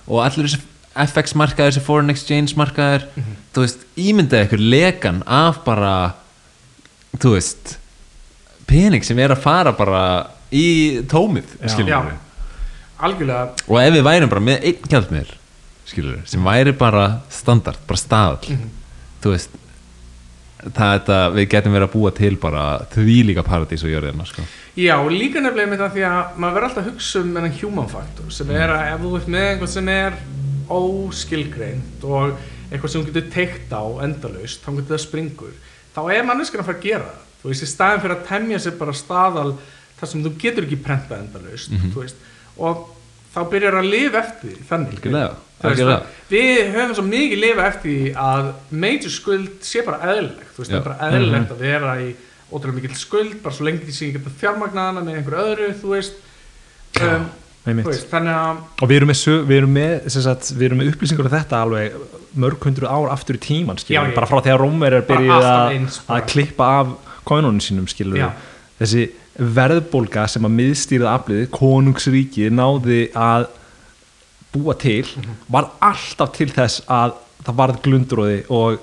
[0.07, 0.61] og allir þessi
[0.93, 3.07] FX markaðir, þessi foreign exchange markaðir
[3.55, 5.95] þú veist, ímyndaði ykkur lekan af bara
[7.17, 7.79] þú veist
[8.69, 10.03] pening sem er að fara bara
[10.53, 12.19] í tómið skilur Já.
[13.03, 13.47] algjörlega.
[13.69, 15.33] Og ef við værum bara með einn gjaldmiðl
[15.89, 18.59] skilur sem væri bara standard, bara staðal
[19.25, 19.57] þú veist
[20.63, 24.45] það þetta, við getum verið að búa til bara því líka paradís og jörðina sko.
[24.79, 27.91] Já, líka nefnilega með það því að maður verður alltaf að hugsa um þennan human
[27.91, 30.17] factor sem er að ef þú ert með einhvern sem er
[30.73, 32.39] óskilgreind og
[32.71, 35.61] eitthvað sem þú getur teikt á endalaust, þá getur það springur
[35.93, 37.29] þá er manneskinn að fara að gera það.
[37.43, 39.49] Þú veist, í staðin fyrir að temja sér bara staðal
[39.99, 42.21] þar sem þú getur ekki prenta endalaust þú veist,
[42.63, 42.85] og
[43.33, 45.03] þá byrjar að lifa eftir þannig
[46.33, 51.09] Við höfum svo mikið lifa eftir að major skuld sé bara eðlilegt það er bara
[51.09, 52.13] eðlilegt að vera í
[52.53, 55.95] ótrúlega mikil skuld, bara svo lengi því sem ég geta fjármagnaðana með einhverju öðru, þú
[55.95, 56.19] veist.
[57.01, 57.25] Um,
[57.65, 60.93] þú veist, þannig að og við erum með, við erum með, sagt, við erum með
[60.93, 61.97] upplýsingur af þetta alveg
[62.43, 65.49] mörg hundru ár aftur í tíman skilur, Já, bara frá því að Rómer er byrjuð
[65.49, 66.93] að, klippa af
[67.29, 68.29] konunum sínum skilur Já.
[68.81, 69.07] þessi
[69.57, 73.47] verðbólga sem að miðstýrið afliði, konungsríkið náði að
[74.53, 75.07] búa til
[75.53, 78.81] var alltaf til þess að það varð glundróði og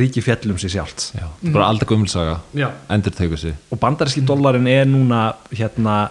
[0.00, 1.08] ríki fjallum sér sjálft.
[1.18, 3.56] Já, er bara aldrei gömulsaga já, endur teikur sig.
[3.70, 6.10] Og bandaríski dollarin er núna hérna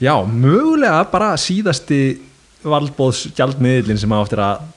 [0.00, 2.20] já, mögulega bara síðasti
[2.64, 4.68] valdbóðs gjaldmiðlin sem á eftir að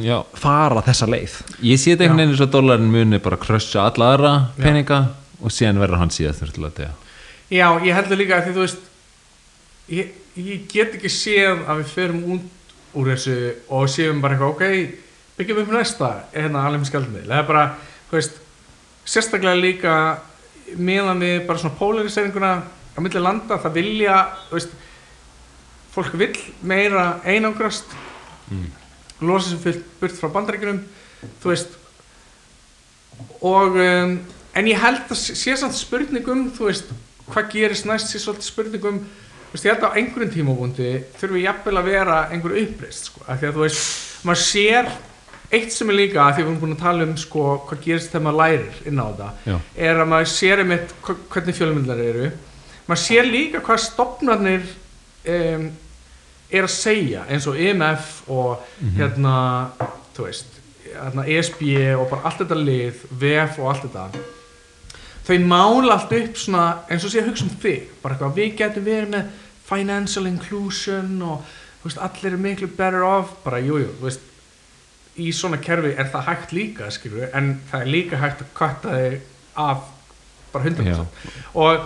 [0.00, 1.32] Já, fara þessa leið.
[1.68, 5.02] Ég sé þetta einhvern veginn eins og dólarin muni bara krössa alla aðra peninga
[5.44, 6.46] og síðan verður hann síðast
[7.52, 8.84] já, ég heldur líka að því þú veist
[9.92, 12.61] ég, ég get ekki séð að við förum út
[12.98, 13.38] úr þessu
[13.72, 17.64] og séum bara eitthvað, ok byggjum upp næsta, hérna alveg með skjaldmiðl það er bara,
[18.12, 18.38] veist
[19.08, 19.94] sérstaklega líka
[20.78, 22.52] meðan við bara svona polariseringguna
[22.92, 24.16] á milli landa, það vilja
[24.52, 24.74] veist,
[25.92, 27.92] fólk vill meira einangrast
[29.22, 30.82] losa sem fyllt burt frá bandaríkjunum
[31.42, 31.78] þú veist
[33.42, 34.14] og um,
[34.52, 36.92] en ég held að sé samt spurningum þú veist,
[37.30, 39.02] hvað gerist næst sé svolítið spurningum
[39.52, 43.40] veist, ég held að á einhverjum tímabúndi þurfi jafnvel að vera einhver uppreist sko, af
[43.40, 43.90] því að þú veist,
[44.26, 44.92] maður sér
[45.52, 47.82] eitt sem er líka, af því að við erum búin að tala um sko, hvað
[47.84, 49.56] gerist þegar maður lærir inn á þetta Já.
[49.88, 52.30] er að maður sér einmitt hvernig fjölmyndlar eru.
[52.88, 54.64] Maður sér líka hvað stopnarnir
[55.34, 55.66] um,
[56.52, 58.64] er að segja eins og EMF og
[58.96, 59.34] hérna,
[60.16, 60.58] þú veist
[60.92, 61.62] hérna, ESB
[61.96, 64.24] og bara allt þetta lið VF og allt þetta
[65.26, 67.88] þau mála allt upp svona eins og sé að hugsa um þig.
[68.02, 69.24] Bara eitthvað, við getum verið með
[69.68, 71.44] financial inclusion og
[71.84, 73.32] veist, allir er miklu better off.
[73.44, 74.12] Bara jújú, jú,
[75.20, 78.94] í svona kerfi er það hægt líka skilur, en það er líka hægt að kvarta
[78.96, 79.18] þig
[79.60, 79.82] af
[80.52, 81.04] bara 100%
[81.54, 81.82] og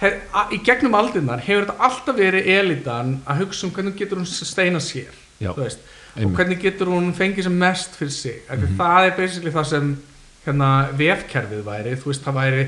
[0.00, 0.16] hef,
[0.50, 4.80] í gegnum aldinnar hefur þetta alltaf verið elitan að hugsa um hvernig getur hún steina
[4.82, 5.14] sér
[5.46, 8.42] og hvernig getur hún fengið sem mest fyrir sig.
[8.50, 8.76] Mm Mhm.
[8.78, 10.02] það er basically það sem
[10.46, 12.66] hérna, vefkerfið væri þú veist, það væri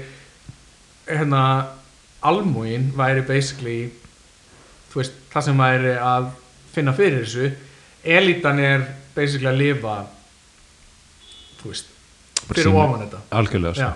[1.08, 1.42] hérna,
[2.28, 3.78] almúin væri basically
[4.92, 6.32] þú veist, það sem væri að
[6.74, 7.52] finna fyrir þessu.
[8.04, 8.84] Elitan er
[9.14, 9.94] basically að lifa
[11.60, 11.94] þú veist
[12.48, 13.22] fyrir ofan þetta.
[13.40, 13.94] algjörlega sko.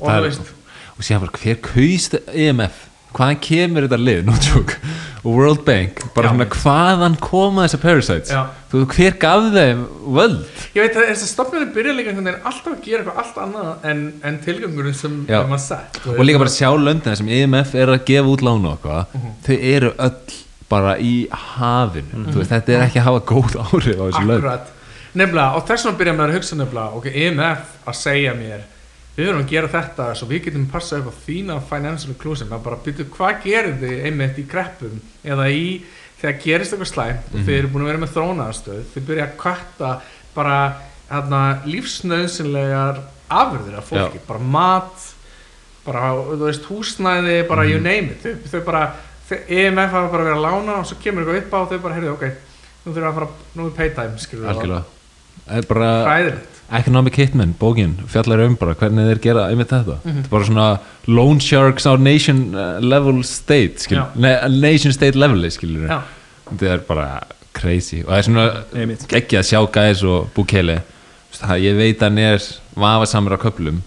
[0.00, 0.54] Og veist
[0.96, 4.30] og síðan bara hver kaust EMF hvaðan kemur þetta lið?
[4.46, 4.78] Joke,
[5.26, 6.02] og World Bank.
[6.14, 8.32] Bara svona hvaðan koma þessar parasites?
[8.34, 8.42] Já.
[8.70, 9.84] þú veist hver gaf þeim
[10.16, 10.40] völd?
[10.76, 13.40] Ég veit að þess að stofnarnir byrja líka einhvern veginn alltaf að gera eitthvað allt
[13.44, 16.00] annað en, en tilgangurinn sem maður sett.
[16.14, 19.16] Og líka bara sjá löndina sem EMF er að gefa út lánu og eitthvað.
[19.18, 19.36] Mhm.
[19.48, 20.38] þau eru öll
[20.70, 22.24] bara í hafinu.
[22.30, 24.40] Þú veist þetta er ekki að hafa góð áhrif á þessu lönd.
[24.40, 24.72] Akkurat,
[25.16, 28.64] nefnilega, og þess vegna byrja maður að hugsa nefnilega, ok, EMF að segja mér,
[29.16, 32.64] við erum að gera þetta svo við getum passað upp á þína financial inclusion, maður
[32.64, 35.66] bara byrju hvað gerir þið einmitt í kreppum eða í
[36.20, 37.46] þegar gerist eitthvað slæmt og Mhm.
[37.46, 39.90] þið eru búin að vera með þrónaðarstöð, þið byrja að kvarta
[40.34, 40.58] bara
[41.10, 45.12] hérna, lífsnöðsynlegar afurðir af fólki, bara mat
[45.86, 47.70] bara, þú veist, húsnæði bara Mhm.
[47.70, 48.92] you name it, þau, þau bara
[49.48, 51.94] EMF hafa bara verið að lána og svo kemur eitthvað upp á og þau bara,
[51.94, 52.22] heyrðu, ok,
[52.86, 54.84] nú þurfum við að fara nú er pay time, skilur algjörlega.
[55.48, 56.04] Það er bara
[56.74, 59.98] Economic Hitman, bókin, fjallar um bara hvernig þeir gera einmitt þetta.
[60.02, 60.16] Mhm.
[60.16, 60.68] þetta er bara svona
[61.06, 66.00] loan sharks á nation uh, level state skil, ne, nation state level skilur Já.
[66.50, 67.08] þetta er bara
[67.56, 68.02] crazy.
[68.02, 68.46] Og það er svona
[69.20, 70.30] ekki að sjá gæðis og
[71.36, 73.82] það, ég veit að hann er vafasamur á köplum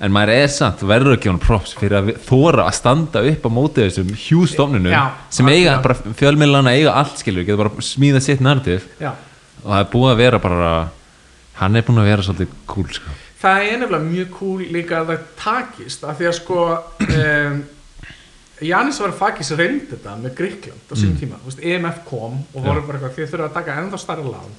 [0.00, 3.50] en maður er samt, verður ekki hann props fyrir að þora að standa upp á
[3.52, 4.94] móti þessum hjústofnunum
[5.32, 9.90] sem eiga, bara fjölmiðlana eiga allt skilur, getur bara smíða sitt narrativ og það er
[9.92, 10.70] búið að vera bara
[11.60, 13.12] hann er búin að vera svolítið cool sko.
[13.40, 16.60] það er nefnilega mjög cool líka að það takist af því að sko
[17.08, 17.60] um,
[18.60, 22.82] Janis Varoufakis reyndi þetta með Gríkland á sín tíma, þú veist, EMF kom og voru
[22.84, 24.50] bara eitthvað, þið þurfa að taka ennþá starra lán.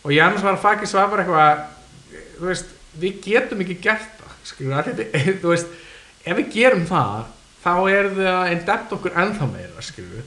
[0.00, 2.70] Og Janis Varoufakis var bara eitthvað veist,
[3.02, 4.88] við getum ekki gert það skilur,
[5.52, 5.76] veist
[6.24, 7.26] ef við gerum það,
[7.66, 10.24] þá er það að endept okkur ennþá meira, skilur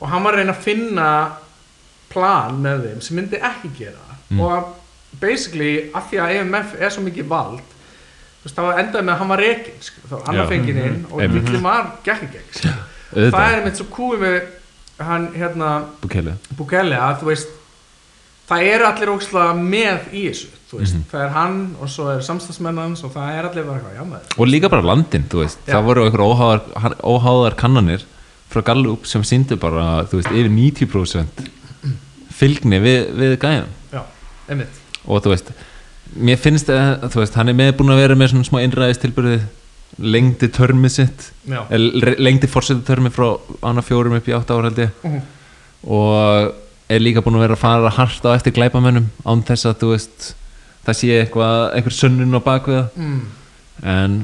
[0.00, 1.08] og hann var að reyna að finna
[2.14, 4.40] plan með þeim sem myndi ekki gera Mm.
[4.46, 4.68] og
[5.20, 7.60] basically af því að EMF er svo mikið vald
[8.40, 10.40] þú veist, þá endaði með að hann var rekin þá hann Já.
[10.40, 11.44] var fengið inn og Einmitt.
[11.50, 12.76] bílinn var gekk í gegn.
[13.10, 13.34] Auðvitað.
[13.34, 14.40] það er einmitt svo kúið með
[15.00, 15.70] hann hérna
[16.56, 17.48] Bukele að þú veist
[18.50, 21.04] það eru allir ókslega með í þessu veist, Mhm.
[21.10, 24.38] það er hann og svo er samstagsmennans og það er allir bara eitthvað, já maður
[24.38, 28.04] og líka bara landin, þú veist það voru einhver óháðar, óháðar kannanir
[28.50, 31.50] frá Gallup sem síndu bara þú veist, yfir 90%
[32.30, 34.02] fylgni við, við gæðan já,
[34.48, 35.50] einmitt og þú veist,
[36.16, 39.40] mér finnst að þú veist, hann er með búin að vera með svona smá innræðistilbyrði
[40.00, 41.28] lengdi törmið sitt
[41.70, 43.28] el- lengdi fórseti törmið frá
[43.66, 45.20] ána fjórum upp í átta ára held ég Mhm.
[45.90, 46.52] og
[46.90, 50.34] er líka búin að vera að fara hart á eftir glæpamönnum án þess að veist
[50.86, 53.20] það sé eitthvað, einhver sönnun á bakvið það mm.
[53.82, 54.16] en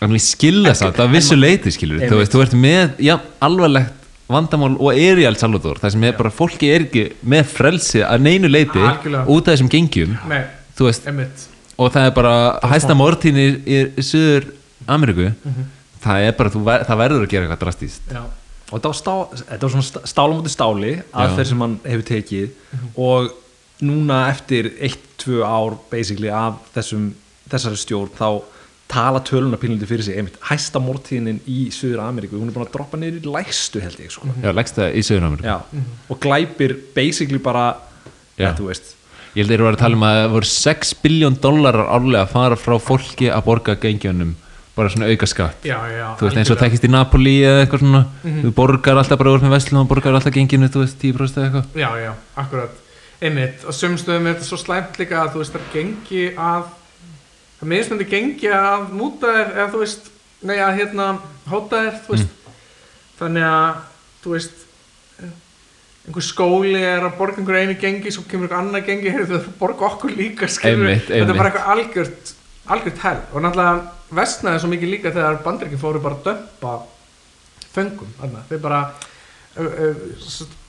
[0.00, 3.99] en skilja það að vissu leiti skilur þú veist, þú ert með já, alvarlegt
[4.30, 7.04] vandamál og er í El Salvador það sem er bara, fólki er ekki
[7.34, 9.24] með frelsi að neinu leiti Algjörlega.
[9.26, 10.42] út af þessum gengjum nei,
[10.78, 11.08] þú veist,
[11.80, 12.34] og það er bara
[12.72, 14.50] hæsta mortín í, í, Suður
[14.90, 15.30] Ameríku.
[16.00, 18.22] Það er bara, þú, ver, það verður að gera eitthvað drastíst já,
[18.70, 19.14] og þetta var, stá,
[19.50, 23.34] þetta var svona sta- stál á móti stáli aðferð sem hann hefur tekið og
[23.84, 27.10] núna eftir 1-2 ár basically af þessum,
[27.52, 28.28] þessari stjórn þá
[28.90, 32.72] tala töluna pínlindi fyrir sig einmitt hæsta mortíðinin í Suður Ameríku hún er búin að
[32.74, 34.26] droppa niður í lægstu held ég sko.
[34.42, 37.68] já, leggst það í Suður Ameríku Já, og glæpir basically bara
[38.36, 38.48] Já.
[38.48, 38.96] ja, þú veist.
[39.36, 42.22] Ég held að þeir eru að tala um að það voru 6 biljón dollarar árlega
[42.26, 44.32] að fara frá fólki að borga gengjónum
[44.74, 45.64] bara svona auka skatt.
[45.66, 48.02] Já, já þú veist eins og tekist í Napoli eða eitthvað svona.
[48.24, 51.48] Þú borgar alltaf bara úr með vestlum og borgar alltaf genginu, þú veist, 10% eða
[51.50, 51.78] eitthvað.
[51.82, 52.12] Já, já,
[52.42, 52.78] akkurat.
[53.20, 56.70] Einmitt, og sömstöðum er þetta svo slæmt líka að þú veist það gengi að
[57.60, 60.10] það mismundi gengi að múta þér eða þú veist,
[60.48, 61.06] nei að hérna
[61.50, 62.34] hóta þér, þú veist.
[63.20, 63.80] Þannig að,
[64.24, 64.66] þú veist
[66.10, 69.50] einhver skóli er að borga einhver einu gengi svo kemur einhver annað gengi heyrðu þau
[69.60, 72.32] borga okkur líka skilur þetta er bara eitthvað algjört
[72.70, 73.20] algjört hell.
[73.34, 76.74] Og náttúrulega vestnaði svo mikið líka þegar bandreikin fóru bara að dömpa
[77.70, 78.44] föngum þarna.
[78.48, 78.80] þeir bara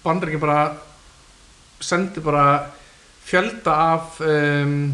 [0.04, 0.60] bandreikin bara
[1.82, 2.46] sendi bara
[3.26, 4.92] fjölda af um,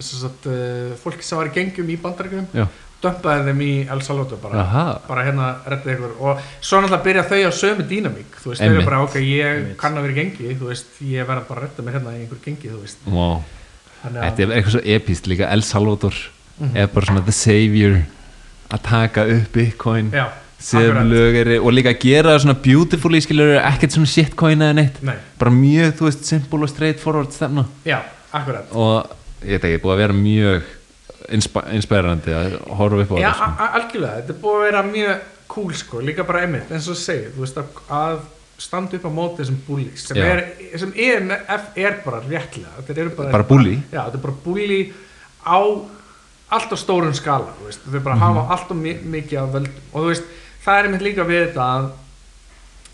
[0.00, 2.66] sagt, uh, fólki sem var í gengjum í bandreikinum Já.
[3.04, 4.84] dömpaði þeim í El Salvador bara Aha.
[5.08, 8.70] bara hérna reddið ykkur og svo náttúrulega byrja þau á sömu dýnamík þú veist, þau
[8.74, 9.76] eru bara ok, ég Einmitt.
[9.78, 12.22] kann að vera í gengi þú veist, ég verða bara að redda mér hérna í
[12.24, 13.42] einhver gengi þú veist, wow.
[14.04, 16.14] Þetta er eitthvað svo epist líka El Salvador
[16.60, 16.76] Mhm.
[16.76, 17.96] er bara svona the savior
[18.70, 20.28] að taka upp bitcoin já,
[21.02, 25.16] lögari og líka að gera það svona beautifully skilur ekkert svona shitcoin eða neitt Nei,
[25.38, 27.98] bara mjög, þú veist, simple og straightforward stefna já,
[28.32, 29.10] akkurat og
[29.44, 30.72] ég veit ekki, búið að vera mjög
[31.34, 33.68] inspa inspirerandi að horfa upp á Já, þetta sko.
[33.78, 35.22] algjörlega, þetta er búið að vera mjög
[35.54, 38.18] cool sko, líka bara einmitt, eins og segir þú veist, að, að
[38.64, 40.24] standa upp á móti þessum bullies, sem Já.
[40.34, 43.74] er sem EMF er bara réttlega þetta eru bara, Bara bully?
[43.92, 44.80] Já, þetta er bara bully
[45.44, 45.58] á
[46.54, 48.24] alltaf stórum skala, þú veist, þau bara Mhm.
[48.24, 50.24] hafa alltaf mi mikið af völdum og þú veist,
[50.64, 51.90] það er einmitt líka við þetta að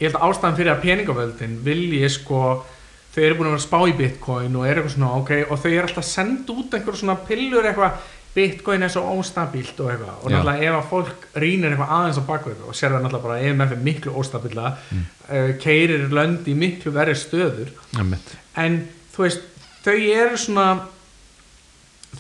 [0.01, 2.65] ég held að ástæðan fyrir að peningavöldin vilji sko
[3.11, 5.61] þau eru búin að vera að spá í bitcoin og eru eitthvað svona ok og
[5.63, 9.91] þau eru alltaf að senda út einhver svona pillur eitthvað bitcoin er svo óstabílt og
[9.91, 10.35] eitthvað og Já.
[10.37, 13.75] náttúrulega ef að fólk rýnir eitthvað aðeins á bakvið og sér það náttúrulega bara EMF
[13.75, 15.05] er miklu óstabíla mm.
[15.27, 18.35] uh, keirir lönd í miklu verri stöður Einmitt.
[18.55, 18.85] en
[19.15, 19.49] þú veist
[19.83, 20.69] þau eru svona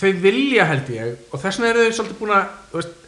[0.00, 2.99] þau vilja held ég og þess vegna eru þau svolítið búin að veist,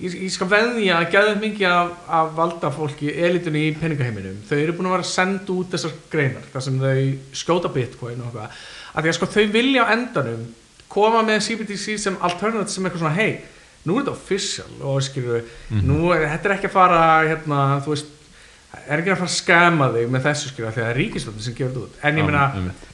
[0.00, 4.40] ég, ég skal veðja að geðum mikið af, af valda fólki elitunni í peningaheiminum.
[4.48, 7.00] Þau eru búin að vera að senda út þessar greinar þar sem þau
[7.42, 8.60] skjóta bitcoin og eitthvað.
[8.90, 10.46] Af því að sko þau vilja á endanum
[10.90, 13.40] koma með CBDC sem alternative sem eitthvað svona hei,
[13.86, 15.44] nú er þetta official og skilur
[15.86, 18.16] nú er þetta er ekki að fara hérna, þú veist
[18.80, 21.46] er ekki að fara að skama þig með þessu skilur því að það er ríkisvöldin
[21.46, 22.00] sem gefur þetta út.
[22.06, 22.86] En ég meina, Einmitt.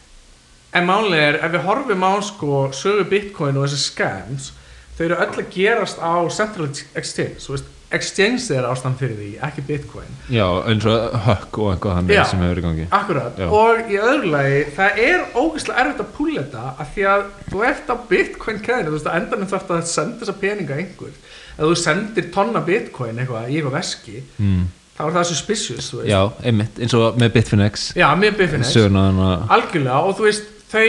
[0.76, 4.50] En málega er, ef við horfum á sko sögu bitcoin og þessi scams
[4.96, 7.64] þau eru öll að gerast á central exchange,
[7.94, 10.14] exchange er ástand fyrir því, ekki bitcoin.
[10.32, 12.86] Já, eins og hökk og eitthvað þannig sem hefur í gangi.
[12.98, 13.50] Akkurat, Já.
[13.60, 17.62] og í öðru lagi það er ógeðslega erfitt að púla þetta af því að þú
[17.68, 21.14] ert á bitcoin kæðinu þú veist, að endanum þarf að senda þessa peninga einhver,
[21.52, 24.66] ef þú sendir tonna bitcoin eitthvað í eitthvað veski mm.
[24.98, 27.88] þá er það suspicious, Já, einmitt, eins og með Bitfinex.
[27.94, 30.86] Já, þannig að algjörlega og þú veist þau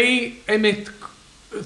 [0.50, 0.90] einmitt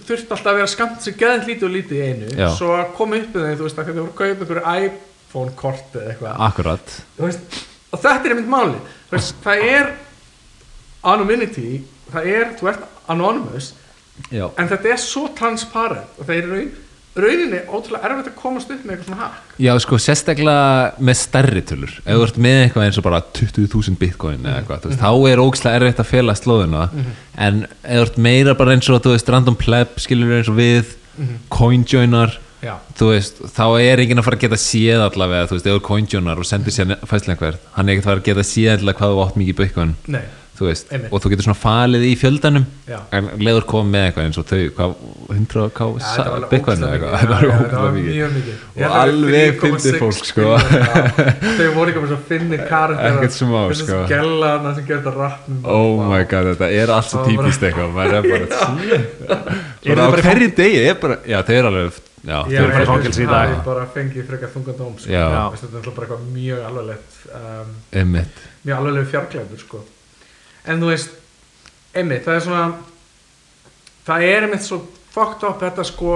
[0.07, 2.29] þurft alltaf að vera skamt sem geðin lítið og lítið í einu.
[2.37, 2.47] Já.
[2.57, 5.55] svo að koma upp með þeim þú veist að þau voru að kaupa einhverju iPhone
[5.61, 6.39] kort eða eitthvað.
[6.47, 6.95] Akkurat.
[7.17, 7.59] Þú veist,
[7.91, 9.91] og þetta er einmitt máli Þú veist, það er
[11.11, 11.81] anonymity
[12.11, 13.71] það er, þú ert anonymous
[14.29, 16.71] Já, en þetta er svo transparent og það er raun,
[17.17, 19.55] rauninni ótrúlega erfitt að komast upp með eitthvað svona hack.
[19.59, 21.95] Já, sko, sérstaklega með stærri tölur.
[22.05, 25.31] Ef þú ert með eitthvað eins og bara 20.000 bitcoin eða eitthvað, þú veist, þá
[25.31, 26.85] er ógislega erfitt að fela slóðuna,
[27.47, 30.57] en ef þú ert meira bara eins og, þú veist, random pleb skilur eins og
[30.61, 30.95] við,
[31.51, 35.67] coinjoinar Já, þú veist, þá er enginn að fara að geta séð allavega, þú veist,
[35.67, 38.45] ef þú coinjonar og sendir sér fæslega einhvert, hann er ekkert að fara að geta
[38.45, 39.93] séð allavega hvað þú átt mikið bitcoin.
[40.13, 40.21] Nei,
[40.61, 41.11] þú veist, Einmitt.
[41.11, 42.97] og þú getur svona falið í fjöldanum Já.
[43.17, 44.93] en leður koma með eitthvað eins og þau, hvað,
[45.35, 47.11] 100 k Já, þetta var alveg bitcoin ógeðslega eða mikið.
[47.11, 50.45] eitthvað, það var ógeðslega mikið mikið Og Ég að alveg 3,6 fyndið fólk, sko.
[51.57, 53.99] Þau voru ekki með svo finnir karakter sko.
[54.11, 57.49] skellana sem gerði þetta rappnum oh my god, þetta er allt svo Það var bara-
[57.49, 59.41] típist eitthvað maður er bara,
[59.85, 63.23] bara á hverju degi er bara, já, þau eru alveg já, Ég eru bara fangelsi
[63.23, 63.53] í að dag.
[63.55, 65.09] það bara fengið frekar þungan dóm sko.
[65.09, 68.13] Þetta er bara eitthvað mjög alvarlegt um,
[68.61, 69.81] Mjög alvarlegu fjarklæður sko.
[70.67, 71.09] En þú veist
[71.97, 72.65] einmitt, það er svona
[74.07, 74.81] það er einmitt svo
[75.11, 76.15] fucked up þetta sko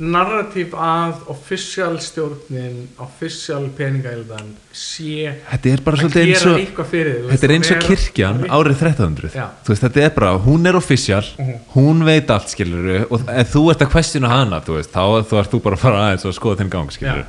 [0.00, 7.18] narratív að official stjórnin official peningældan sé þetta er bara að gera og eitthvað fyrir
[7.18, 9.44] þú Þetta er eins og kirkjan árið 1300 Já.
[9.66, 11.58] þú veist, þetta er bara, hún er official Mhm.
[11.74, 15.38] hún veit allt, skilur og ef þú ert að questiona hana, þú veist þá þú
[15.42, 17.26] ert þú bara að fara aðeins og skoða þinn gang, skilur Já.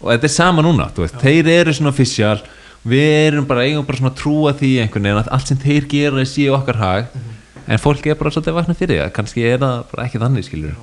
[0.00, 2.40] og þetta er sama núna, þú veist, þeir eru svona official,
[2.86, 5.86] við erum bara eigum bara svona að trúa því einhvern veginn að allt sem þeir
[5.88, 7.30] gera sé okkar hag Mhm.
[7.68, 10.44] en fólk er bara svolítið að vakna fyrir það kannski er það bara ekki þannig,
[10.44, 10.74] skilur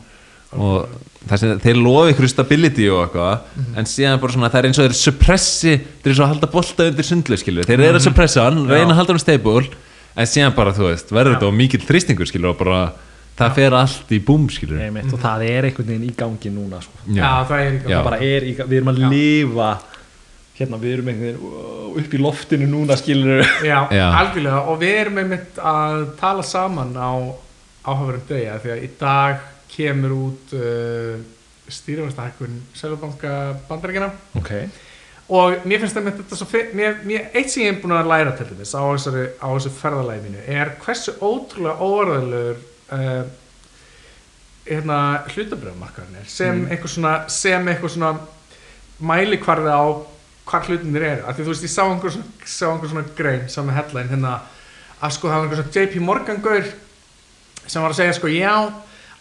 [0.52, 0.90] og
[1.30, 3.78] það sem þeir lofi ykkur stability og eitthvað Mhm.
[3.78, 6.48] en síðan bara svona það er eins og þeir suppressi þeir eru svo að halda
[6.52, 7.88] bolta undir sundlu skilur þeir Mhm.
[7.88, 9.68] eru að suppressa hann, reyna að halda hann stable
[10.18, 12.92] en síðan bara þú veist, verður þetta á mikill þrýstingur skilur og bara
[13.38, 16.82] það fer allt í búm skilur Einmitt, og það er einhvern veginn í gangi núna
[16.82, 16.92] sko.
[17.08, 17.98] Já, það er Já.
[17.98, 19.10] það bara er í, við erum að Já.
[19.10, 19.80] lifa
[20.62, 24.06] hérna við erum einhvern veginn wow, upp í loftinu núna skilur Já, Já.
[24.22, 27.12] algjörlega og við erum einmitt að tala saman á
[27.82, 31.20] áhugaverðum degi af því að í dag kemur út uh,
[31.72, 33.36] stýrifastahækkun Sælubanka
[33.70, 34.52] bandaríkina ok,
[35.32, 38.12] og mér finnst það með þetta svo mér, mér, eitt sem ég er búin að
[38.12, 42.60] læra til þess á, þessu ferðalagi mínu er hversu ótrúlega óvarðalur
[42.92, 43.24] uh,
[44.68, 45.00] hérna,
[45.32, 48.12] hlutabröðmarkarinn er sem eitthvað svona sem eitthvað svona
[49.02, 49.86] mælikvarði á
[50.52, 51.26] hvar hlutinir eru.
[51.26, 54.12] Af því þú veist ég sá einhver svona, sá einhver svona grein sá með headline
[54.12, 54.38] hérna
[55.02, 56.72] að sko það var einhver svona JP Morgan gaur
[57.66, 58.56] sem var að segja sko já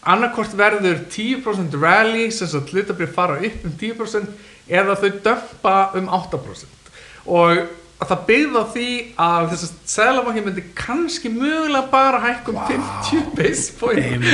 [0.01, 4.31] annarkort verður 10% rally sem svo hlutabrið fara upp um 10%
[4.70, 6.94] eða þau dömpa um 8%
[7.31, 7.61] og
[8.01, 8.86] það byggði á því
[9.20, 14.24] að þess að Sælabanki myndi kannski mögulega bara hækka um 50 base point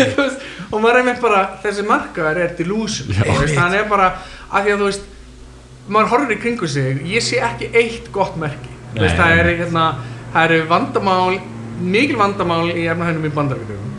[0.70, 4.12] og maður er með bara þessi markaður er delusion þú veist, hann er bara
[4.52, 5.12] að því að þú veist
[5.88, 8.72] maður horfir í kringu sig, ég sé ekki eitt gott merki.
[8.96, 9.84] Veist, það er hérna,
[10.32, 11.36] það eru vandamál
[11.80, 13.92] mikil vandamál í efnahænum í bandaríkjum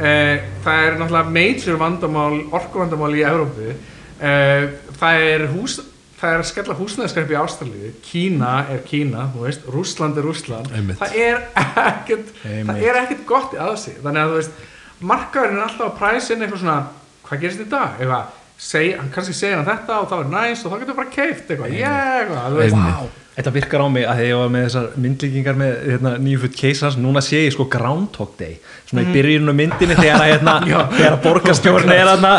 [0.00, 3.74] Eh, það er náttúrulega major vandamál, orkuvandamál í Evrópu.
[4.16, 4.62] Eh,
[4.96, 5.74] það er hús
[6.20, 7.90] það er að skella húsnæðiskarpi í Ástralíu.
[8.04, 10.72] Kína er Kína, þú veist Rússland er Rússland.
[10.72, 10.98] Einmitt.
[11.00, 11.38] það er
[11.84, 12.82] ekkert það Einmitt.
[12.88, 14.64] er ekkert gott í aðsig þannig að þú veist,
[15.12, 16.78] markaðurinn er alltaf að præsa inn eitthvað svona,
[17.28, 18.00] hvað gerist í dag?
[18.00, 21.14] Eitthvað, seg, hann kannski segir hann þetta og það er næst og þá getur bara
[21.14, 23.16] keift eitthvað, yeah, Einmitt.
[23.30, 26.96] Þetta virkar á mig að ég var með þessar myndlíkingar með hérna, nýju futt keisans,
[27.00, 28.58] núna sé ég sko Groundhog Day,
[28.90, 30.56] svona í byrjunum myndinni þegar að, hérna,
[30.98, 32.32] þegar að borgarstjórn er hérna,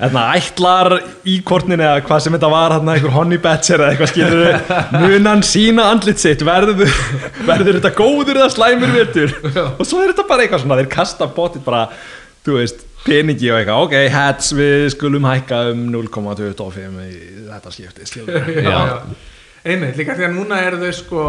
[0.00, 0.96] hérna ætlar
[1.36, 5.86] íkornin eða hvað sem þetta var hérna, einhver honey badger eða eitthvað skilur munan sína
[5.92, 6.98] andlit sitt verður,
[7.44, 9.36] verður þetta góður eða slæmur virtur
[9.76, 11.86] og svo er þetta bara eitthvað svona, þeir kasta bótið bara,
[12.48, 17.14] þú veist peningi og eitthvað, ok, hats við skulum hækka um 0,25 í
[17.48, 18.06] þetta skipti,
[19.70, 21.24] einmitt, líka því að núna er þau sko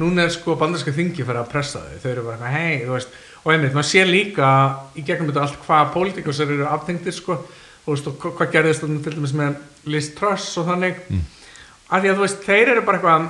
[0.00, 1.98] núna er sko bandarska þingi fyrir að pressa þau.
[2.00, 3.18] Þau eru bara eitthvað, hei, þú veist.
[3.42, 4.48] Og einmitt, maður sé líka
[4.96, 7.36] í gegnum þetta allt hvað pólitíkusar eru aftengtir sko.
[7.82, 9.58] Og þú veist, og hva- hvað gerðist þarna til dæmis með
[9.92, 11.02] Liz Truss og þannig.
[11.10, 11.22] Mm.
[11.92, 13.26] að því að þú veist, þeir eru bara eitthvað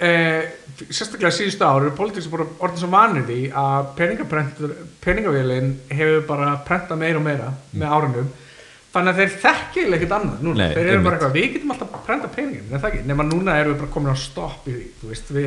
[0.00, 0.42] eh,
[0.90, 4.72] sérstaklega síðustu ár eru pólitíkusar bara orðin svo vanir því að peningaprentur,
[5.04, 8.30] peningavélin hefur bara prentað meira og meira með árunum.
[8.92, 11.70] Þannig að þeir þekki eiginlega ekkert annað núna, Nei, þeir eru bara eitthvað, við getum
[11.72, 14.66] alltaf að prenta peningin, en það ekki, nema núna erum við bara komin á stopp
[14.68, 15.46] í því, þú veist, við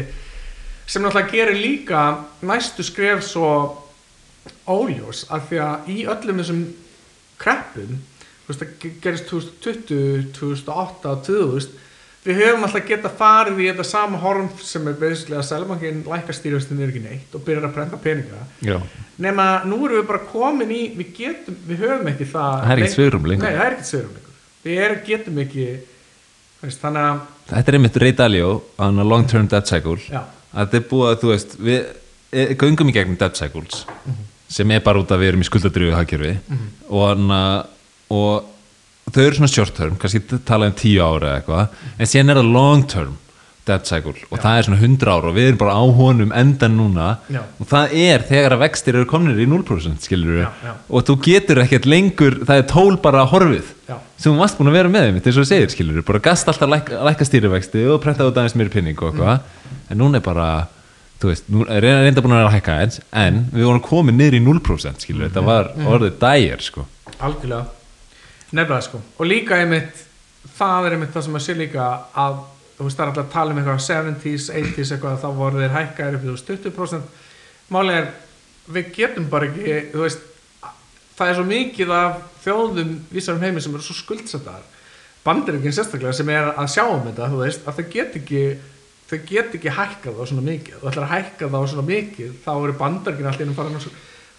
[0.90, 2.00] sem náttúrulega gerir líka
[2.46, 3.52] næstu skref svo
[4.70, 6.64] óljós, af því að í öllum þessum
[7.42, 7.96] kreppum,
[8.46, 11.80] þú veist, það ge- gerist 2020, 2008, 2000
[12.26, 16.34] við höfum alltaf geta farið í þetta sama horm sem er beðislega að selmangin lækka
[16.34, 18.80] stýrjastin er ekki neitt og byrjar að prenta peninga Já.
[19.22, 22.82] nema nú erum við bara komin í við getum, við höfum ekki það Það er
[22.82, 24.24] ekkert svigrúm lengur.
[24.66, 25.68] Við er, getum ekki
[26.64, 27.20] veist, þannig að
[27.52, 28.50] Þetta er einmitt Ray Dalio
[28.82, 30.24] á long term debt cycle Já.
[30.50, 31.80] að þetta er búið að þú veist við
[32.32, 33.86] e, göngum í gegnum debt cycles
[34.50, 36.34] sem er bara út að við erum í skuldadröfu hagkerfi
[36.90, 37.42] og, hana,
[38.10, 38.55] og
[39.12, 42.40] þau eru svona short term kannski tala um tíu ára eða eitthvað en síðan er
[42.42, 43.14] það long term
[43.66, 46.76] debt cycle og það er svona 100 ára og við erum bara á honum endan
[46.78, 47.40] núna Já.
[47.58, 50.74] og það er þegar að vextir eru komnir í 0% skilur Já, já.
[50.90, 53.72] og þú getur ekkert lengur það er tól bara horfið.
[53.90, 53.96] Já.
[54.22, 56.52] sem þú varst búin að vera með þeim, eins og þú segir skilur bara gast
[56.52, 59.50] alltaf lækka, lækka stýrivexti og prenta út aðeins mér pinning og eitthvað.
[59.90, 60.48] En núna er bara,
[61.22, 64.20] þú veist nú er reynda, búin að vera að hækka eins en við vorum komið
[64.22, 66.86] niður í 0% skilur þetta var orðið dægir sko.
[67.18, 67.75] Algjörlega
[68.52, 69.02] nefnilega sko.
[69.20, 70.04] Og líka einmitt
[70.56, 72.38] það er einmitt það sem að sé líka að
[72.76, 75.76] þú veist það er alltaf að tala um eitthvað 70s, 80s eitthvað þá voru þeir
[75.76, 78.08] hækkaðir upp í þú veist, 20% málið er
[78.76, 80.24] við getum bara ekki þú veist
[81.16, 84.66] það er svo mikið af þjóðum vísarum heimi sem eru svo skuldsettar
[85.26, 88.44] bandaríkin sérstaklega sem er að sjá um þetta þú veist að þau get ekki
[89.06, 90.78] þau get ekki hækkað þá svona mikið.
[90.82, 93.52] Þú ætlar að hækka þá svona mikið þá eru bandaríkin allir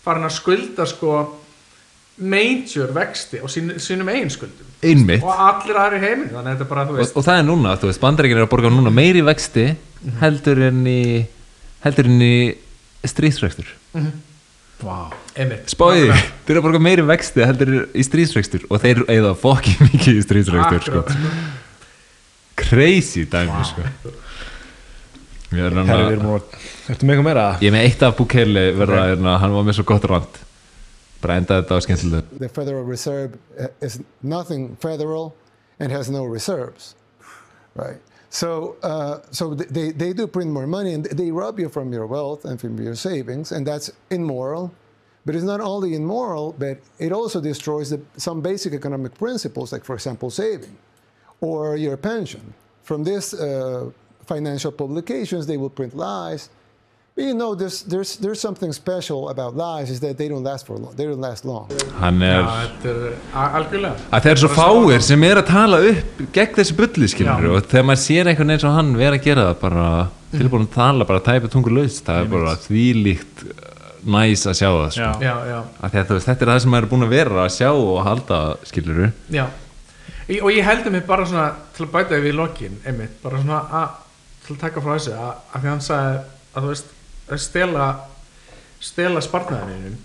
[0.07, 1.13] farin að skulda sko
[2.17, 5.25] major vexti á sín, sínum eigin skuldum Einmitt.
[5.25, 7.45] og allir aðri heiminn þannig að þetta er bara þú og, veist og það er
[7.45, 9.67] núna, þú veist, bandaríkin er að borga núna meiri vexti
[10.23, 11.03] heldur en í
[11.85, 12.37] heldur en í
[13.07, 13.69] stríðsrekstur
[14.81, 14.97] Vá.
[15.37, 16.09] einmitt spáði,
[16.47, 20.23] þeir eru að borga meiri vexti heldur en í stríðsrekstur og þeir eða fokki mikið
[20.23, 21.05] í stríðsrekstur sko.
[21.05, 22.65] Akkurat, sko.
[22.65, 23.85] crazy dæmi sko.
[25.53, 26.49] ég er Herri, við erum að,
[26.89, 27.47] ertu með eitthvað meira?
[27.61, 29.39] Ég er með eitt af Bukele verða okay.
[29.45, 30.45] hann var með svo gott rand
[31.23, 35.35] bara endaði þetta á skemmtilega the Federal Reserve uh, is nothing federal
[35.79, 36.95] and has no reserves,
[37.75, 38.01] right?
[38.31, 42.07] So, uh, so they, they do print more money and they rob you from your
[42.07, 44.73] wealth and from your savings, and that's immoral.
[45.25, 49.85] But it's not only immoral, but it also destroys the, some basic economic principles, like,
[49.85, 50.77] for example, saving
[51.41, 52.55] or your pension.
[52.83, 53.91] From these uh,
[54.25, 56.51] financial publications, they will print lies
[57.17, 60.77] you know, there's, there's, there's something special about lies is that they don't last for
[60.77, 60.95] long.
[60.97, 61.67] They don't last long.
[62.01, 62.49] hann Já, er
[62.83, 66.77] þetta er algjörlega að þeir eru svo fáir sem er að tala upp gegn þessu
[66.77, 67.53] bulli skilur Já.
[67.57, 69.87] og þegar maður sér einhvern veginn eins og hann vera að gera það bara
[70.37, 73.47] tilbúin að tala bara tæpa tungur laust það er bara þvílíkt
[74.07, 75.07] næs að sjá það sko.
[75.07, 75.25] Já.
[75.25, 77.15] Já, já, að því að þú veist, þetta er það sem maður er búin að
[77.17, 79.01] vera að sjá og halda skilur
[79.35, 79.47] já
[80.27, 83.61] Og ég heldur mig bara svona til að bæta við í lokin, einmitt, bara svona
[83.81, 83.97] að
[84.47, 86.17] til að taka frá þessu, að, að því hann sagði
[86.57, 86.89] að þú veist,
[87.31, 87.87] að stela
[88.87, 89.97] stela spartnaðininu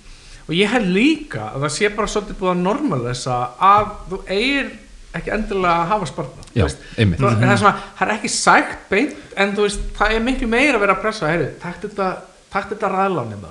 [0.47, 4.71] og ég held líka að það sé bara svolítið búið að normalisa að þú eigir
[5.17, 6.65] ekki endilega að hafa spartnað Já,
[6.97, 7.19] einmitt.
[7.19, 10.47] Þú- það, er svona, það er ekki sækt beint en þú veist, það er miklu
[10.51, 12.07] meira að vera að pressa heyrðu, takk þetta,
[12.55, 12.89] þetta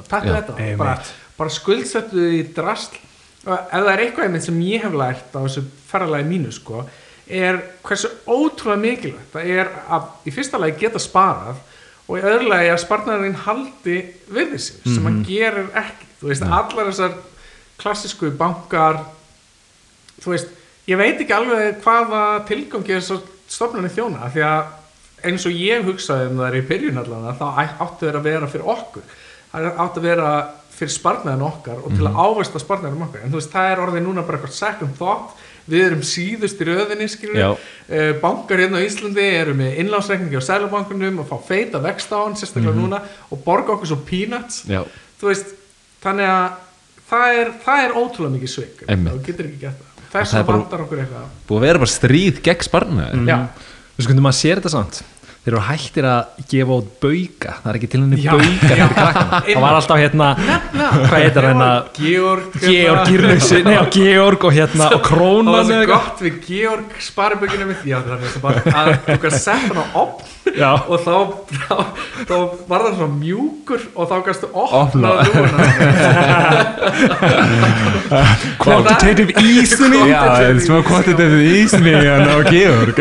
[0.08, 0.96] það, þetta, bara,
[1.36, 2.98] bara skuldsettu þið í drasl.
[3.46, 6.82] Og ef það er eitthvað einmitt sem ég hef lært á þessu ferðalagi mínu sko
[7.30, 11.60] er hversu ótrúlega mikilvægt það er að í fyrsta lagi geta sparað
[12.10, 13.96] og í öðru lagi að sparnaðurinn haldi
[14.34, 16.08] við þessi sem hann gerir ekki.
[16.20, 17.14] Þú veist, allar þessar
[17.80, 19.04] klassísku bankar
[20.20, 20.50] þú veist,
[20.90, 26.30] ég veit ekki alveg hvaða tilgangi þessar stofnarnir þjóna því að eins og ég hugsaði
[26.30, 27.46] um það í byrjun allan þá
[27.84, 29.14] áttu þeir að vera fyrir okkur.
[29.50, 30.32] Það áttu að vera
[30.80, 33.24] fyrir sparnaðin okkar og til að ávesta sparnaðin okkar.
[33.24, 36.68] En þú veist, það er orðið núna bara eitthvað second thought við erum síðust í
[36.68, 37.08] röðinni
[37.40, 37.54] uh,
[38.22, 42.36] bankar hérna á Íslandi eru með innlánsreikningi á sælubankunum og fá feita vext á hann
[42.38, 44.64] sérstaklega núna og borga okkur svo peanuts.
[44.70, 44.82] Já,
[45.20, 45.54] þú veist,
[46.04, 46.58] þannig að
[47.10, 48.52] það er, það er ótrúlega mikið
[48.90, 49.14] Einmitt.
[49.14, 50.04] þú getur ekki gett það.
[50.10, 51.26] Það þess að vantar okkur eitthvað.
[51.46, 53.24] búið að vera bara stríð gegn sparnaði.
[53.30, 53.38] Já,
[54.00, 55.02] Við sko, maður sér þetta samt
[55.40, 57.54] þeir eru hættir að gefa út bauka.
[57.62, 58.74] Það er ekki til henni bauka
[59.46, 61.68] það var alltaf hérna hvað heitir hérna?
[61.96, 67.86] Georg Georg Georg og hérna og og það Krónan er gott við Georg sparibökinu mitt.
[67.88, 71.16] Já það er bara að þú kannst sett hann á opn og þá,
[72.26, 72.36] þá,
[72.68, 75.10] var það svona mjúkur og þá kannstu Opna.
[75.10, 75.64] opna lúna
[78.62, 82.96] quantitative easing Já, það er smá quantitative easing á Georg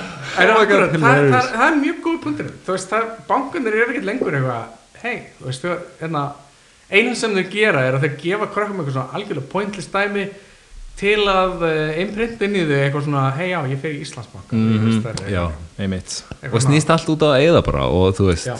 [0.36, 2.96] það, er mjög góð punktur þú veist,
[3.28, 5.68] bankunir eru ekkert lengur eitthvað hei, þú veist,
[6.00, 6.24] hérna
[6.90, 10.26] einu sem þau gera er að þau gefa krökkum eitthvað svona algjörlega pointless dæmi
[10.96, 11.66] til að
[12.00, 15.28] einprint inn í þau eitthvað svona, hei já, ég fer í Íslandsbank mm.
[15.28, 15.42] Já,
[15.82, 16.18] einmitt
[16.48, 18.56] og snýst allt út á að eyða bara og þú veist, Já.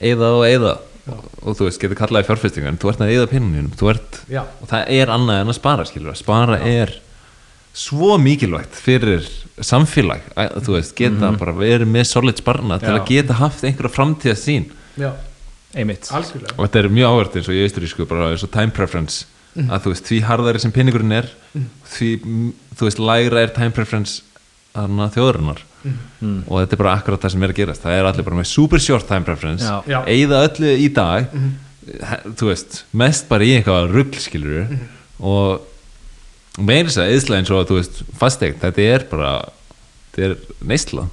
[0.00, 0.74] eyða og eyða
[1.12, 3.12] og, og þú veist, getur kallaði fjárfestingar en þú ert að
[3.92, 4.42] ert Já.
[4.44, 6.94] og það er annað en að spara, skilur að spara er
[7.74, 9.24] svo mikilvægt fyrir
[9.64, 13.92] samfélag að, þú veist, geta bara verið með solid sparna til að geta haft einhverja
[13.96, 14.68] framtíða sín
[14.98, 15.10] já,
[15.74, 16.06] einmitt.
[16.14, 16.54] Algjörlega.
[16.56, 19.24] Og þetta er mjög áhvert eins og ég austurísku bara eins og time preference.
[19.54, 21.28] Að þú veist, því harðari sem pinningurinn er
[21.94, 22.48] því, mm,
[22.78, 24.22] þú veist, lægra er time preference
[24.74, 25.60] þarna þjóðurinnar
[26.48, 27.82] og þetta er bara akkurat það sem er að gerast.
[27.84, 29.66] Það er allir bara með super short time preference
[30.10, 31.28] eigða öllu í dag.
[31.84, 34.66] He- þú veist, mest bara í eitthvað rugl skilur
[35.20, 35.60] og
[36.58, 39.30] meiri þess að eðsla eins og þú veist, fasteign, þetta er bara
[40.14, 40.36] þetta er
[40.70, 41.08] neysla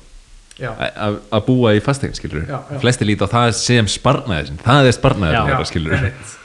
[0.62, 2.80] að að búa í fasteign skilur Já, já.
[2.84, 6.36] flesti líti á það sem sparnaði það er sparnaði skilur einmitt.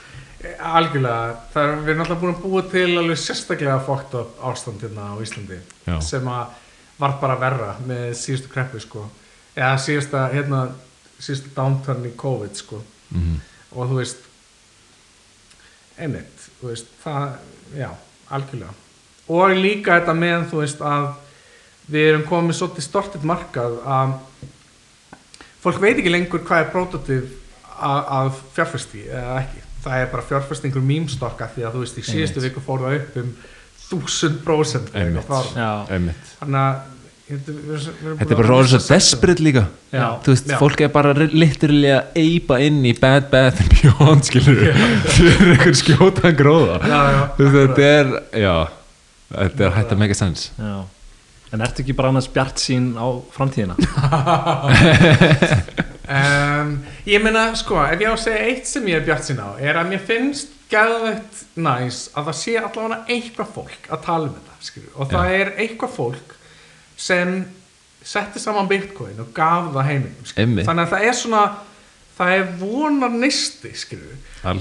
[0.41, 4.81] Eh, algjörlega, er, við erum náttúrulega búin að búa til alveg sérstaklega fókt upp ástand
[4.85, 5.99] hérna á Íslandi Já.
[6.01, 6.55] sem að
[6.97, 9.03] var bara verra með síðustu kreppu sko
[9.57, 10.63] eða síðusta, hérna
[11.19, 12.81] síðustu downturn í COVID sko
[13.13, 13.37] Mhm.
[13.77, 14.17] og þú veist
[15.97, 17.37] einmitt, þú veist það,
[17.77, 17.89] já,
[18.33, 18.73] algjörlega
[19.27, 21.07] og líka þetta með, þú veist að
[21.91, 24.15] við erum komið svolítið stortið markað að
[25.63, 27.29] fólk veit ekki lengur hvað er prototyp
[27.77, 29.63] að, að fjárfesti eða ekki.
[29.87, 33.17] Það er bara fjárfestingur mýmstokka því að þú veist í síðustu viku fór það upp
[33.21, 33.33] um
[33.87, 36.85] þúsund prósent þannig að
[37.27, 39.65] Þetta er bara orðið svo desperate líka.
[39.91, 40.05] Já.
[40.23, 40.55] Þú veist, Já.
[40.61, 44.61] fólk er bara literally að eipa inn í bad bad and beyond skilur
[45.11, 46.77] fyrir einhver skjótan gróða.
[46.87, 48.13] Já, já, Þú veist, þetta er
[48.45, 48.53] já,
[49.31, 50.85] þetta er hægt að make a sense já
[51.53, 53.75] en ertu ekki bara annars bjart sín á framtíðina
[56.17, 56.73] um,
[57.07, 59.55] ég meina sko ef ég á að segja eitt sem ég er bjart sín á
[59.55, 64.35] er að mér finnst gæðveitt næs að það sé allavega eitthvað fólk að tala um
[64.35, 64.91] þetta skilur.
[64.95, 66.35] og það er eitthvað fólk
[66.97, 67.37] sem
[68.07, 69.91] setti saman bitcoin og gaf það.
[69.93, 70.67] Einmitt.
[70.67, 71.43] þannig að það er svona
[72.17, 73.71] það er vonar nisti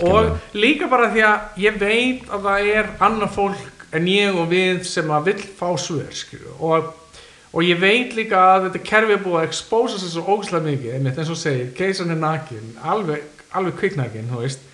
[0.06, 4.48] og líka bara því að ég veit að það er annað fólk en ég og
[4.50, 6.24] við sem að vill fá svör
[6.58, 6.94] og
[7.56, 10.96] og ég veit líka að þetta kerfi er búið að expósa sér svo ógæslega mikið
[10.96, 13.24] einmitt eins og segir, keisan er nakin alveg,
[13.56, 14.64] alveg kviknakin þú veist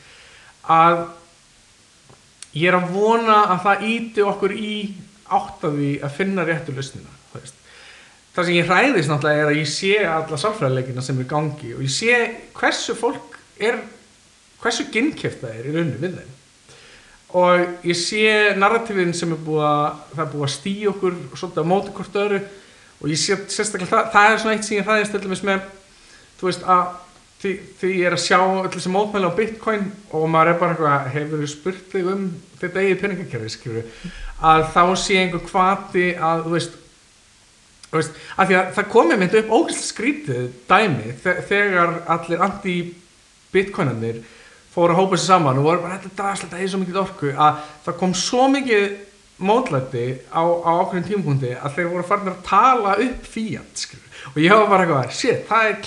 [0.67, 1.05] að
[2.59, 4.75] ég er að vona að það íti okkur í
[5.33, 7.59] átt að finna réttu lausnina þú veist.
[8.33, 11.87] Það sem ég hræðist náttúrulega er að ég sé alla sálfræðileikina sem er gangi og
[11.87, 12.21] ég sé
[12.57, 13.79] hversu fólk er
[14.63, 16.39] hversu ginnkjöft það er í rauninu við þeim
[17.33, 18.25] og ég sé
[18.59, 19.87] narratífin sem er búið að
[20.17, 22.41] það er búið að stýja okkur svolítið á móti hvort öðru.
[23.03, 25.65] Og ég sé sérstaklega það, það er svona eitt sem ég hræðist til dæmis með
[26.39, 26.85] þú veist að
[27.43, 30.77] því, því ég er að sjá öll þessi mótmæli á bitcoin og maður er bara
[30.77, 32.29] eitthvað hefur þú spurt þig um
[32.61, 33.83] þetta eigið peningakerfi
[34.53, 36.79] að þá sé einhver kvati að þú veist
[37.93, 38.15] Þú veist,
[38.49, 44.23] því að það komið myndi upp ógæslega skrítið dæmi þe- þegar allir anti-bitcoinanir
[44.73, 47.33] fóru að hópa sér saman og voru bara þetta drasla, þetta er svo mikið orku
[47.33, 48.87] að það kom svo mikið
[49.43, 53.87] mótlæti á, á ákveðin tímapunkti að þeir voru farin að tala upp fíat
[54.33, 55.79] og ég hafa bara eitthvað, shit, það er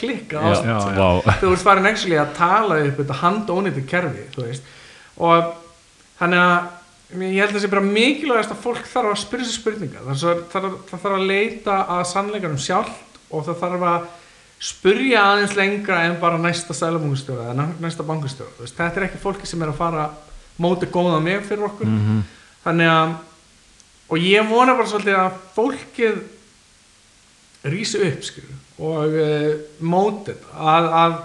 [0.68, 0.96] já, sko.
[1.24, 1.36] vá.
[1.40, 4.68] þú ert farin actually að tala upp þetta handóniti kerfi veist.
[5.18, 5.54] og
[6.20, 9.60] þannig að ég held að það sé bara mikilvægast að fólk þarf að spyrja sér
[9.62, 14.08] spurninga það þarf, það þarf að leita að sannleikanum sjálft og það þarf að
[14.66, 19.22] spurja aðeins lengra en bara næsta sælumungustjóra eða næ- næsta bankustjóra veist, þetta er ekki
[19.22, 20.06] fólki sem er að fara
[20.62, 21.92] móti góða með fyrir okkur.
[22.66, 23.16] Þannig að
[24.10, 26.18] og ég vona bara svolítið að fólkið
[27.66, 31.16] rísi upp skilur, og uh, mótið að, að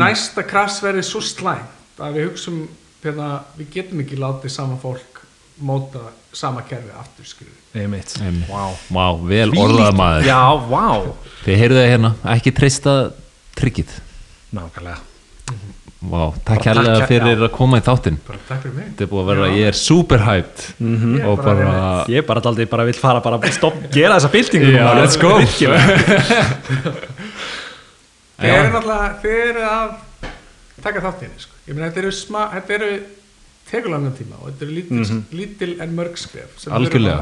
[0.00, 2.56] næsta krass verði svo slæmt að við hugsum
[3.04, 5.13] hérna, við getum ekki látið sama fólk
[5.62, 6.00] móta
[6.34, 7.52] sama kerfi aftur skilur.
[7.74, 8.14] einmitt.
[8.48, 10.26] Vá, vá vel orðað maður.
[10.28, 10.86] Já, vá.
[11.44, 12.92] Þið heyrðu það hérna, ekki treysta
[13.58, 13.90] tryggið.
[14.54, 14.98] Nákvæmlega.
[16.04, 17.44] Vá, takk takk- fyrir já.
[17.46, 18.18] að koma í þáttinn.
[18.26, 18.86] Bara takk fyrir mig.
[18.92, 20.58] Þetta er búið að vera, ég er super hyped.
[20.78, 21.14] Mhm.
[21.16, 24.18] Ég er og bara bara, ég er bara aldrei bara vill fara bara stopp, gera
[24.18, 25.00] þessa byltingu Já, núna.
[25.00, 25.38] let's go.
[28.34, 29.90] Þið eru náttúrulega, þið eru að
[30.82, 31.52] taka þáttinni, sko.
[31.68, 32.88] Ég meina, þetta eru sma, þetta eru
[33.74, 37.18] tegulangan tíma og þetta eru lítil, lítil en mörg skref sem þurfa,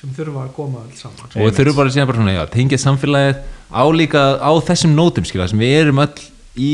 [0.00, 1.28] sem þurfa að koma alls saman.
[1.28, 3.40] og við þurfum bara að segja bara svona, já, tengja samfélagið
[3.70, 6.72] á líka á þessum nótum skilja sem við erum öll í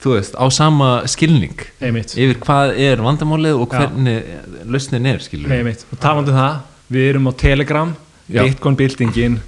[0.00, 3.82] þú veist, á sama skilning einmitt yfir hvað er vandamálið og Já.
[3.84, 6.54] hvernig lausnin er skilur einmitt og talandi um það
[6.96, 7.92] við erum á Telegram
[8.30, 8.42] Já.
[8.46, 9.40] Bitcoin byltingin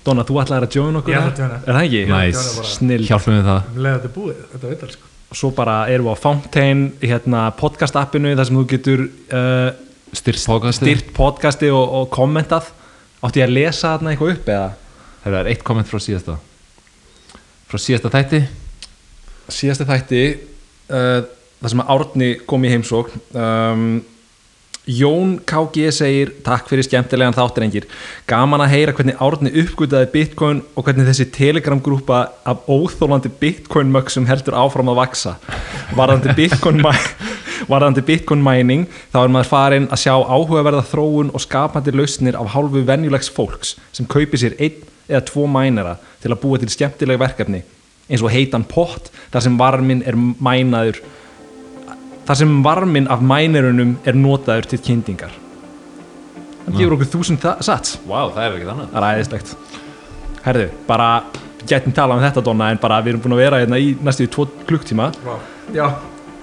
[0.00, 1.32] Donna, þú ætlaðir að join okkur joina.
[1.60, 1.98] er það ekki?
[2.08, 4.84] Næs, Já, bara- snill hjálpum við það Um leið að þetta er búið, þetta veit
[4.86, 5.09] alls, sko.
[5.30, 9.70] Svo bara erum við á Fountain hérna, podcast appinu þar sem þú getur uh,
[10.16, 10.88] styrt podcastið.
[10.88, 12.70] styrt podcasti og, og kommentað.
[13.20, 14.70] Átti ég að lesa þarna eitthvað upp eða?
[15.24, 16.38] Það er eitt komment frá síðasta?
[17.70, 18.40] Frá síðasta þætti?
[19.50, 20.22] Síðasti þætti
[20.90, 21.20] uh,
[21.60, 23.84] þar sem að Árni kom í heimsókn um,
[24.90, 27.86] Jón KG segir takk fyrir skemmtilegan þáttirengir
[28.30, 33.92] gaman að heyra hvernig Árni uppgötaði Bitcoin og hvernig þessi Telegram grúpa af óþólandi Bitcoin
[33.94, 35.36] mögsum heldur áfram að vaksa
[35.94, 36.82] varðandi Bitcoin
[37.72, 42.50] varðandi Bitcoin mining þá er maður farin að sjá áhugaverða þróun og skapandi lausnir af
[42.56, 47.20] hálfu venjulegs fólks sem kaupir sér einn eða tvo mænera til að búa til skemmtileg
[47.20, 47.62] verkefni
[48.10, 50.98] eins og heitan pott þar sem varminn er mænaður
[52.30, 55.32] þar sem varminn af mænirunum er notaður til kyndingar.
[56.66, 57.96] Hann gefur okkur þúsund sats.
[58.06, 58.92] Vá, það er ekkert annað.
[58.92, 59.54] Það er æðislegt.
[60.44, 61.08] Herðu, bara
[61.66, 64.28] gætum talað um þetta Donna en bara við erum búin að vera hérna í næstu
[64.30, 65.10] tvo klukktíma.
[65.26, 65.34] Vá.
[65.74, 65.88] Já,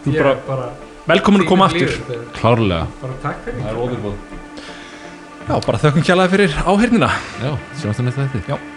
[0.03, 0.67] Þú ég bara- bara...
[1.07, 1.95] velkomin að koma aftur.
[2.11, 2.87] er Klárlega.
[3.01, 3.63] Bara takk fyrir.
[3.63, 4.19] Það er óðurbúð
[5.47, 7.07] já, bara þökkum kjælaði fyrir áhernina
[7.39, 8.76] Já, sjáumst það næsta þetta já